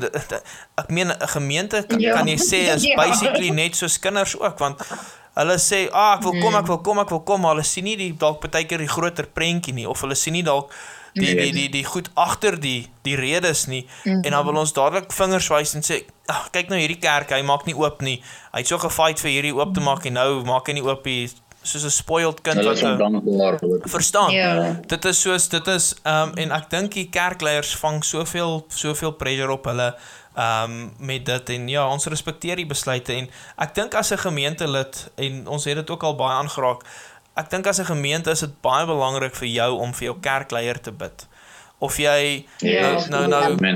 ek 0.80 0.88
meen 0.90 1.10
'n 1.12 1.28
gemeente 1.28 1.84
kan, 1.86 2.00
Ja. 2.00 2.14
kan 2.16 2.26
jy 2.26 2.36
sê 2.40 2.72
is 2.74 2.82
Ja. 2.88 2.96
basically 2.96 3.50
net 3.50 3.76
soos 3.76 3.98
kinders 3.98 4.38
ook 4.40 4.58
want 4.58 4.80
hulle 5.36 5.58
sê 5.58 5.88
ah 5.92 6.16
ek 6.16 6.22
wil 6.22 6.40
kom 6.40 6.54
ek 6.54 6.66
wil 6.66 6.78
kom 6.78 6.98
ek 6.98 7.10
wil 7.10 7.20
kom 7.20 7.40
maar 7.40 7.50
hulle 7.54 7.64
sien 7.64 7.84
nie 7.84 7.96
die 7.96 8.12
dalk 8.16 8.40
baie 8.50 8.64
keer 8.64 8.78
die 8.78 8.88
groter 8.88 9.26
prentjie 9.26 9.74
nie 9.74 9.86
of 9.88 10.00
hulle 10.00 10.14
sien 10.14 10.32
nie 10.32 10.42
dalk 10.42 10.72
die 11.14 11.34
die 11.34 11.52
die 11.52 11.68
die 11.68 11.84
goed 11.84 12.08
agter 12.16 12.56
die 12.60 12.88
die 13.04 13.16
redes 13.16 13.66
nie 13.66 13.86
en 14.04 14.22
dan 14.30 14.44
wil 14.46 14.56
ons 14.56 14.72
dadelik 14.72 15.12
vingers 15.12 15.48
wys 15.50 15.74
en 15.74 15.82
sê 15.82 16.04
ag 16.26 16.50
kyk 16.52 16.68
nou 16.70 16.78
hierdie 16.80 16.98
kerk 16.98 17.30
hy 17.30 17.42
maak 17.42 17.66
nie 17.66 17.74
oop 17.76 18.00
nie 18.02 18.22
hy 18.52 18.58
het 18.60 18.66
so 18.66 18.78
gefight 18.78 19.20
vir 19.20 19.30
hierdie 19.30 19.54
oop 19.54 19.74
te 19.74 19.80
maak 19.80 20.06
en 20.06 20.12
nou 20.14 20.42
maak 20.44 20.66
hy 20.66 20.72
nie 20.72 20.82
oop 20.82 21.04
nie 21.04 21.28
soos 21.64 21.84
'n 21.84 21.90
spoiled 21.90 22.40
kind 22.44 22.56
Hulle 22.56 22.68
wat 22.68 22.76
is 22.76 22.82
'n 22.82 22.86
ondankbaar. 23.02 23.58
oor. 23.62 23.80
verstaan. 23.88 24.30
Ja. 24.32 24.80
Dit 24.86 25.04
is 25.04 25.20
soos 25.20 25.48
dit 25.48 25.66
is 25.66 25.94
ehm 26.02 26.28
um, 26.28 26.34
en 26.36 26.50
ek 26.52 26.70
dink 26.70 26.92
die 26.92 27.08
kerkleiers 27.10 27.76
vang 27.76 28.04
soveel 28.04 28.64
soveel 28.68 29.10
pressure 29.12 29.52
op 29.52 29.64
hulle 29.64 29.94
ehm 30.36 30.70
um, 30.70 30.92
met 30.98 31.26
dit 31.26 31.48
en 31.50 31.68
ja, 31.68 31.88
ons 31.88 32.06
respekteer 32.06 32.56
die 32.56 32.66
besluite 32.66 33.12
en 33.12 33.28
ek 33.58 33.74
dink 33.74 33.94
as 33.94 34.10
'n 34.12 34.18
gemeentelid 34.18 35.10
en 35.16 35.46
ons 35.48 35.64
het 35.64 35.76
dit 35.76 35.90
ook 35.90 36.02
al 36.02 36.14
baie 36.16 36.36
aangeraak. 36.42 36.82
Ek 37.36 37.50
dink 37.50 37.66
as 37.66 37.78
'n 37.80 37.84
gemeente 37.84 38.30
is 38.30 38.40
dit 38.40 38.60
baie 38.60 38.86
belangrik 38.86 39.34
vir 39.34 39.48
jou 39.48 39.78
om 39.80 39.94
vir 39.94 40.04
jou 40.04 40.16
kerkleier 40.20 40.80
te 40.80 40.92
bid. 40.92 41.26
Of 41.78 41.96
jy 41.98 42.46
Ja. 42.60 42.92
nou 43.08 43.26
nou, 43.28 43.56
nou 43.56 43.74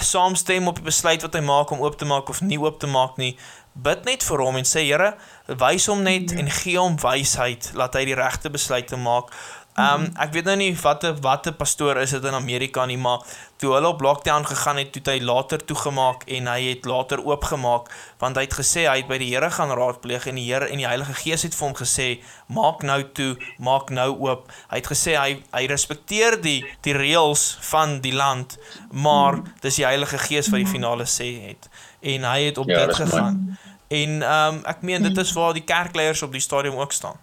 saamstem 0.00 0.66
op 0.68 0.74
die 0.76 0.84
besluit 0.84 1.22
wat 1.22 1.34
hy 1.34 1.40
maak 1.40 1.70
om 1.70 1.80
oop 1.80 1.98
te 1.98 2.04
maak 2.04 2.28
of 2.28 2.40
nie 2.40 2.58
oop 2.60 2.78
te 2.80 2.86
maak 2.86 3.16
nie. 3.16 3.36
Bid 3.74 4.04
net 4.06 4.22
vir 4.22 4.38
hom 4.38 4.56
en 4.60 4.68
sê 4.68 4.84
Here, 4.86 5.14
wys 5.48 5.88
hom 5.90 6.04
net 6.06 6.32
en 6.38 6.46
gee 6.60 6.78
hom 6.78 6.94
wysheid 7.02 7.72
laat 7.74 7.98
hy 7.98 8.04
die 8.06 8.18
regte 8.18 8.52
besluite 8.54 8.96
maak. 9.00 9.34
Ehm 9.74 10.04
um, 10.04 10.10
ek 10.22 10.30
weet 10.36 10.46
nou 10.46 10.54
nie 10.60 10.74
watter 10.78 11.16
watter 11.18 11.50
pastoor 11.58 11.98
is 11.98 12.12
dit 12.14 12.26
in 12.30 12.36
Amerika 12.38 12.84
nie, 12.86 12.94
maar 12.94 13.24
toe 13.58 13.72
hulle 13.74 13.88
op 13.90 14.04
lockdown 14.06 14.44
gegaan 14.46 14.78
het, 14.78 14.92
toe 14.94 15.00
het 15.02 15.08
hy 15.10 15.24
later 15.26 15.64
toegemaak 15.66 16.22
en 16.36 16.46
hy 16.46 16.60
het 16.68 16.86
later 16.86 17.18
oopgemaak 17.26 17.88
want 18.20 18.38
hy 18.38 18.44
het 18.46 18.54
gesê 18.54 18.84
hy 18.86 19.00
het 19.00 19.08
by 19.10 19.18
die 19.18 19.32
Here 19.32 19.48
gaan 19.50 19.74
raadpleeg 19.74 20.28
en 20.30 20.38
die 20.38 20.44
Here 20.46 20.68
en 20.70 20.78
die 20.78 20.86
Heilige 20.86 21.16
Gees 21.18 21.42
het 21.42 21.58
vir 21.58 21.66
hom 21.66 21.74
gesê 21.80 22.06
maak 22.46 22.86
nou 22.86 23.00
toe, 23.18 23.32
maak 23.58 23.90
nou 23.90 24.12
oop. 24.28 24.46
Hy 24.70 24.78
het 24.78 24.92
gesê 24.92 25.16
hy 25.18 25.40
hy 25.50 25.64
respekteer 25.74 26.38
die 26.44 26.60
die 26.86 26.94
reëls 26.94 27.42
van 27.72 27.98
die 28.04 28.14
land, 28.14 28.54
maar 28.94 29.42
dis 29.66 29.82
die 29.82 29.88
Heilige 29.88 30.22
Gees 30.22 30.52
wat 30.54 30.62
die 30.62 30.70
finale 30.70 31.10
sê 31.10 31.32
het 31.48 31.66
en 32.04 32.24
hy 32.30 32.40
het 32.48 32.58
op 32.58 32.68
Ja, 32.68 32.78
dit 32.86 32.88
dis 32.88 32.98
mooi. 32.98 33.10
gegaan. 33.10 33.58
En 33.88 34.22
ehm 34.22 34.54
um, 34.54 34.64
ek 34.64 34.82
meen 34.82 35.02
dit 35.02 35.16
is 35.22 35.32
waar 35.32 35.52
die 35.56 35.64
kerkleiers 35.64 36.22
op 36.22 36.32
die 36.32 36.40
stadium 36.40 36.74
ook 36.80 36.92
staan. 36.92 37.16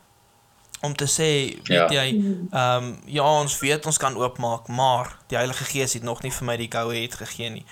Om 0.82 0.96
te 0.96 1.06
sê, 1.06 1.58
weet 1.68 1.68
Ja. 1.68 1.88
jy, 1.92 2.08
ehm 2.52 2.84
um, 2.84 3.00
ja, 3.06 3.24
ons 3.42 3.60
weet 3.60 3.86
ons 3.86 3.98
kan 3.98 4.16
oopmaak, 4.18 4.68
maar 4.68 5.18
die 5.28 5.38
Heilige 5.38 5.64
Gees 5.64 5.94
het 5.94 6.04
nog 6.04 6.22
nie 6.26 6.32
vir 6.32 6.46
my 6.46 6.56
die 6.58 6.70
goue 6.72 6.96
het 7.02 7.16
gegee 7.16 7.50
nie. 7.50 7.66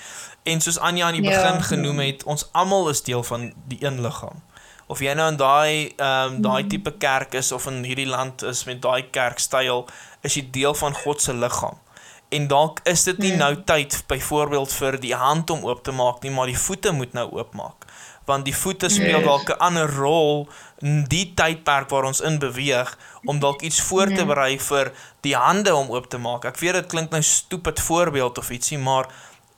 En 0.43 0.61
soos 0.61 0.77
Anja 0.79 1.07
aan 1.07 1.13
die 1.21 1.23
Ja. 1.23 1.29
begin 1.41 1.63
genoem 1.63 1.99
het, 1.99 2.23
ons 2.23 2.49
almal 2.51 2.89
is 2.89 3.01
deel 3.03 3.23
van 3.23 3.53
die 3.67 3.77
een 3.85 4.01
liggaam. 4.01 4.41
Of 4.87 4.99
jy 4.99 5.13
nou 5.13 5.31
in 5.31 5.37
daai 5.37 5.93
ehm 5.97 6.33
um, 6.33 6.41
daai 6.41 6.67
tipe 6.67 6.91
kerk 6.97 7.33
is 7.33 7.51
of 7.51 7.65
in 7.67 7.83
hierdie 7.83 8.07
land 8.07 8.43
is 8.43 8.63
met 8.63 8.81
daai 8.81 9.09
kerkstyl, 9.09 9.87
is 10.21 10.33
jy 10.33 10.47
deel 10.51 10.73
van 10.73 10.93
God 10.93 11.21
se 11.21 11.33
liggaam. 11.33 11.77
En 12.29 12.47
dalk 12.47 12.79
is 12.83 13.03
dit 13.03 13.17
nie 13.17 13.31
nou 13.35 13.55
tyd 13.65 14.03
byvoorbeeld 14.07 14.73
vir 14.73 14.99
die 15.01 15.15
hand 15.15 15.49
om 15.49 15.63
oop 15.65 15.83
te 15.83 15.91
maak 15.91 16.21
nie, 16.21 16.31
maar 16.31 16.45
die 16.45 16.57
voete 16.57 16.91
moet 16.93 17.13
nou 17.17 17.25
oopmaak. 17.31 17.87
Want 18.29 18.45
die 18.45 18.53
voete 18.55 18.89
speel 18.89 19.17
Yes. 19.17 19.25
dalk 19.25 19.49
'n 19.49 19.57
ander 19.57 19.89
rol 19.95 20.47
in 20.81 21.03
die 21.09 21.33
tydperk 21.33 21.89
waar 21.89 22.03
ons 22.03 22.21
in 22.21 22.37
beweeg 22.39 22.97
om 23.25 23.39
dalk 23.39 23.61
iets 23.61 23.81
voor 23.81 24.07
te 24.07 24.25
berei 24.25 24.59
vir 24.59 24.91
die 25.21 25.35
hande 25.35 25.75
om 25.75 25.89
oop 25.89 26.09
te 26.09 26.17
maak. 26.17 26.45
Ek 26.45 26.57
weet 26.57 26.73
dit 26.73 26.85
klink 26.85 27.09
nou 27.09 27.21
stupid 27.21 27.79
voorbeeld 27.79 28.37
of 28.37 28.49
ietsie, 28.49 28.77
maar 28.77 29.07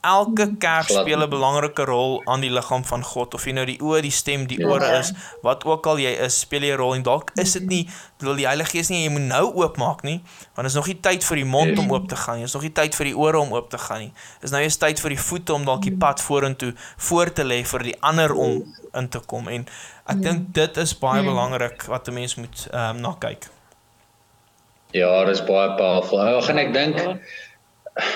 elke 0.01 0.57
kerk 0.57 0.85
Glad 0.87 1.01
speel 1.05 1.21
'n 1.23 1.29
belangrike 1.29 1.85
rol 1.85 2.21
aan 2.25 2.41
die 2.41 2.49
liggaam 2.49 2.83
van 2.85 3.03
God. 3.03 3.33
Of 3.33 3.45
jy 3.45 3.51
nou 3.51 3.65
die 3.65 3.79
oë, 3.79 4.01
die 4.01 4.11
stem, 4.11 4.47
die 4.47 4.59
Ja. 4.59 4.67
ore 4.67 4.97
is, 4.99 5.13
wat 5.41 5.63
ook 5.65 5.85
al 5.85 5.97
jy 5.97 6.11
is, 6.25 6.39
speel 6.39 6.61
jy 6.61 6.73
'n 6.73 6.77
rol 6.77 6.93
en 6.95 7.03
dalk 7.03 7.31
is 7.35 7.53
dit 7.53 7.67
nie 7.67 7.89
wil 8.19 8.35
die 8.35 8.45
Heilige 8.45 8.69
Gees 8.69 8.89
nie 8.89 9.03
jy 9.03 9.09
moet 9.11 9.21
nou 9.21 9.53
oopmaak 9.53 10.03
nie, 10.03 10.21
want 10.55 10.67
is 10.67 10.73
nog 10.73 10.87
nie 10.87 10.99
tyd 11.01 11.23
vir 11.23 11.35
die 11.35 11.45
mond 11.45 11.77
om 11.79 11.91
oop 11.91 12.07
te 12.07 12.15
gaan 12.15 12.35
nie. 12.37 12.43
Is 12.43 12.53
nog 12.53 12.61
nie 12.61 12.71
tyd 12.73 12.95
vir 12.95 13.05
die 13.05 13.17
ore 13.17 13.39
om 13.39 13.53
oop 13.53 13.69
te 13.69 13.77
gaan 13.77 13.99
nie. 13.99 14.13
Is 14.41 14.51
nou 14.51 14.61
eers 14.61 14.77
tyd 14.77 14.99
vir 14.99 15.09
die 15.09 15.19
voete 15.19 15.53
om 15.53 15.65
dalk 15.65 15.81
die 15.81 15.97
pad 15.97 16.21
vorentoe 16.21 16.73
voor 16.97 17.33
te 17.33 17.43
lê 17.43 17.63
vir 17.65 17.79
die 17.83 17.95
ander 18.01 18.33
om 18.33 18.73
in 18.93 19.09
te 19.09 19.19
kom 19.19 19.47
en 19.47 19.65
ek 20.07 20.21
dink 20.21 20.53
dit 20.53 20.77
is 20.77 20.93
baie 20.99 21.23
belangrik 21.23 21.83
wat 21.87 22.07
'n 22.07 22.13
mens 22.13 22.35
moet 22.35 22.67
ehm 22.71 22.95
um, 22.95 23.01
na 23.01 23.15
kyk. 23.19 23.47
Ja, 24.91 25.23
dis 25.25 25.41
baie 25.43 25.75
powerful. 25.75 26.19
Ag 26.19 26.49
en 26.49 26.57
ek 26.57 26.73
dink 26.73 26.99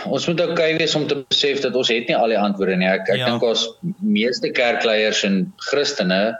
ons 0.07 0.27
moet 0.27 0.41
okay 0.41 0.77
wees 0.77 0.95
om 0.95 1.07
te 1.07 1.17
besef 1.27 1.61
dat 1.61 1.75
ons 1.75 1.89
het 1.91 2.07
nie 2.07 2.15
al 2.15 2.31
die 2.31 2.39
antwoorde 2.39 2.77
nie. 2.79 2.87
Ek 2.87 3.09
ek 3.09 3.17
Ja. 3.17 3.25
dink 3.29 3.43
ons 3.43 3.67
meeste 4.01 4.49
kerkleiers 4.51 5.23
en 5.23 5.53
Christene 5.69 6.37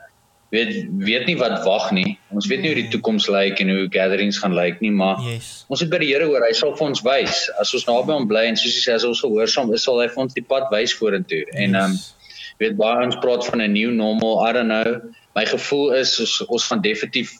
weet 0.51 0.85
weet 1.03 1.25
nie 1.27 1.35
wat 1.37 1.63
wag 1.65 1.91
nie. 1.91 2.17
Ons 2.31 2.47
weet 2.47 2.61
nie 2.61 2.71
hoe 2.73 2.81
die 2.81 2.89
toekoms 2.93 3.27
lyk 3.27 3.59
en 3.59 3.69
hoe 3.69 3.87
gatherings 3.91 4.39
gaan 4.39 4.53
lyk 4.55 4.79
nie, 4.81 4.91
maar 4.91 5.17
Yes. 5.19 5.65
ons 5.67 5.81
moet 5.81 5.89
by 5.91 5.97
die 5.99 6.13
Here 6.13 6.25
hoor, 6.25 6.45
hy 6.47 6.53
sal 6.53 6.75
vir 6.75 6.87
ons 6.87 7.01
wys. 7.03 7.49
As 7.59 7.73
ons 7.73 7.85
naby 7.85 8.13
hom 8.13 8.27
bly 8.27 8.45
en 8.47 8.55
soos 8.55 8.73
hy 8.75 8.91
sê 8.91 8.95
as 8.95 9.03
ons 9.03 9.21
gehoorsaam 9.21 9.73
is, 9.73 9.83
sal 9.83 9.99
hy 9.99 10.07
vir 10.07 10.23
ons 10.23 10.33
die 10.33 10.43
pad 10.45 10.69
wys 10.71 10.93
vorentoe. 10.93 11.43
En 11.53 11.75
ehm 11.75 11.83
um, 11.85 11.91
Yes. 11.91 12.13
weet 12.59 12.77
baie 12.77 13.05
ons 13.05 13.15
praat 13.19 13.45
van 13.45 13.61
'n 13.61 13.73
new 13.73 13.91
normal. 13.91 14.47
I 14.47 14.53
don't 14.53 14.67
know. 14.69 15.01
My 15.35 15.45
gevoel 15.45 15.91
is 15.99 16.19
ons 16.19 16.41
ons 16.47 16.67
gaan 16.67 16.81
definitief 16.81 17.31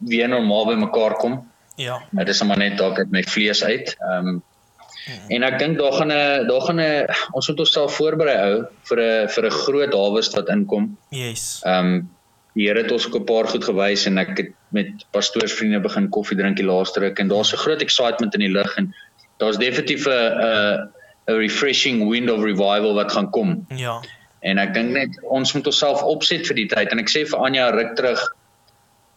weer 0.00 0.28
normaal 0.28 0.66
by 0.66 0.74
mekaar 0.74 1.14
kom. 1.18 1.44
Ja. 1.76 2.00
Dit 2.12 2.28
is 2.28 2.42
maar 2.42 2.56
net 2.58 2.78
dalk 2.78 2.98
uit 2.98 3.10
my 3.10 3.22
vlees 3.22 3.62
uit. 3.64 3.96
Ehm 4.00 4.28
um, 4.28 4.42
en 5.28 5.42
ek 5.46 5.58
dink 5.58 5.78
daar 5.78 5.92
gaan 5.92 6.12
'n 6.12 6.46
daar 6.48 6.60
gaan 6.66 6.80
'n 6.80 7.06
ons 7.32 7.48
moet 7.48 7.58
onsself 7.58 7.96
voorberei 7.96 8.36
ou 8.50 8.66
vir 8.88 8.98
'n 9.00 9.28
vir 9.28 9.44
'n 9.46 9.50
groot 9.50 9.92
harvest 9.94 10.34
wat 10.34 10.48
inkom. 10.48 10.96
Yes. 11.10 11.62
Ehm 11.64 11.86
um, 11.86 12.10
die 12.56 12.66
Here 12.68 12.82
het 12.82 12.92
ons 12.92 13.06
ook 13.06 13.20
'n 13.20 13.24
paar 13.24 13.46
goed 13.46 13.64
gewys 13.64 14.06
en 14.06 14.18
ek 14.18 14.36
het 14.36 14.52
met 14.72 15.04
pastoorsvriende 15.12 15.80
begin 15.80 16.08
koffie 16.08 16.36
drink 16.36 16.56
die 16.56 16.66
laaste 16.66 17.00
ruk 17.00 17.18
en 17.18 17.28
daar's 17.28 17.52
'n 17.52 17.62
groot 17.64 17.82
excitement 17.82 18.34
in 18.34 18.40
die 18.40 18.52
lug 18.52 18.76
en 18.76 18.94
daar's 19.38 19.58
definitief 19.58 20.06
'n 20.06 20.10
'n 20.10 20.88
'n 21.28 21.38
refreshing 21.38 22.08
wind 22.08 22.30
of 22.30 22.42
revival 22.42 22.94
wat 22.94 23.12
gaan 23.12 23.30
kom. 23.30 23.66
Ja. 23.68 24.00
En 24.40 24.58
ek 24.58 24.74
dink 24.74 24.90
net 24.90 25.22
ons 25.22 25.52
moet 25.52 25.66
onsself 25.66 26.02
opset 26.02 26.46
vir 26.46 26.56
die 26.56 26.66
tyd 26.66 26.92
en 26.94 26.98
ek 26.98 27.10
sê 27.10 27.26
vir 27.26 27.38
Anja 27.38 27.70
ruk 27.70 27.96
terug 27.96 28.22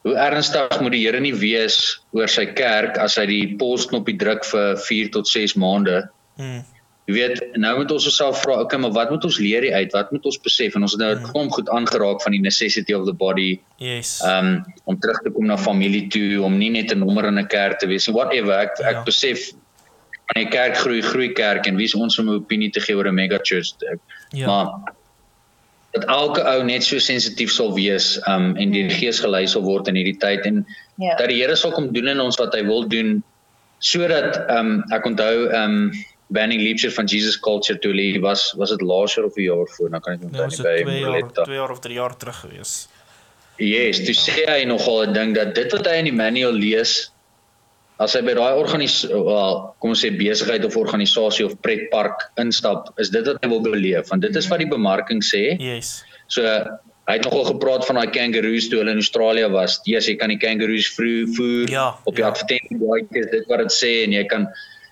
hoe 0.09 0.17
ernstig 0.17 0.81
moet 0.81 0.95
die 0.95 1.05
Here 1.05 1.21
nie 1.21 1.35
wees 1.37 1.77
oor 2.17 2.27
sy 2.31 2.47
kerk 2.57 2.97
as 3.01 3.17
hy 3.19 3.25
die 3.29 3.45
polsknopie 3.61 4.17
druk 4.19 4.45
vir 4.49 4.75
4 4.87 5.13
tot 5.15 5.29
6 5.29 5.55
maande. 5.61 6.03
Mm. 6.41 6.61
Jy 7.09 7.15
weet, 7.15 7.39
nou 7.57 7.71
moet 7.79 7.91
ons 7.95 8.05
osself 8.05 8.43
vra, 8.43 8.59
okay, 8.61 8.77
maar 8.77 8.93
wat 8.93 9.09
moet 9.09 9.23
ons 9.25 9.39
leer 9.41 9.65
uit? 9.73 9.93
Wat 9.95 10.11
moet 10.13 10.27
ons 10.29 10.37
besef? 10.45 10.75
En 10.77 10.85
ons 10.85 10.93
het 10.93 11.01
nou 11.01 11.13
'n 11.15 11.31
klomp 11.31 11.55
goed 11.57 11.69
aangeraak 11.73 12.21
van 12.21 12.35
die 12.37 12.41
necessity 12.41 12.93
of 12.93 13.07
the 13.07 13.13
body. 13.13 13.59
Yes. 13.81 14.21
Ehm 14.21 14.45
um, 14.45 14.65
om 14.85 14.99
terug 14.99 15.17
te 15.25 15.31
kom 15.33 15.45
na 15.45 15.57
familie 15.57 16.07
toe, 16.07 16.43
om 16.43 16.57
nie 16.57 16.69
net 16.69 16.93
'n 16.93 16.99
nommer 16.99 17.25
in 17.25 17.39
'n 17.39 17.47
kerk 17.47 17.79
te 17.79 17.87
wees 17.87 18.07
nie. 18.07 18.13
Whatever. 18.13 18.53
Ek 18.53 18.77
ek 18.79 19.01
Ja. 19.01 19.03
besef 19.03 19.51
wanneer 20.29 20.51
kerk 20.51 20.77
groei, 20.77 21.01
groei 21.01 21.33
kerk 21.33 21.65
en 21.67 21.75
wie 21.75 21.85
is 21.85 21.95
ons 21.95 22.19
om 22.19 22.29
'n 22.29 22.35
opinie 22.45 22.69
te 22.69 22.79
gee 22.79 22.95
oor 22.95 23.07
'n 23.07 23.15
mega 23.15 23.39
church? 23.41 23.73
Ek, 23.91 23.99
Ja. 24.31 24.45
Maar 24.45 24.93
dat 25.93 26.05
elke 26.05 26.43
ou 26.45 26.63
net 26.63 26.83
so 26.85 26.99
sensitief 27.01 27.51
sal 27.51 27.73
wees 27.73 28.19
um 28.27 28.55
en 28.57 28.71
deur 28.71 28.87
die 28.91 28.99
gees 28.99 29.19
gelei 29.23 29.47
sal 29.47 29.63
word 29.65 29.87
in 29.87 29.95
hierdie 29.95 30.19
tyd 30.21 30.45
en 30.45 30.65
Ja. 30.99 31.15
dat 31.15 31.29
die 31.31 31.39
Here 31.39 31.55
sal 31.55 31.71
kom 31.71 31.93
doen 31.93 32.07
in 32.11 32.19
ons 32.19 32.35
wat 32.37 32.53
hy 32.53 32.61
wil 32.67 32.83
doen 32.87 33.23
sodat 33.79 34.37
um 34.51 34.83
ek 34.91 35.05
onthou 35.05 35.47
um 35.55 35.91
banning 36.29 36.61
leadership 36.61 36.93
van 36.93 37.07
Jesus 37.09 37.39
culture 37.39 37.79
toe 37.79 37.93
hy 37.95 38.19
was 38.21 38.53
was 38.59 38.69
dit 38.69 38.81
laas 38.81 39.15
jaar 39.15 39.25
of 39.25 39.37
'n 39.37 39.41
jaar 39.47 39.67
voor 39.77 39.89
dan 39.89 40.01
kan 40.01 40.13
ek 40.13 40.19
Nou 40.21 40.43
onthou 40.43 40.47
nie 40.47 40.57
by 40.57 40.83
2 40.83 40.99
jaar, 40.99 41.09
Moletta. 41.09 41.43
2 41.43 41.55
jaar 41.55 41.71
of 41.71 41.79
3 41.79 41.93
jaar 41.95 42.17
terug 42.17 42.39
gewees. 42.39 42.87
Yes, 43.57 43.97
toe 44.05 44.13
sê 44.15 44.45
hy 44.47 44.63
nogal 44.65 45.07
'n 45.07 45.13
ding 45.13 45.35
dat 45.35 45.55
dit 45.55 45.71
wat 45.71 45.87
hy 45.87 45.95
in 45.99 46.05
die 46.05 46.13
manual 46.15 46.53
lees 46.53 47.11
as 47.99 48.15
hy 48.15 48.21
by 48.23 48.35
daai 48.37 48.59
organisasie 48.59 49.11
wel 49.11 49.57
kom 49.83 49.93
ons 49.93 50.03
sê 50.05 50.11
besigheid 50.15 50.63
of 50.67 50.77
organisasie 50.79 51.45
of 51.47 51.57
pretpark 51.65 52.29
instap, 52.39 52.93
is 53.01 53.11
dit 53.11 53.25
wat 53.27 53.41
hy 53.43 53.49
wil 53.51 53.63
beleef 53.65 54.13
want 54.13 54.23
dit 54.23 54.35
is 54.39 54.47
wat 54.51 54.63
die 54.63 54.69
bemarking 54.71 55.23
sê. 55.25 55.57
Yes. 55.59 55.99
So 56.31 56.45
hy 57.09 57.17
het 57.17 57.25
nogal 57.25 57.47
gepraat 57.49 57.87
van 57.89 57.99
daai 57.99 58.11
kangaroos 58.13 58.69
toe 58.69 58.83
hulle 58.83 58.93
in 58.93 59.01
Australië 59.01 59.49
was. 59.51 59.79
Ja, 59.89 60.01
jy 60.05 60.15
kan 60.21 60.31
die 60.31 60.39
kangaroos 60.41 60.91
voer 60.95 61.71
Ja, 61.71 61.87
op 62.05 62.15
die 62.15 62.23
ja. 62.23 62.29
advertensieblaadjies, 62.29 63.31
dit 63.33 63.47
wat 63.49 63.65
dit 63.65 63.75
sê 63.75 63.93
en 64.05 64.13
jy 64.13 64.25
kan 64.29 64.45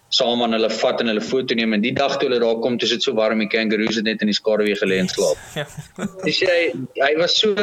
saam 0.10 0.42
aan 0.44 0.56
hulle 0.56 0.70
vat 0.72 1.02
en 1.04 1.12
hulle 1.12 1.24
foto 1.24 1.56
neem 1.56 1.76
en 1.76 1.84
die 1.84 1.94
dag 1.96 2.16
toe 2.16 2.30
hulle 2.30 2.40
daar 2.42 2.62
kom, 2.64 2.78
toe 2.80 2.88
is 2.88 2.96
dit 2.96 3.04
so 3.06 3.16
warm 3.16 3.44
die 3.44 3.50
kangaroos 3.52 4.00
het 4.00 4.08
net 4.08 4.24
in 4.24 4.32
die 4.32 4.38
skaduwee 4.38 4.76
gelê 4.80 5.02
en 5.04 5.12
slaap. 5.12 5.42
Ja. 5.56 5.68
Dis 6.26 6.42
hy 6.48 6.62
hy 7.00 7.12
was 7.20 7.38
so 7.40 7.54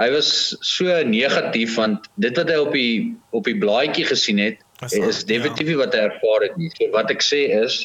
hy 0.00 0.08
was 0.10 0.56
so 0.64 1.02
negatief 1.04 1.76
want 1.76 2.08
dit 2.16 2.36
wat 2.36 2.48
hy 2.48 2.58
op 2.64 2.72
die 2.72 3.16
op 3.36 3.44
die 3.44 3.58
blaadjie 3.60 4.08
gesien 4.08 4.40
het 4.40 4.58
Is 4.80 4.92
is, 4.92 5.24
definitief 5.28 5.68
nie 5.68 5.76
wat 5.76 5.94
hy 5.94 6.06
ervaar 6.08 6.46
het 6.46 6.56
nie. 6.56 6.70
So 6.76 6.88
wat 6.94 7.10
ek 7.12 7.24
sê 7.24 7.42
is 7.60 7.84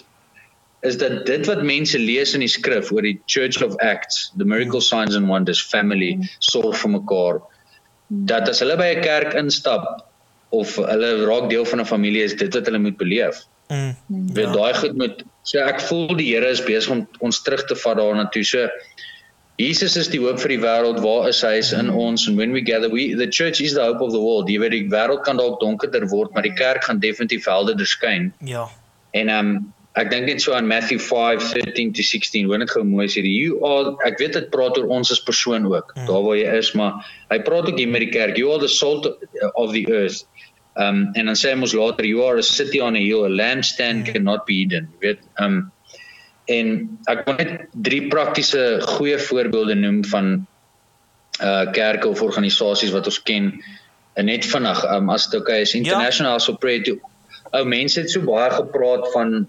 is 0.86 0.99
dat 1.01 1.24
dit 1.26 1.47
wat 1.49 1.63
mense 1.66 1.97
lees 1.99 2.36
in 2.38 2.43
die 2.45 2.51
skrif 2.51 2.91
oor 2.93 3.03
die 3.03 3.18
Church 3.32 3.63
of 3.66 3.74
Acts, 3.82 4.30
the 4.38 4.45
miracle 4.45 4.84
signs 4.86 5.16
and 5.18 5.28
wonders, 5.28 5.59
family, 5.59 6.11
sorg 6.45 6.76
vir 6.78 6.91
mekaar, 6.93 7.39
dat 8.30 8.51
as 8.51 8.61
hulle 8.61 8.78
by 8.78 8.91
'n 8.93 9.01
kerk 9.01 9.34
instap 9.41 10.05
of 10.53 10.76
hulle 10.78 11.09
raak 11.26 11.49
deel 11.49 11.66
van 11.66 11.82
'n 11.82 11.89
familie 11.89 12.24
is 12.24 12.36
dit 12.36 12.53
wat 12.53 12.70
hulle 12.70 12.80
moet 12.80 12.97
beleef. 13.01 13.43
Mm. 13.74 13.95
Weet 14.38 14.53
daai 14.53 14.74
goed 14.78 14.95
moet 14.95 15.24
so 15.43 15.59
ek 15.59 15.82
voel 15.82 16.16
die 16.16 16.32
Here 16.32 16.47
is 16.47 16.61
besig 16.61 16.91
om 16.91 17.07
ons 17.20 17.41
terug 17.41 17.66
te 17.66 17.76
vat 17.76 17.97
daarna 17.97 18.30
toe. 18.30 18.43
So 18.43 18.70
Jesus 19.58 19.95
is 19.95 20.10
die 20.12 20.20
hoop 20.20 20.39
vir 20.43 20.51
die 20.56 20.60
wêreld. 20.60 20.99
Waar 21.03 21.30
is 21.30 21.39
hy? 21.45 21.53
Is 21.62 21.72
in 21.74 21.89
ons 21.89 22.28
and 22.28 22.38
when 22.38 22.51
we 22.51 22.62
gather 22.62 22.89
we 22.91 23.14
the 23.16 23.28
church 23.28 23.62
is 23.62 23.74
the 23.74 23.84
hope 23.86 24.01
of 24.03 24.12
the 24.12 24.20
world. 24.20 24.49
Jy 24.51 24.60
weet 24.60 24.76
die 24.76 24.88
wêreld 24.91 25.24
kan 25.24 25.39
dalk 25.39 25.62
donkerder 25.62 26.10
word, 26.12 26.34
maar 26.36 26.43
die 26.43 26.53
kerk 26.53 26.84
gaan 26.84 26.99
definitief 26.99 27.47
helderder 27.47 27.88
skyn. 27.88 28.34
Ja. 28.43 28.68
En 29.16 29.32
ehm 29.32 29.56
um, 29.56 29.74
ek 29.95 30.10
dink 30.12 30.28
net 30.28 30.41
so 30.43 30.51
aan 30.51 30.68
Matthew 30.68 30.99
5:13 30.99 31.93
to 31.95 32.03
16. 32.03 32.49
Hoor 32.49 32.60
net 32.60 32.74
gou 32.76 32.84
mooi 32.84 33.08
sê 33.08 33.24
die 33.24 33.32
you 33.32 33.62
are 33.64 33.93
ek 34.03 34.20
weet 34.20 34.34
dit 34.36 34.49
praat 34.51 34.76
oor 34.82 34.89
ons 34.91 35.12
as 35.16 35.24
persoon 35.24 35.70
ook. 35.72 35.93
Mm. 35.95 36.10
Daar 36.10 36.26
waar 36.26 36.36
jy 36.36 36.58
is, 36.60 36.74
maar 36.76 37.06
hy 37.32 37.39
praat 37.39 37.70
ook 37.72 37.80
hier 37.80 37.88
met 37.88 38.03
die 38.03 38.12
kerk. 38.12 38.36
You 38.36 38.51
are 38.51 38.60
the 38.60 38.68
salt 38.68 39.08
of 39.56 39.72
the 39.72 39.86
earth. 39.88 40.26
Um 40.76 41.14
en 41.16 41.32
dan 41.32 41.39
sê 41.39 41.53
hy 41.53 41.62
mos 41.62 41.72
later 41.74 42.03
you 42.03 42.26
are 42.28 42.36
a 42.38 42.43
city 42.43 42.84
on 42.84 42.99
a 42.99 42.99
hill, 42.99 43.24
a 43.24 43.32
lampstand 43.32 44.03
Mm. 44.03 44.12
cannot 44.12 44.43
be 44.45 44.60
hidden. 44.66 44.91
Jy 44.99 45.08
weet, 45.08 45.24
um 45.39 45.72
en 46.52 46.76
ek 47.12 47.26
wil 47.26 47.39
net 47.39 47.66
drie 47.88 48.04
praktiese 48.12 48.80
goeie 48.96 49.18
voorbeelde 49.30 49.76
noem 49.80 50.04
van 50.12 50.36
uh 51.43 51.66
kerke 51.76 52.08
of 52.08 52.22
organisasies 52.24 52.93
wat 52.96 53.10
ons 53.12 53.20
ken. 53.28 53.52
En 54.16 54.30
net 54.32 54.46
vinnig, 54.48 54.84
um 54.96 55.10
as 55.12 55.28
dit 55.28 55.39
okay 55.41 55.62
is, 55.66 55.76
International 55.76 56.38
House 56.38 56.52
of 56.52 56.62
Prayer 56.64 56.84
toe. 56.84 57.00
Ou 57.52 57.66
mense 57.68 58.00
het 58.00 58.12
so 58.12 58.24
baie 58.24 58.52
gepraat 58.54 59.12
van 59.14 59.46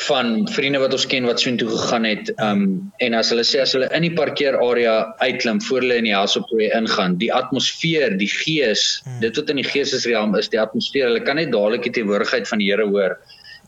van 0.00 0.48
vriende 0.48 0.78
wat 0.80 0.94
ons 0.96 1.04
ken 1.06 1.26
wat 1.28 1.42
soontoe 1.42 1.68
gegaan 1.68 2.06
het 2.08 2.30
um 2.40 2.62
en 3.04 3.16
as 3.18 3.32
hulle 3.32 3.44
sê 3.44 3.60
as 3.60 3.74
hulle 3.76 3.88
in 3.96 4.06
die 4.06 4.14
parkeerarea 4.16 4.94
uitklim 5.20 5.60
voor 5.66 5.84
hulle 5.84 5.98
in 6.00 6.08
die 6.08 6.14
house 6.14 6.38
of 6.40 6.46
prayer 6.48 6.72
ingaan 6.78 7.18
die 7.20 7.28
atmosfeer 7.36 8.16
die 8.20 8.30
gees 8.32 9.02
Hmm. 9.04 9.20
dit 9.20 9.36
wat 9.36 9.52
in 9.52 9.60
die 9.60 9.66
geestesrealm 9.66 10.32
is 10.40 10.48
die 10.48 10.60
atmosfeer 10.60 11.10
hulle 11.10 11.24
kan 11.26 11.36
net 11.36 11.52
dadelik 11.52 11.84
die 11.84 11.92
teenwoordigheid 11.98 12.48
van 12.48 12.62
die 12.62 12.70
Here 12.70 12.86
hoor 12.88 13.18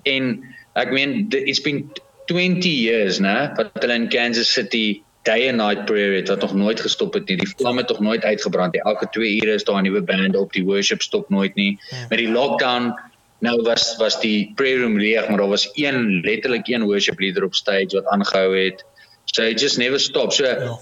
en 0.08 0.32
ek 0.74 0.90
meen 0.90 1.28
it's 1.30 1.60
been 1.60 1.90
20 2.26 2.68
years 2.68 3.18
nê 3.20 3.54
wat 3.56 3.72
hulle 3.80 3.94
in 3.94 4.08
Kansas 4.08 4.52
City 4.52 5.02
day 5.24 5.48
and 5.48 5.58
night 5.58 5.86
prayer 5.86 6.14
het 6.16 6.28
wat 6.28 6.40
nog 6.40 6.54
nooit 6.54 6.80
gestop 6.80 7.14
het 7.14 7.28
nie 7.28 7.36
die 7.36 7.52
vlam 7.58 7.76
het 7.78 7.88
nog 7.88 8.00
nooit 8.00 8.24
uitgebrand 8.24 8.72
nie 8.72 8.82
elke 8.82 9.06
2 9.12 9.36
ure 9.42 9.54
is 9.54 9.64
daar 9.64 9.78
'n 9.80 9.84
nuwe 9.84 10.02
band 10.02 10.36
op 10.36 10.52
die 10.52 10.64
worship 10.64 11.02
stop 11.02 11.30
nooit 11.30 11.54
nie 11.54 11.78
Hmm. 11.90 12.06
met 12.10 12.18
die 12.18 12.28
lockdown 12.28 12.92
Nou 13.42 13.58
was 13.66 13.96
was 13.98 14.20
die 14.22 14.52
prayer 14.54 14.80
room 14.80 14.98
leeg, 14.98 15.28
maar 15.28 15.38
daar 15.42 15.48
was 15.50 15.70
een 15.74 16.20
letterlik 16.22 16.68
een 16.68 16.84
worship 16.86 17.18
leader 17.18 17.44
op 17.44 17.54
stage 17.54 17.90
wat 17.90 18.06
aangehou 18.06 18.54
het. 18.56 18.84
So 19.24 19.42
it 19.42 19.60
just 19.60 19.78
never 19.78 19.98
stop. 20.00 20.32
So 20.32 20.44
Ja. 20.46 20.78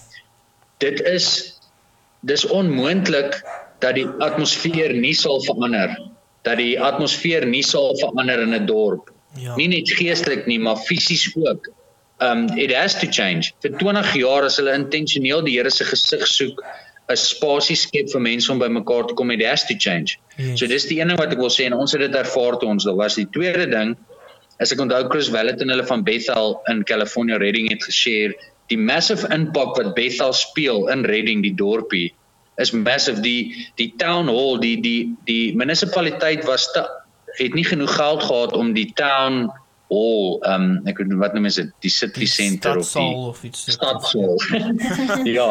dit 0.79 1.01
is 1.01 1.57
dis 2.21 2.45
onmoontlik 2.47 3.43
dat 3.79 3.95
die 3.95 4.07
atmosfeer 4.07 4.93
nie 4.93 5.15
sal 5.15 5.41
verander. 5.43 5.97
Dat 6.43 6.57
die 6.57 6.81
atmosfeer 6.81 7.47
nie 7.47 7.63
sal 7.63 7.97
verander 7.97 8.41
in 8.41 8.53
'n 8.55 8.67
dorp. 8.67 9.11
Ja. 9.39 9.55
Nie 9.57 9.69
net 9.71 9.91
geestelik 9.95 10.47
nie, 10.51 10.59
maar 10.59 10.77
fisies 10.77 11.29
ook. 11.37 11.71
Um 12.21 12.49
it 12.59 12.75
has 12.75 12.99
to 13.01 13.07
change. 13.07 13.53
Vir 13.63 13.77
20 13.79 14.15
jaar 14.21 14.45
as 14.45 14.59
hulle 14.61 14.75
intentioneel 14.77 15.45
die 15.47 15.57
Here 15.57 15.71
se 15.71 15.85
gesig 15.85 16.27
soek, 16.27 16.63
'n 17.11 17.17
spasie 17.17 17.77
skep 17.77 18.11
vir 18.13 18.21
mense 18.21 18.53
om 18.53 18.59
by 18.59 18.69
mekaar 18.69 19.07
te 19.09 19.15
kom, 19.15 19.31
it 19.31 19.43
has 19.45 19.67
to 19.67 19.75
change. 19.75 20.19
Yes. 20.37 20.59
So 20.61 20.67
dis 20.67 20.87
die 20.87 21.01
een 21.01 21.09
ding 21.09 21.19
wat 21.19 21.33
ek 21.33 21.39
wil 21.39 21.51
sê 21.51 21.67
en 21.67 21.75
ons 21.75 21.93
het 21.93 22.01
dit 22.01 22.15
ervaar 22.15 22.59
toe 22.59 22.69
ons 22.69 22.85
daar 22.85 22.97
was. 22.99 23.19
Die 23.19 23.27
tweede 23.27 23.67
ding 23.71 23.97
is 24.61 24.73
ek 24.73 24.81
onthou 24.81 25.09
Chris 25.09 25.31
Wallet 25.33 25.61
en 25.61 25.73
hulle 25.73 25.87
van 25.87 26.05
Bethel 26.05 26.61
in 26.69 26.85
California 26.85 27.39
Redding 27.41 27.71
het 27.73 27.85
geshare 27.89 28.37
die 28.71 28.79
massive 28.79 29.29
impact 29.35 29.79
wat 29.81 29.95
Bethel 29.97 30.33
speel 30.37 30.89
in 30.93 31.05
Redding 31.09 31.43
die 31.43 31.55
dorpie 31.57 32.11
is 32.61 32.73
massive 32.77 33.23
die 33.25 33.67
die 33.81 33.91
town 33.99 34.29
hall 34.29 34.61
die 34.63 34.77
die 34.85 35.15
die 35.27 35.57
munisipaliteit 35.57 36.45
was 36.49 36.69
te, 36.75 36.85
het 37.41 37.55
nie 37.57 37.65
genoeg 37.65 37.95
geld 37.97 38.23
gehad 38.23 38.53
om 38.57 38.73
die 38.77 38.93
town 38.95 39.49
hall 39.91 40.39
um 40.47 40.67
ek 40.87 41.01
weet 41.03 41.17
wat 41.19 41.33
noem 41.35 41.49
is 41.49 41.57
dit 41.59 41.71
die 41.83 41.91
city 41.91 42.21
Die 42.23 42.29
center 42.31 42.77
of 42.79 42.85
die 42.85 42.93
stadsaal 42.93 43.25
of 43.33 43.43
iets. 43.43 43.65
stadsaal. 43.75 44.37
ja. 45.39 45.49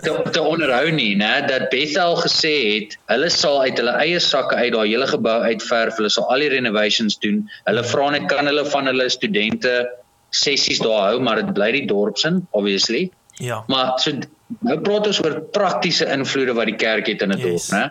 Te, 0.00 0.14
te 0.32 0.40
onderhou 0.40 0.90
nie, 0.96 1.12
né, 1.20 1.42
dat 1.46 1.68
Bethel 1.68 2.16
gesê 2.22 2.54
het, 2.72 2.96
hulle 3.12 3.28
sal 3.28 3.60
uit 3.66 3.76
hulle 3.82 3.92
eie 4.00 4.18
sakke 4.24 4.56
uit 4.56 4.72
daai 4.72 4.88
hele 4.94 5.06
gebou 5.10 5.36
uitverf, 5.44 5.96
hulle 6.00 6.08
sal 6.10 6.30
al 6.32 6.40
die 6.46 6.48
renovations 6.56 7.18
doen. 7.20 7.42
Hulle 7.68 7.84
vra 7.84 8.10
net 8.16 8.28
kan 8.32 8.48
hulle 8.48 8.64
van 8.72 8.86
hulle 8.88 9.10
studente 9.12 9.74
sessies 10.30 10.78
daar 10.80 11.10
hou, 11.10 11.20
maar 11.20 11.42
dit 11.42 11.52
bly 11.54 11.70
die 11.72 11.86
dorpsin, 11.90 12.46
obviously. 12.56 13.10
Ja. 13.44 13.60
Maar 13.68 13.98
so 14.00 14.12
nou 14.66 14.80
praat 14.80 15.06
ons 15.06 15.20
oor 15.24 15.36
praktiese 15.52 16.08
invloede 16.12 16.54
wat 16.56 16.66
die 16.72 16.76
kerk 16.80 17.06
het 17.12 17.22
in 17.22 17.32
'n 17.32 17.38
Yes. 17.38 17.68
dorp, 17.68 17.76
né? 17.76 17.90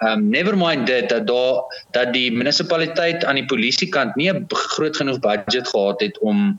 Um 0.00 0.28
never 0.30 0.56
mind 0.56 0.86
dit 0.86 1.08
dat 1.08 1.26
daar 1.26 1.62
dat 1.92 2.12
die 2.12 2.30
munisipaliteit 2.32 3.24
aan 3.24 3.34
die 3.36 3.44
polisiekant 3.44 4.16
nie 4.16 4.30
'n 4.32 4.46
groot 4.48 4.96
genoeg 4.96 5.18
budget 5.20 5.68
gehad 5.68 6.00
het 6.00 6.18
om 6.20 6.58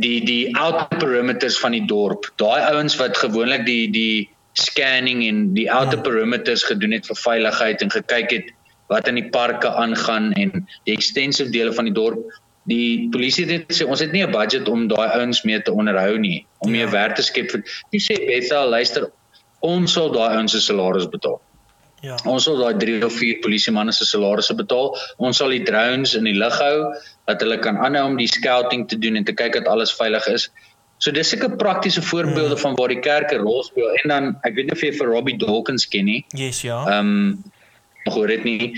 die 0.00 0.24
die 0.24 0.56
outer 0.56 0.98
perimeters 0.98 1.58
van 1.58 1.72
die 1.72 1.84
dorp. 1.86 2.32
Daai 2.36 2.60
ouens 2.72 2.96
wat 2.96 3.16
gewoonlik 3.16 3.66
die 3.66 3.90
die 3.90 4.28
scanning 4.52 5.26
en 5.28 5.52
die 5.54 5.68
outer 5.72 5.98
Ja. 5.98 6.02
perimeters 6.02 6.62
gedoen 6.62 6.92
het 6.92 7.06
vir 7.06 7.16
veiligheid 7.16 7.82
en 7.82 7.90
gekyk 7.90 8.30
het 8.30 8.44
wat 8.88 9.08
in 9.08 9.14
die 9.14 9.28
parke 9.30 9.68
aangaan 9.68 10.32
en 10.32 10.66
die 10.84 10.94
extensive 10.96 11.50
dele 11.50 11.72
van 11.72 11.84
die 11.84 11.94
dorp. 11.94 12.24
Die 12.66 13.08
polisie 13.10 13.46
het 13.46 13.66
gesê 13.72 13.86
ons 13.86 14.00
het 14.00 14.12
nie 14.12 14.22
'n 14.26 14.32
budget 14.32 14.68
om 14.68 14.88
daai 14.88 15.08
ouens 15.20 15.42
mee 15.44 15.62
te 15.62 15.72
onderhou 15.72 16.18
nie, 16.18 16.46
om 16.58 16.70
meer 16.70 16.86
Ja. 16.86 16.90
werk 16.92 17.14
te 17.16 17.22
skep 17.22 17.50
vir. 17.50 17.62
Jy 17.92 18.00
sê 18.00 18.26
Bethel, 18.26 18.68
luister, 18.68 19.10
ons 19.60 19.92
sal 19.92 20.10
daai 20.10 20.36
ouens 20.36 20.52
se 20.52 20.60
salaris 20.60 21.06
betaal. 21.06 21.40
Ja. 22.06 22.16
Ons 22.30 22.46
sal 22.46 22.60
daai 22.60 22.78
3 22.82 23.00
of 23.08 23.16
4 23.18 23.40
polisiemanne 23.44 23.92
se 23.96 24.06
salarisse 24.06 24.54
betaal. 24.58 24.92
Ons 25.18 25.40
sal 25.42 25.50
die 25.54 25.62
drones 25.66 26.14
in 26.18 26.28
die 26.28 26.36
lug 26.38 26.54
hou 26.62 26.76
dat 27.26 27.42
hulle 27.42 27.58
kan 27.64 27.76
aanhou 27.82 28.04
om 28.12 28.16
die 28.20 28.28
scouting 28.30 28.86
te 28.88 28.98
doen 29.02 29.16
en 29.18 29.24
te 29.26 29.34
kyk 29.34 29.58
dat 29.58 29.66
alles 29.72 29.92
veilig 29.98 30.26
is. 30.36 30.48
So 30.98 31.10
dis 31.12 31.28
seker 31.28 31.56
praktiese 31.60 32.00
voorbeelde 32.02 32.54
Hmm. 32.54 32.62
van 32.64 32.74
waar 32.78 32.88
die 32.94 33.00
kerk 33.00 33.32
'n 33.32 33.42
rol 33.42 33.62
speel. 33.64 33.90
En 34.04 34.08
dan 34.08 34.24
ek 34.44 34.54
weet 34.54 34.66
nie 34.70 34.72
of 34.72 34.80
jy 34.82 34.92
vir 34.92 35.06
Robbie 35.12 35.36
Dawkins 35.36 35.88
ken 35.88 36.04
nie. 36.04 36.24
Yes, 36.34 36.62
ja. 36.62 36.78
Ehm 36.86 37.10
um, 37.10 37.44
hoor 38.14 38.26
dit 38.28 38.44
nie. 38.44 38.72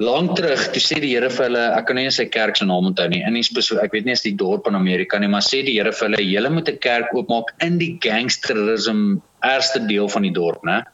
lank 0.00 0.36
terug 0.36 0.70
toe 0.72 0.80
sê 0.80 0.96
die 1.00 1.10
Here 1.14 1.28
vir 1.28 1.44
hulle, 1.44 1.64
ek 1.76 1.86
kan 1.86 1.96
nie 1.96 2.04
eens 2.04 2.16
sy 2.16 2.24
kerk 2.24 2.56
se 2.56 2.64
naam 2.64 2.86
onthou 2.88 3.08
nie. 3.08 3.22
In 3.26 3.34
die 3.34 3.42
spesifiek, 3.42 3.82
ek 3.84 3.92
weet 3.92 4.06
nie 4.06 4.12
as 4.16 4.22
die 4.22 4.32
dorp 4.34 4.66
in 4.66 4.74
Amerika 4.74 5.18
nie, 5.18 5.28
maar 5.28 5.42
sê 5.44 5.60
die 5.62 5.74
Here 5.76 5.92
vir 5.92 6.08
hulle, 6.08 6.22
julle 6.24 6.50
moet 6.50 6.68
'n 6.70 6.78
kerk 6.78 7.12
oopmaak 7.14 7.52
in 7.60 7.76
die 7.78 7.98
gangsterisme 8.00 9.20
eerste 9.44 9.80
deel 9.86 10.08
van 10.08 10.22
die 10.22 10.32
dorp, 10.32 10.62
né? 10.64 10.84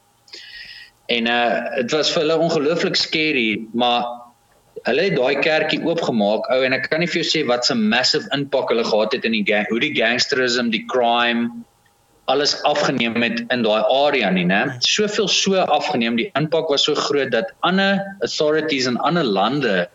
En 1.07 1.27
uh 1.27 1.83
dit 1.83 1.91
was 1.95 2.13
vir 2.13 2.25
hulle 2.25 2.39
ongelooflik 2.47 2.97
scary, 2.99 3.67
maar 3.73 4.07
hulle 4.87 5.07
het 5.09 5.17
daai 5.17 5.39
kerkie 5.43 5.81
oopgemaak, 5.85 6.51
ou 6.55 6.61
en 6.67 6.77
ek 6.77 6.91
kan 6.91 7.03
nie 7.03 7.11
vir 7.11 7.23
jou 7.23 7.29
sê 7.31 7.47
wat 7.47 7.71
'n 7.71 7.89
massive 7.93 8.29
impak 8.35 8.71
hulle 8.71 8.85
gehad 8.85 9.13
het 9.13 9.25
in 9.25 9.33
die 9.33 9.47
gang, 9.47 9.67
hoe 9.71 9.81
die 9.81 9.95
gangsterisme, 9.95 10.71
die 10.71 10.85
crime 10.87 11.51
alles 12.27 12.63
afgeneem 12.67 13.23
het 13.23 13.45
in 13.55 13.63
daai 13.63 13.83
area 13.87 14.31
nie, 14.31 14.45
né? 14.45 14.77
Soveel 14.83 15.29
so 15.29 15.55
afgeneem, 15.55 16.17
die 16.17 16.31
impak 16.35 16.69
was 16.69 16.85
so 16.85 16.95
groot 16.95 17.31
dat 17.31 17.53
ander 17.61 18.03
authorities 18.21 18.87
in 18.87 18.97
ander 18.97 19.25
lande 19.25 19.89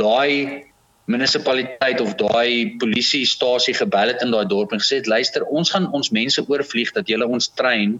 daai 0.00 0.64
munisipaliteit 1.04 2.00
of 2.00 2.14
daai 2.16 2.76
polisiestasie 2.80 3.74
gebel 3.76 4.14
het 4.14 4.22
in 4.24 4.32
daai 4.32 4.46
dorp 4.48 4.72
en 4.72 4.80
gesê 4.80 5.02
het 5.02 5.10
luister 5.10 5.44
ons 5.44 5.70
gaan 5.70 5.90
ons 5.92 6.10
mense 6.10 6.40
oorvlieg 6.48 6.92
dat 6.96 7.08
julle 7.08 7.28
ons 7.28 7.50
trein 7.60 7.98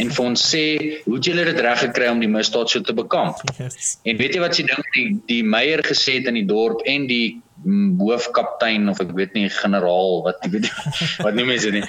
en 0.00 0.10
vir 0.12 0.24
ons 0.24 0.42
sê 0.52 0.64
hoe 1.04 1.16
het 1.16 1.28
julle 1.28 1.44
dit 1.48 1.60
reg 1.64 1.80
gekry 1.84 2.08
om 2.12 2.20
die 2.22 2.30
misdaad 2.30 2.70
so 2.72 2.84
te 2.84 2.94
bekamp. 2.96 3.40
Yes. 3.60 3.96
En 4.08 4.18
weet 4.20 4.36
jy 4.36 4.42
wat 4.42 4.58
sy 4.58 4.66
dink 4.68 4.92
die 4.96 5.06
die 5.30 5.42
meier 5.44 5.82
gesê 5.86 6.18
het 6.18 6.28
in 6.30 6.38
die 6.40 6.46
dorp 6.48 6.84
en 6.88 7.08
die 7.10 7.40
hoofkaptein 8.00 8.88
of 8.92 9.00
ek 9.02 9.14
weet 9.16 9.34
nie 9.36 9.48
generaal 9.52 10.22
wat 10.26 10.44
ek 10.46 10.52
weet 10.56 10.70
wat 11.24 11.36
noem 11.36 11.52
mense 11.54 11.72
nie? 11.74 11.84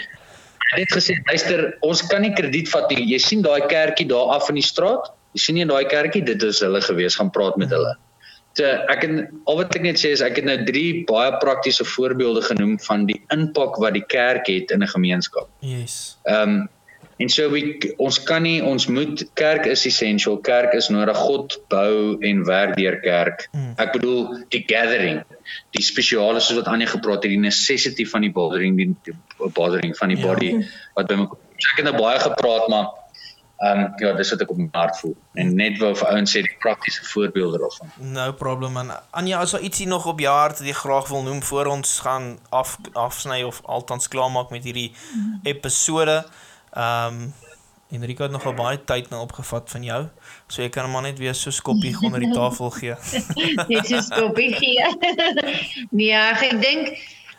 Het 0.73 0.91
gesê 0.91 1.15
luister 1.29 1.69
ons 1.85 2.03
kan 2.11 2.23
nie 2.23 2.33
krediet 2.35 2.71
vat 2.71 2.89
nie. 2.91 3.05
Jy 3.13 3.21
sien 3.23 3.45
daai 3.45 3.67
kerkie 3.71 4.07
daar 4.09 4.35
af 4.35 4.49
in 4.51 4.59
die 4.59 4.65
straat? 4.65 5.11
Jy 5.35 5.43
sien 5.43 5.59
nie 5.59 5.67
daai 5.69 5.87
kerkie? 5.87 6.25
Dit 6.27 6.43
is 6.43 6.59
hulle 6.65 6.81
gewees 6.83 7.15
gaan 7.19 7.31
praat 7.31 7.59
met 7.61 7.71
hulle. 7.75 7.95
So 8.57 8.65
ek 8.89 9.03
en 9.05 9.19
al 9.45 9.59
wat 9.59 9.75
ek 9.77 9.83
net 9.85 9.99
sê 10.01 10.11
is 10.15 10.23
ek 10.25 10.39
het 10.39 10.47
nou 10.47 10.57
drie 10.65 11.03
baie 11.09 11.35
praktiese 11.43 11.85
voorbeelde 11.85 12.41
genoem 12.47 12.77
van 12.87 13.05
die 13.09 13.19
impak 13.33 13.77
wat 13.83 13.93
die 13.93 14.05
kerk 14.09 14.49
het 14.49 14.73
in 14.73 14.83
'n 14.83 14.93
gemeenskap. 14.95 15.51
Yes. 15.61 16.17
Ehm 16.25 16.49
um, 16.49 16.57
En 17.17 17.29
so 17.33 17.49
we, 17.49 17.61
ons 17.97 18.19
kan 18.23 18.43
nie 18.45 18.59
ons 18.61 18.87
moet 18.93 19.23
kerk 19.39 19.65
is 19.65 19.85
essential. 19.89 20.37
Kerk 20.45 20.75
is 20.77 20.91
nodig. 20.93 21.17
God 21.17 21.57
bou 21.71 22.17
en 22.21 22.43
werk 22.45 22.75
deur 22.77 22.99
kerk. 23.01 23.47
Mm. 23.51 23.73
Ek 23.81 23.95
bedoel 23.95 24.21
die 24.53 24.63
gathering, 24.69 25.23
die 25.77 25.85
spesiale 25.85 26.43
soos 26.43 26.61
wat 26.61 26.69
Anja 26.69 26.91
gepraat 26.91 27.25
het, 27.25 27.33
die 27.33 27.41
necessity 27.41 28.05
van 28.05 28.27
die 28.27 28.31
bothering, 28.33 28.77
die, 28.77 29.17
bothering 29.57 29.97
van 29.97 30.13
die 30.13 30.19
ja. 30.21 30.29
body 30.29 30.53
wat 30.97 31.09
by 31.09 31.19
my 31.23 31.27
ek 31.57 31.81
het 31.81 31.87
nou 31.87 31.97
baie 31.97 32.19
gepraat 32.21 32.67
maar 32.69 32.93
ehm 33.57 33.79
um, 33.79 33.93
ja, 33.97 34.11
dis 34.13 34.29
wat 34.29 34.41
ek 34.43 34.51
op 34.53 34.57
my 34.61 34.67
hart 34.71 34.99
voel. 34.99 35.15
En 35.41 35.55
net 35.57 35.79
wou 35.81 35.89
vir 35.97 36.07
ouens 36.11 36.33
sê 36.35 36.43
die 36.45 36.57
praktiese 36.61 37.05
voorbeelde 37.09 37.57
daarvan. 37.63 37.89
No 38.13 38.27
problem 38.37 38.75
man. 38.77 38.91
Anja, 39.17 39.39
as 39.41 39.55
daar 39.55 39.65
ietsie 39.65 39.87
nog 39.89 40.05
op 40.05 40.19
jou 40.21 40.33
hart 40.35 40.61
wat 40.61 40.67
jy 40.69 40.75
graag 40.77 41.09
wil 41.09 41.23
noem 41.25 41.41
voor 41.43 41.71
ons 41.73 41.95
gaan 42.05 42.35
af 42.53 42.75
afsny 42.93 43.41
of 43.47 43.63
althans 43.65 44.07
klaarmaak 44.13 44.53
met 44.53 44.69
hierdie 44.69 44.91
mm. 44.93 45.39
Ehm 46.77 47.21
um, 47.21 47.33
Enrico 47.89 48.23
het 48.23 48.31
nogal 48.31 48.53
baie 48.53 48.79
tyd 48.83 49.05
nou 49.09 49.21
opgevat 49.23 49.69
van 49.71 49.83
jou. 49.83 49.99
So 50.51 50.61
jy 50.61 50.69
kan 50.69 50.83
hom 50.83 50.91
maar 50.97 51.05
net 51.05 51.19
weer 51.23 51.35
so 51.39 51.53
skoppie 51.55 51.93
onder 52.03 52.19
die 52.19 52.33
tafel 52.35 52.73
gee. 52.75 52.97
net 53.71 53.87
so 53.87 54.01
skoppie 54.03 54.49
gee. 54.59 54.89
nee, 55.99 56.11
ek 56.11 56.57
dink 56.61 56.91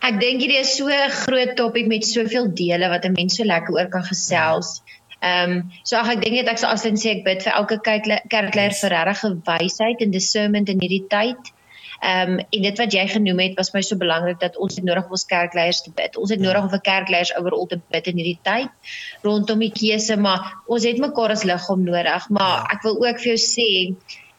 ek 0.08 0.16
dink 0.22 0.40
hierdie 0.40 0.62
is 0.62 0.72
so 0.78 0.88
'n 0.88 1.12
groot 1.20 1.52
topik 1.58 1.90
met 1.92 2.06
soveel 2.06 2.48
dele 2.62 2.88
wat 2.88 3.04
'n 3.04 3.12
mens 3.18 3.36
so 3.36 3.44
lekker 3.44 3.76
oor 3.76 3.92
kan 3.92 4.06
gesels. 4.08 4.80
Ehm 5.20 5.52
um, 5.52 5.62
so 5.82 6.00
ag 6.00 6.14
ek 6.16 6.24
dink 6.24 6.40
net 6.40 6.48
ek 6.54 6.64
sou 6.64 6.72
asline 6.72 6.96
sê 6.96 7.12
ek 7.18 7.24
bid 7.28 7.44
vir 7.44 7.52
elke 7.60 7.78
kerkleier 7.84 8.74
vir 8.80 8.96
regte 8.96 9.34
wysheid 9.52 10.00
en 10.00 10.16
discernment 10.16 10.68
in 10.72 10.80
hierdie 10.80 11.04
tyd. 11.12 11.52
Ehm 11.98 12.32
um, 12.32 12.38
en 12.38 12.62
dit 12.62 12.78
wat 12.78 12.94
jy 12.94 13.04
genoem 13.10 13.40
het 13.42 13.56
was 13.58 13.72
my 13.74 13.80
so 13.82 13.98
belangrik 13.98 14.38
dat 14.40 14.56
ons 14.56 14.76
het 14.78 14.84
nodig 14.86 15.08
om 15.08 15.16
ons 15.16 15.26
kerkleiers 15.26 15.80
te 15.82 15.90
bid. 15.94 16.16
Ons 16.16 16.30
het 16.30 16.40
nodig 16.40 16.62
om 16.62 16.70
vir 16.70 16.84
kerkleiers 16.90 17.34
oor 17.34 17.56
te 17.68 17.80
bid 17.90 18.06
in 18.12 18.20
hierdie 18.20 18.38
tyd 18.46 18.94
rondom 19.26 19.58
die 19.66 19.72
keuse, 19.74 20.16
maar 20.16 20.46
ons 20.66 20.86
het 20.86 21.02
mekaar 21.02 21.34
as 21.34 21.44
liggaam 21.48 21.82
nodig. 21.82 22.30
Maar 22.30 22.54
ja. 22.54 22.64
ek 22.76 22.86
wil 22.86 23.02
ook 23.02 23.20
vir 23.24 23.34
jou 23.34 23.42
sê 23.42 23.68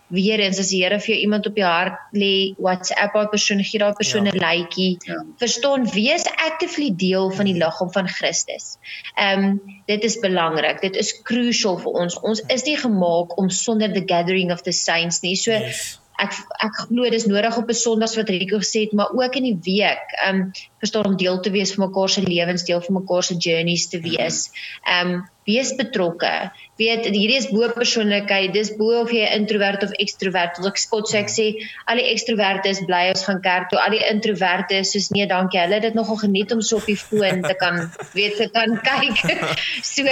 weer 0.10 0.40
eens 0.40 0.58
as 0.58 0.72
die 0.72 0.80
Here 0.82 0.98
vir 1.04 1.14
jou 1.14 1.20
iemand 1.22 1.46
op 1.46 1.60
jou 1.60 1.68
hart 1.68 2.16
lê, 2.18 2.56
WhatsApp 2.58 3.14
daai 3.14 3.30
persoon, 3.30 3.62
gee 3.62 3.84
daai 3.84 3.94
persoon 4.00 4.26
'n 4.26 4.40
ja. 4.40 4.42
likeie. 4.48 4.98
Ja. 5.06 5.20
Verstaan, 5.44 5.86
wees 5.94 6.26
actively 6.48 6.90
deel 6.96 7.30
van 7.30 7.46
die 7.46 7.60
liggaam 7.60 7.92
van 7.92 8.08
Christus. 8.08 8.78
Ehm 9.16 9.44
um, 9.44 9.62
dit 9.86 10.04
is 10.04 10.20
belangrik. 10.20 10.82
Dit 10.82 10.96
is 10.96 11.12
crucial 11.22 11.78
vir 11.78 11.92
ons. 11.92 12.20
Ons 12.20 12.42
is 12.48 12.64
nie 12.64 12.78
gemaak 12.78 13.38
om 13.38 13.50
sonder 13.50 13.94
the 13.94 14.06
gathering 14.06 14.52
of 14.52 14.62
the 14.62 14.72
saints 14.72 15.22
nie. 15.22 15.36
So 15.36 15.52
yes 15.52 16.00
ek 16.20 16.36
ek 16.66 16.80
glo 16.86 17.10
dis 17.10 17.26
nodig 17.32 17.58
op 17.58 17.70
'n 17.70 17.80
Sondag 17.82 18.16
wat 18.20 18.30
Rico 18.30 18.60
gesê 18.64 18.86
het, 18.86 18.94
maar 18.94 19.12
ook 19.16 19.36
in 19.36 19.48
die 19.50 19.60
week, 19.64 20.16
ehm 20.26 20.36
um, 20.36 20.52
verstaan 20.80 21.06
om 21.06 21.18
deel 21.18 21.40
te 21.40 21.52
wees 21.52 21.74
van 21.74 21.88
mekaar 21.88 22.10
se 22.10 22.22
lewens, 22.22 22.64
deel 22.64 22.82
van 22.82 23.02
mekaar 23.02 23.24
se 23.24 23.36
journeys 23.38 23.88
te 23.90 24.00
wees. 24.00 24.50
Ehm 24.84 25.14
um, 25.14 25.30
wees 25.46 25.76
betrokke. 25.76 26.52
Weet 26.80 27.10
hierdie 27.12 27.36
is 27.36 27.50
bo 27.52 27.68
persoonlikheid. 27.76 28.54
Dis 28.56 28.70
bo 28.80 29.02
of 29.02 29.10
jy 29.12 29.26
introvert 29.36 29.82
of 29.84 29.92
ekstrovert. 30.00 30.62
Ek 30.70 30.78
skot 30.80 31.10
sê 31.12 31.18
ek 31.26 31.32
sê 31.34 31.48
al 31.92 32.00
die 32.00 32.06
ekstroverte 32.14 32.72
is 32.72 32.80
bly 32.88 33.02
ons 33.12 33.26
gaan 33.28 33.42
kerk 33.44 33.68
toe. 33.74 33.80
Al 33.84 33.98
die 33.98 34.00
introverte 34.08 34.78
is 34.80 34.94
soos 34.96 35.10
nee, 35.12 35.26
dankie. 35.28 35.60
Hulle 35.60 35.76
het 35.76 35.88
dit 35.90 35.98
nogal 35.98 36.22
geniet 36.22 36.54
om 36.56 36.62
so 36.64 36.80
op 36.80 36.88
die 36.88 36.96
foon 37.00 37.44
te 37.44 37.56
kan 37.60 37.82
weet 38.18 38.38
te 38.40 38.48
kan 38.54 38.78
kyk. 38.86 39.20
so 39.94 40.06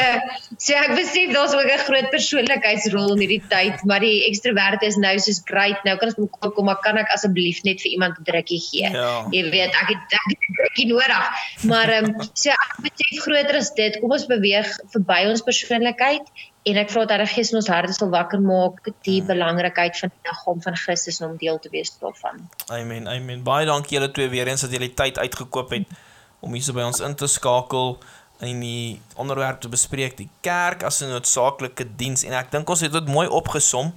so 0.57 0.75
ek 0.81 0.91
besef 0.99 1.31
daar's 1.37 1.55
ook 1.55 1.71
'n 1.77 1.85
groot 1.87 2.09
persoonlikheidsrol 2.17 3.15
in 3.15 3.23
hierdie 3.23 3.43
tyd, 3.53 3.87
maar 3.87 4.03
die 4.03 4.27
ekstroverte 4.27 4.91
is 4.91 4.99
nou 4.99 5.15
soos 5.23 5.39
great. 5.47 5.79
Nou 5.87 5.95
kan 6.01 6.11
ons 6.11 6.19
mekaar 6.25 6.51
kom, 6.51 6.67
maar 6.67 6.83
kan 6.83 6.99
ek 6.99 7.15
asseblief 7.15 7.63
net 7.63 7.79
vir 7.79 7.95
iemand 7.95 8.19
'n 8.19 8.27
drukkie 8.27 8.59
gee? 8.59 8.91
Ja. 8.91 9.23
Jy 9.31 9.45
weet, 9.55 9.71
ek 9.71 9.95
het 9.95 10.19
'n 10.19 10.35
drukkie 10.59 10.89
nodig. 10.91 11.31
Maar 11.63 11.95
ehm 11.95 12.11
um, 12.11 12.29
so 12.33 12.51
ek 12.51 12.75
besef 12.83 13.23
groter 13.23 13.55
as 13.63 13.71
dit. 13.71 13.99
Kom 14.03 14.11
ons 14.11 14.27
beweeg 14.27 14.67
verby 14.91 15.23
ons 15.31 15.47
persoonlikheid 15.47 16.27
en 16.67 16.79
ek 16.81 16.91
vra 16.91 17.05
dat 17.07 17.21
die 17.23 17.29
Gees 17.31 17.53
in 17.53 17.59
ons 17.61 17.69
harte 17.71 17.95
sal 17.95 18.11
wakker 18.13 18.41
maak 18.43 18.81
die 19.05 19.19
hmm. 19.19 19.29
belangrikheid 19.29 19.97
van 19.99 20.11
die 20.13 20.29
liggaam 20.29 20.61
van 20.65 20.77
Christus 20.83 21.21
om 21.25 21.37
deel 21.39 21.59
te 21.63 21.71
wees 21.73 21.93
daarvan. 22.01 22.43
Amen. 22.67 23.07
Amen. 23.07 23.43
Baie 23.47 23.67
dankie 23.69 23.97
julle 23.97 24.11
twee 24.11 24.29
weer 24.33 24.51
eens 24.51 24.65
dat 24.65 24.75
julle 24.75 24.91
tyd 24.93 25.17
uitgekoop 25.17 25.75
het 25.77 25.97
om 26.39 26.53
hier 26.53 26.65
so 26.65 26.75
by 26.77 26.85
ons 26.85 27.01
in 27.03 27.15
te 27.17 27.29
skakel 27.31 27.97
en 28.45 28.59
die 28.61 28.99
onderwerp 29.17 29.63
te 29.63 29.71
bespreek 29.71 30.17
die 30.19 30.29
kerk 30.45 30.83
as 30.85 31.01
'n 31.01 31.09
noodsaaklike 31.09 31.87
diens 31.97 32.23
en 32.23 32.33
ek 32.37 32.51
dink 32.51 32.69
ons 32.69 32.85
het 32.85 32.93
dit 32.93 33.07
mooi 33.09 33.27
opgesom 33.27 33.93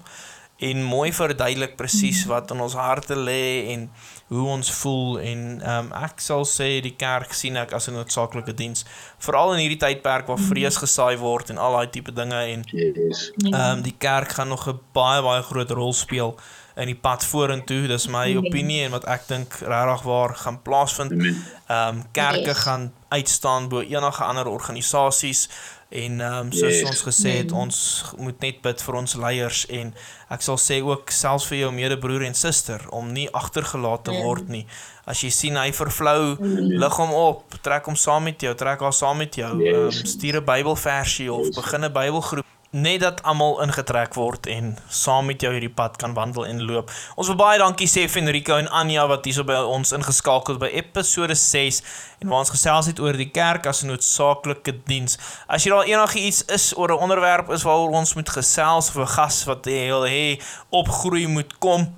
en 0.60 0.82
mooi 0.84 1.12
verduidelik 1.12 1.76
presies 1.76 2.24
hmm. 2.24 2.32
wat 2.32 2.50
in 2.50 2.60
ons 2.60 2.74
harte 2.74 3.16
lê 3.16 3.72
en 3.74 3.90
hoe 4.30 4.46
ons 4.46 4.70
voel 4.80 5.18
en 5.26 5.40
um, 5.66 5.88
ek 5.98 6.22
sal 6.22 6.44
sê 6.46 6.68
die 6.84 6.94
kerk 6.94 7.34
sien 7.34 7.58
ek 7.58 7.74
as 7.74 7.88
'n 7.90 7.96
noodsaaklike 7.98 8.54
diens 8.54 8.84
veral 9.18 9.54
in 9.56 9.62
hierdie 9.64 9.80
tydperk 9.82 10.30
waar 10.30 10.38
vrees 10.38 10.76
mhm. 10.76 10.82
gesaai 10.86 11.16
word 11.18 11.50
en 11.50 11.58
al 11.58 11.78
daai 11.78 11.90
tipe 11.90 12.14
dinge 12.14 12.40
en 12.54 12.62
ehm 12.70 13.58
um, 13.58 13.82
die 13.82 13.96
kerk 13.98 14.38
gaan 14.38 14.48
nog 14.54 14.68
'n 14.68 14.78
baie 14.94 15.22
baie 15.22 15.42
groot 15.42 15.70
rol 15.70 15.92
speel 15.92 16.36
in 16.76 16.86
die 16.86 17.00
pad 17.06 17.24
vorentoe 17.26 17.88
dis 17.90 18.06
my 18.08 18.36
opinie 18.38 18.84
en 18.84 18.94
wat 18.94 19.04
ek 19.10 19.26
dink 19.28 19.58
regtig 19.60 20.06
waar 20.06 20.34
gaan 20.44 20.62
plaasvind. 20.62 21.12
Ehm 21.12 21.98
um, 21.98 22.02
kerke 22.12 22.54
gaan 22.54 22.92
uitstaan 23.08 23.68
bo 23.68 23.80
enige 23.80 24.24
ander 24.24 24.46
organisasies 24.46 25.48
En 25.90 26.20
ehm 26.20 26.46
um, 26.46 26.52
soos 26.54 26.76
yes. 26.78 26.86
ons 26.86 27.00
gesê 27.02 27.30
het, 27.40 27.52
ons 27.52 27.78
moet 28.22 28.44
net 28.44 28.60
bid 28.62 28.82
vir 28.86 28.98
ons 29.00 29.14
leiers 29.18 29.64
en 29.74 29.88
ek 30.30 30.44
sal 30.46 30.58
sê 30.62 30.78
ook 30.86 31.10
selfs 31.10 31.48
vir 31.50 31.64
jou 31.64 31.70
medebroer 31.74 32.22
en 32.28 32.36
suster 32.38 32.84
om 32.94 33.08
nie 33.10 33.26
agtergelaat 33.34 34.04
te 34.06 34.14
word 34.14 34.52
nie. 34.54 34.62
As 35.10 35.24
jy 35.26 35.32
sien 35.34 35.58
hy 35.58 35.72
vervlou, 35.74 36.36
lig 36.38 37.00
hom 37.02 37.10
op, 37.10 37.58
trek 37.66 37.90
hom 37.90 37.98
saam 37.98 38.28
met 38.30 38.38
jou, 38.38 38.54
trek 38.54 38.86
haar 38.86 38.94
saam 38.94 39.18
met 39.18 39.34
jou, 39.34 39.50
ehm 39.58 39.90
um, 39.90 40.06
stuur 40.14 40.38
'n 40.38 40.46
Bybelversie 40.52 41.32
of 41.32 41.50
begin 41.58 41.84
'n 41.84 41.92
Bybelgroep 41.92 42.46
net 42.70 43.00
dat 43.02 43.22
almal 43.26 43.56
ingetrek 43.64 44.14
word 44.14 44.46
en 44.46 44.76
saam 44.88 45.26
met 45.26 45.42
jou 45.42 45.50
hierdie 45.50 45.72
pad 45.74 45.96
kan 45.98 46.14
wandel 46.14 46.46
en 46.46 46.62
loop. 46.62 46.90
Ons 47.18 47.26
wil 47.32 47.38
baie 47.40 47.58
dankie 47.58 47.88
sê 47.90 48.04
vir 48.06 48.22
Enrico 48.22 48.58
en 48.62 48.70
Anja 48.70 49.08
wat 49.10 49.26
hierso 49.26 49.42
by 49.46 49.58
ons 49.66 49.90
ingeskakel 49.96 50.60
by 50.62 50.70
episode 50.78 51.34
6 51.34 51.80
en 52.22 52.30
waar 52.30 52.44
ons 52.44 52.52
gesels 52.54 52.90
het 52.92 53.02
oor 53.02 53.18
die 53.18 53.30
kerk 53.34 53.66
as 53.66 53.82
'n 53.82 53.90
noodsaaklike 53.90 54.76
diens. 54.86 55.18
As 55.48 55.64
jy 55.64 55.70
daar 55.70 55.84
enigiets 55.84 56.44
is 56.46 56.72
oor 56.76 56.94
'n 56.94 57.02
onderwerp 57.02 57.50
is 57.50 57.66
waaroor 57.66 57.90
ons 57.90 58.14
moet 58.14 58.30
gesels 58.30 58.88
of 58.88 58.96
'n 58.96 59.14
gas 59.18 59.44
wat 59.44 59.64
heel 59.64 60.06
hê 60.06 60.40
opgroei 60.70 61.26
moet 61.26 61.58
kom, 61.58 61.90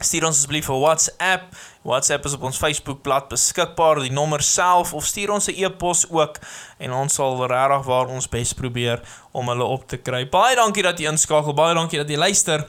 stuur 0.00 0.26
ons 0.26 0.36
asseblief 0.36 0.68
'n 0.68 0.80
WhatsApp. 0.80 1.54
WhatsApp 1.88 2.26
is 2.28 2.34
op 2.36 2.42
ons 2.44 2.58
Facebookblad 2.60 3.30
beskikbaar, 3.32 4.02
die 4.04 4.12
nommer 4.12 4.42
self 4.44 4.92
of 4.92 5.06
stuur 5.08 5.30
ons 5.32 5.48
'n 5.48 5.56
e-pos 5.56 6.04
ook 6.10 6.36
en 6.78 6.92
ons 6.92 7.14
sal 7.14 7.46
regtig 7.46 7.86
waar 7.86 8.06
ons 8.06 8.28
bes 8.28 8.52
probeer 8.52 9.00
om 9.32 9.48
hulle 9.48 9.64
op 9.64 9.88
te 9.88 9.96
kry. 9.96 10.28
Baie 10.28 10.56
dankie 10.56 10.82
dat 10.82 10.98
jy 10.98 11.08
inskakel. 11.08 11.54
Baie 11.54 11.74
dankie 11.74 11.98
dat 11.98 12.08
jy 12.08 12.16
luister 12.16 12.68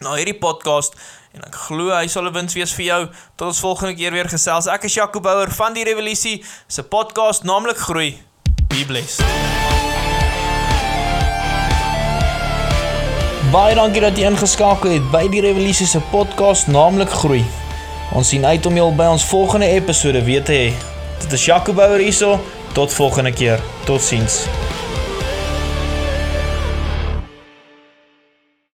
na 0.00 0.14
hierdie 0.14 0.38
podcast 0.38 0.94
en 1.34 1.44
ek 1.44 1.54
glo 1.54 1.90
hy 1.90 2.06
sal 2.06 2.26
'n 2.26 2.32
wins 2.32 2.54
wees 2.54 2.72
vir 2.72 2.84
jou. 2.84 3.08
Tot 3.36 3.48
ons 3.48 3.60
volgende 3.60 3.94
keer 3.94 4.12
weer 4.12 4.28
gesels. 4.28 4.66
Ek 4.66 4.84
is 4.84 4.94
Jaco 4.94 5.20
Bouwer 5.20 5.50
van 5.50 5.74
die 5.74 5.84
Revolusie 5.84 6.44
se 6.66 6.82
podcast 6.82 7.44
naamlik 7.44 7.76
Groei. 7.76 8.22
Be 8.68 8.84
blessed. 8.86 9.24
Baie 13.52 13.74
dankie 13.74 14.00
dat 14.00 14.16
jy 14.16 14.24
ingeskakel 14.24 14.90
het 14.90 15.10
by 15.10 15.28
die 15.28 15.40
Revolusie 15.40 15.86
se 15.86 16.00
podcast 16.00 16.66
naamlik 16.68 17.10
Groei. 17.10 17.67
Ons 18.16 18.28
sien 18.32 18.44
uit 18.46 18.66
om 18.66 18.78
jou 18.80 18.88
by 18.96 19.10
ons 19.12 19.24
volgende 19.28 19.68
episode 19.68 20.22
weer 20.24 20.44
te 20.44 20.56
hê. 20.56 20.68
Dit 21.20 21.32
is 21.36 21.44
Jaco 21.44 21.76
Bouwer 21.76 22.00
hierso. 22.00 22.38
Tot 22.72 22.92
volgende 22.92 23.32
keer. 23.32 23.60
Totsiens. 23.84 24.46